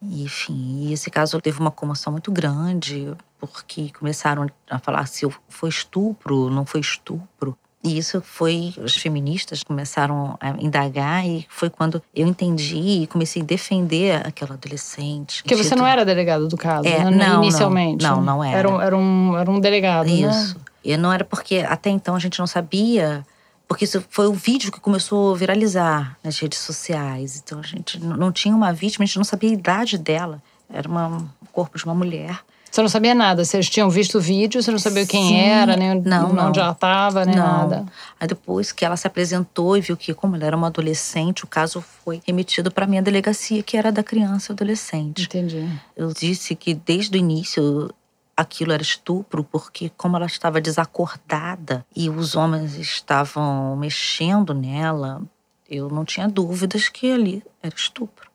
E, 0.01 0.23
enfim, 0.23 0.91
esse 0.91 1.09
caso 1.09 1.39
teve 1.41 1.59
uma 1.59 1.71
comoção 1.71 2.11
muito 2.11 2.31
grande, 2.31 3.15
porque 3.39 3.91
começaram 3.97 4.47
a 4.69 4.77
falar 4.77 5.07
se 5.07 5.27
foi 5.49 5.69
estupro, 5.69 6.49
não 6.49 6.65
foi 6.65 6.81
estupro. 6.81 7.57
E 7.85 7.97
isso 7.97 8.19
foi, 8.19 8.73
os 8.83 8.95
feministas 8.95 9.63
começaram 9.63 10.35
a 10.41 10.49
indagar 10.61 11.25
e 11.25 11.45
foi 11.47 11.69
quando 11.69 12.01
eu 12.15 12.25
entendi 12.25 13.03
e 13.03 13.07
comecei 13.07 13.43
a 13.43 13.45
defender 13.45 14.25
aquela 14.25 14.55
adolescente. 14.55 15.43
Porque 15.43 15.55
você 15.55 15.75
não 15.75 15.85
era 15.85 16.03
delegado 16.03 16.47
do 16.47 16.57
caso, 16.57 16.87
é, 16.87 17.03
né? 17.05 17.11
não, 17.11 17.43
inicialmente. 17.43 18.03
Não, 18.03 18.17
não, 18.17 18.37
não 18.37 18.43
era. 18.43 18.57
Era 18.57 18.69
um, 18.69 18.81
era 18.81 18.97
um, 18.97 19.37
era 19.37 19.51
um 19.51 19.59
delegado, 19.59 20.09
isso. 20.09 20.25
né? 20.25 20.31
Isso. 20.31 20.57
E 20.83 20.97
não 20.97 21.13
era 21.13 21.23
porque 21.23 21.59
até 21.59 21.89
então 21.89 22.15
a 22.15 22.19
gente 22.19 22.39
não 22.39 22.47
sabia 22.47 23.25
porque 23.67 23.85
isso 23.85 24.03
foi 24.09 24.27
o 24.27 24.33
vídeo 24.33 24.71
que 24.71 24.79
começou 24.79 25.33
a 25.33 25.37
viralizar 25.37 26.17
nas 26.23 26.39
redes 26.39 26.59
sociais. 26.59 27.41
Então 27.43 27.59
a 27.59 27.63
gente 27.63 27.99
não 27.99 28.31
tinha 28.31 28.55
uma 28.55 28.71
vítima, 28.71 29.03
a 29.03 29.05
gente 29.05 29.17
não 29.17 29.23
sabia 29.23 29.49
a 29.49 29.53
idade 29.53 29.97
dela. 29.97 30.41
Era 30.71 30.87
uma, 30.87 31.07
um 31.07 31.27
corpo 31.51 31.77
de 31.77 31.85
uma 31.85 31.95
mulher. 31.95 32.39
Você 32.75 32.81
não 32.81 32.89
sabia 32.89 33.15
nada? 33.15 33.45
Vocês 33.45 33.69
tinham 33.69 33.89
visto 33.89 34.17
o 34.17 34.19
vídeo, 34.21 34.61
você 34.61 34.69
não 34.69 34.77
sabia 34.77 35.05
quem 35.05 35.29
Sim. 35.29 35.37
era, 35.37 35.77
nem 35.77 35.95
não, 36.01 36.33
não. 36.33 36.49
onde 36.49 36.59
ela 36.59 36.73
estava, 36.73 37.23
nem 37.23 37.33
não. 37.33 37.41
nada? 37.41 37.85
Aí 38.19 38.27
depois 38.27 38.73
que 38.73 38.83
ela 38.83 38.97
se 38.97 39.07
apresentou 39.07 39.77
e 39.77 39.79
viu 39.79 39.95
que, 39.95 40.13
como 40.13 40.35
ela 40.35 40.43
era 40.43 40.57
uma 40.57 40.67
adolescente, 40.67 41.45
o 41.45 41.47
caso 41.47 41.79
foi 41.79 42.21
remetido 42.27 42.69
para 42.69 42.85
minha 42.85 43.01
delegacia, 43.01 43.63
que 43.63 43.77
era 43.77 43.93
da 43.93 44.03
criança 44.03 44.51
e 44.51 44.53
adolescente. 44.53 45.23
Entendi. 45.23 45.65
Eu 45.95 46.11
disse 46.11 46.53
que 46.53 46.73
desde 46.73 47.17
o 47.17 47.17
início 47.17 47.89
aquilo 48.35 48.73
era 48.73 48.83
estupro, 48.83 49.41
porque 49.45 49.89
como 49.95 50.17
ela 50.17 50.25
estava 50.25 50.59
desacordada 50.59 51.85
e 51.95 52.09
os 52.09 52.35
homens 52.35 52.75
estavam 52.75 53.77
mexendo 53.77 54.53
nela, 54.53 55.21
eu 55.69 55.87
não 55.87 56.03
tinha 56.03 56.27
dúvidas 56.27 56.89
que 56.89 57.09
ali 57.09 57.41
era 57.63 57.73
estupro. 57.73 58.34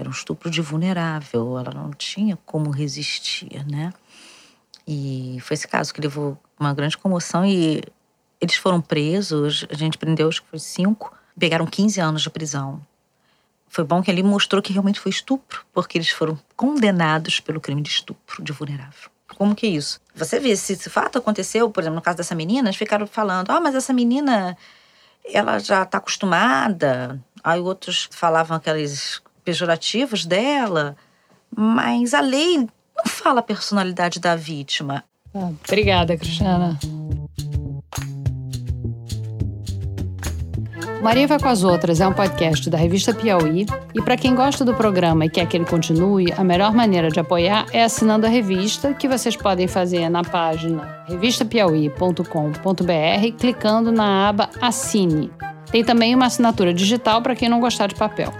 Era 0.00 0.08
um 0.08 0.12
estupro 0.12 0.50
de 0.50 0.62
vulnerável, 0.62 1.58
ela 1.58 1.74
não 1.74 1.90
tinha 1.90 2.38
como 2.46 2.70
resistir, 2.70 3.66
né? 3.70 3.92
E 4.88 5.36
foi 5.42 5.54
esse 5.54 5.68
caso 5.68 5.92
que 5.92 6.00
levou 6.00 6.38
uma 6.58 6.72
grande 6.72 6.96
comoção 6.96 7.44
e 7.44 7.82
eles 8.40 8.56
foram 8.56 8.80
presos, 8.80 9.66
a 9.68 9.74
gente 9.74 9.98
prendeu 9.98 10.26
acho 10.28 10.42
que 10.42 10.48
foi 10.48 10.58
cinco, 10.58 11.14
pegaram 11.38 11.66
15 11.66 12.00
anos 12.00 12.22
de 12.22 12.30
prisão. 12.30 12.80
Foi 13.68 13.84
bom 13.84 14.02
que 14.02 14.10
ali 14.10 14.22
mostrou 14.22 14.62
que 14.62 14.72
realmente 14.72 14.98
foi 14.98 15.10
estupro, 15.10 15.66
porque 15.70 15.98
eles 15.98 16.08
foram 16.08 16.40
condenados 16.56 17.38
pelo 17.38 17.60
crime 17.60 17.82
de 17.82 17.90
estupro 17.90 18.42
de 18.42 18.52
vulnerável. 18.52 19.10
Como 19.36 19.54
que 19.54 19.66
é 19.66 19.70
isso? 19.70 20.00
Você 20.14 20.40
vê, 20.40 20.56
se 20.56 20.72
esse 20.72 20.88
fato 20.88 21.18
aconteceu, 21.18 21.70
por 21.70 21.82
exemplo, 21.82 21.96
no 21.96 22.02
caso 22.02 22.16
dessa 22.16 22.34
menina, 22.34 22.68
eles 22.68 22.76
ficaram 22.76 23.06
falando, 23.06 23.50
ah, 23.50 23.60
mas 23.60 23.74
essa 23.74 23.92
menina, 23.92 24.56
ela 25.24 25.58
já 25.58 25.82
está 25.82 25.98
acostumada. 25.98 27.22
Aí 27.44 27.60
outros 27.60 28.08
falavam 28.10 28.56
aqueles 28.56 29.22
pejorativos 29.44 30.24
dela, 30.24 30.96
mas 31.54 32.14
a 32.14 32.20
lei 32.20 32.58
não 32.58 32.68
fala 33.06 33.40
a 33.40 33.42
personalidade 33.42 34.20
da 34.20 34.36
vítima. 34.36 35.02
Ah, 35.34 35.50
obrigada, 35.66 36.16
Cristiana. 36.16 36.78
Maria 41.02 41.26
Vai 41.26 41.38
com 41.38 41.48
as 41.48 41.64
Outras 41.64 41.98
é 41.98 42.06
um 42.06 42.12
podcast 42.12 42.68
da 42.68 42.76
revista 42.76 43.14
Piauí 43.14 43.64
e 43.94 44.02
para 44.02 44.18
quem 44.18 44.34
gosta 44.34 44.66
do 44.66 44.74
programa 44.74 45.24
e 45.24 45.30
quer 45.30 45.48
que 45.48 45.56
ele 45.56 45.64
continue, 45.64 46.30
a 46.36 46.44
melhor 46.44 46.74
maneira 46.74 47.08
de 47.08 47.18
apoiar 47.18 47.64
é 47.72 47.82
assinando 47.82 48.26
a 48.26 48.28
revista, 48.28 48.92
que 48.92 49.08
vocês 49.08 49.34
podem 49.34 49.66
fazer 49.66 50.10
na 50.10 50.22
página 50.22 51.02
revistapiauí.com.br 51.08 53.36
clicando 53.38 53.90
na 53.90 54.28
aba 54.28 54.50
Assine. 54.60 55.30
Tem 55.72 55.82
também 55.82 56.14
uma 56.14 56.26
assinatura 56.26 56.74
digital 56.74 57.22
para 57.22 57.34
quem 57.34 57.48
não 57.48 57.60
gostar 57.60 57.86
de 57.86 57.94
papel. 57.94 58.30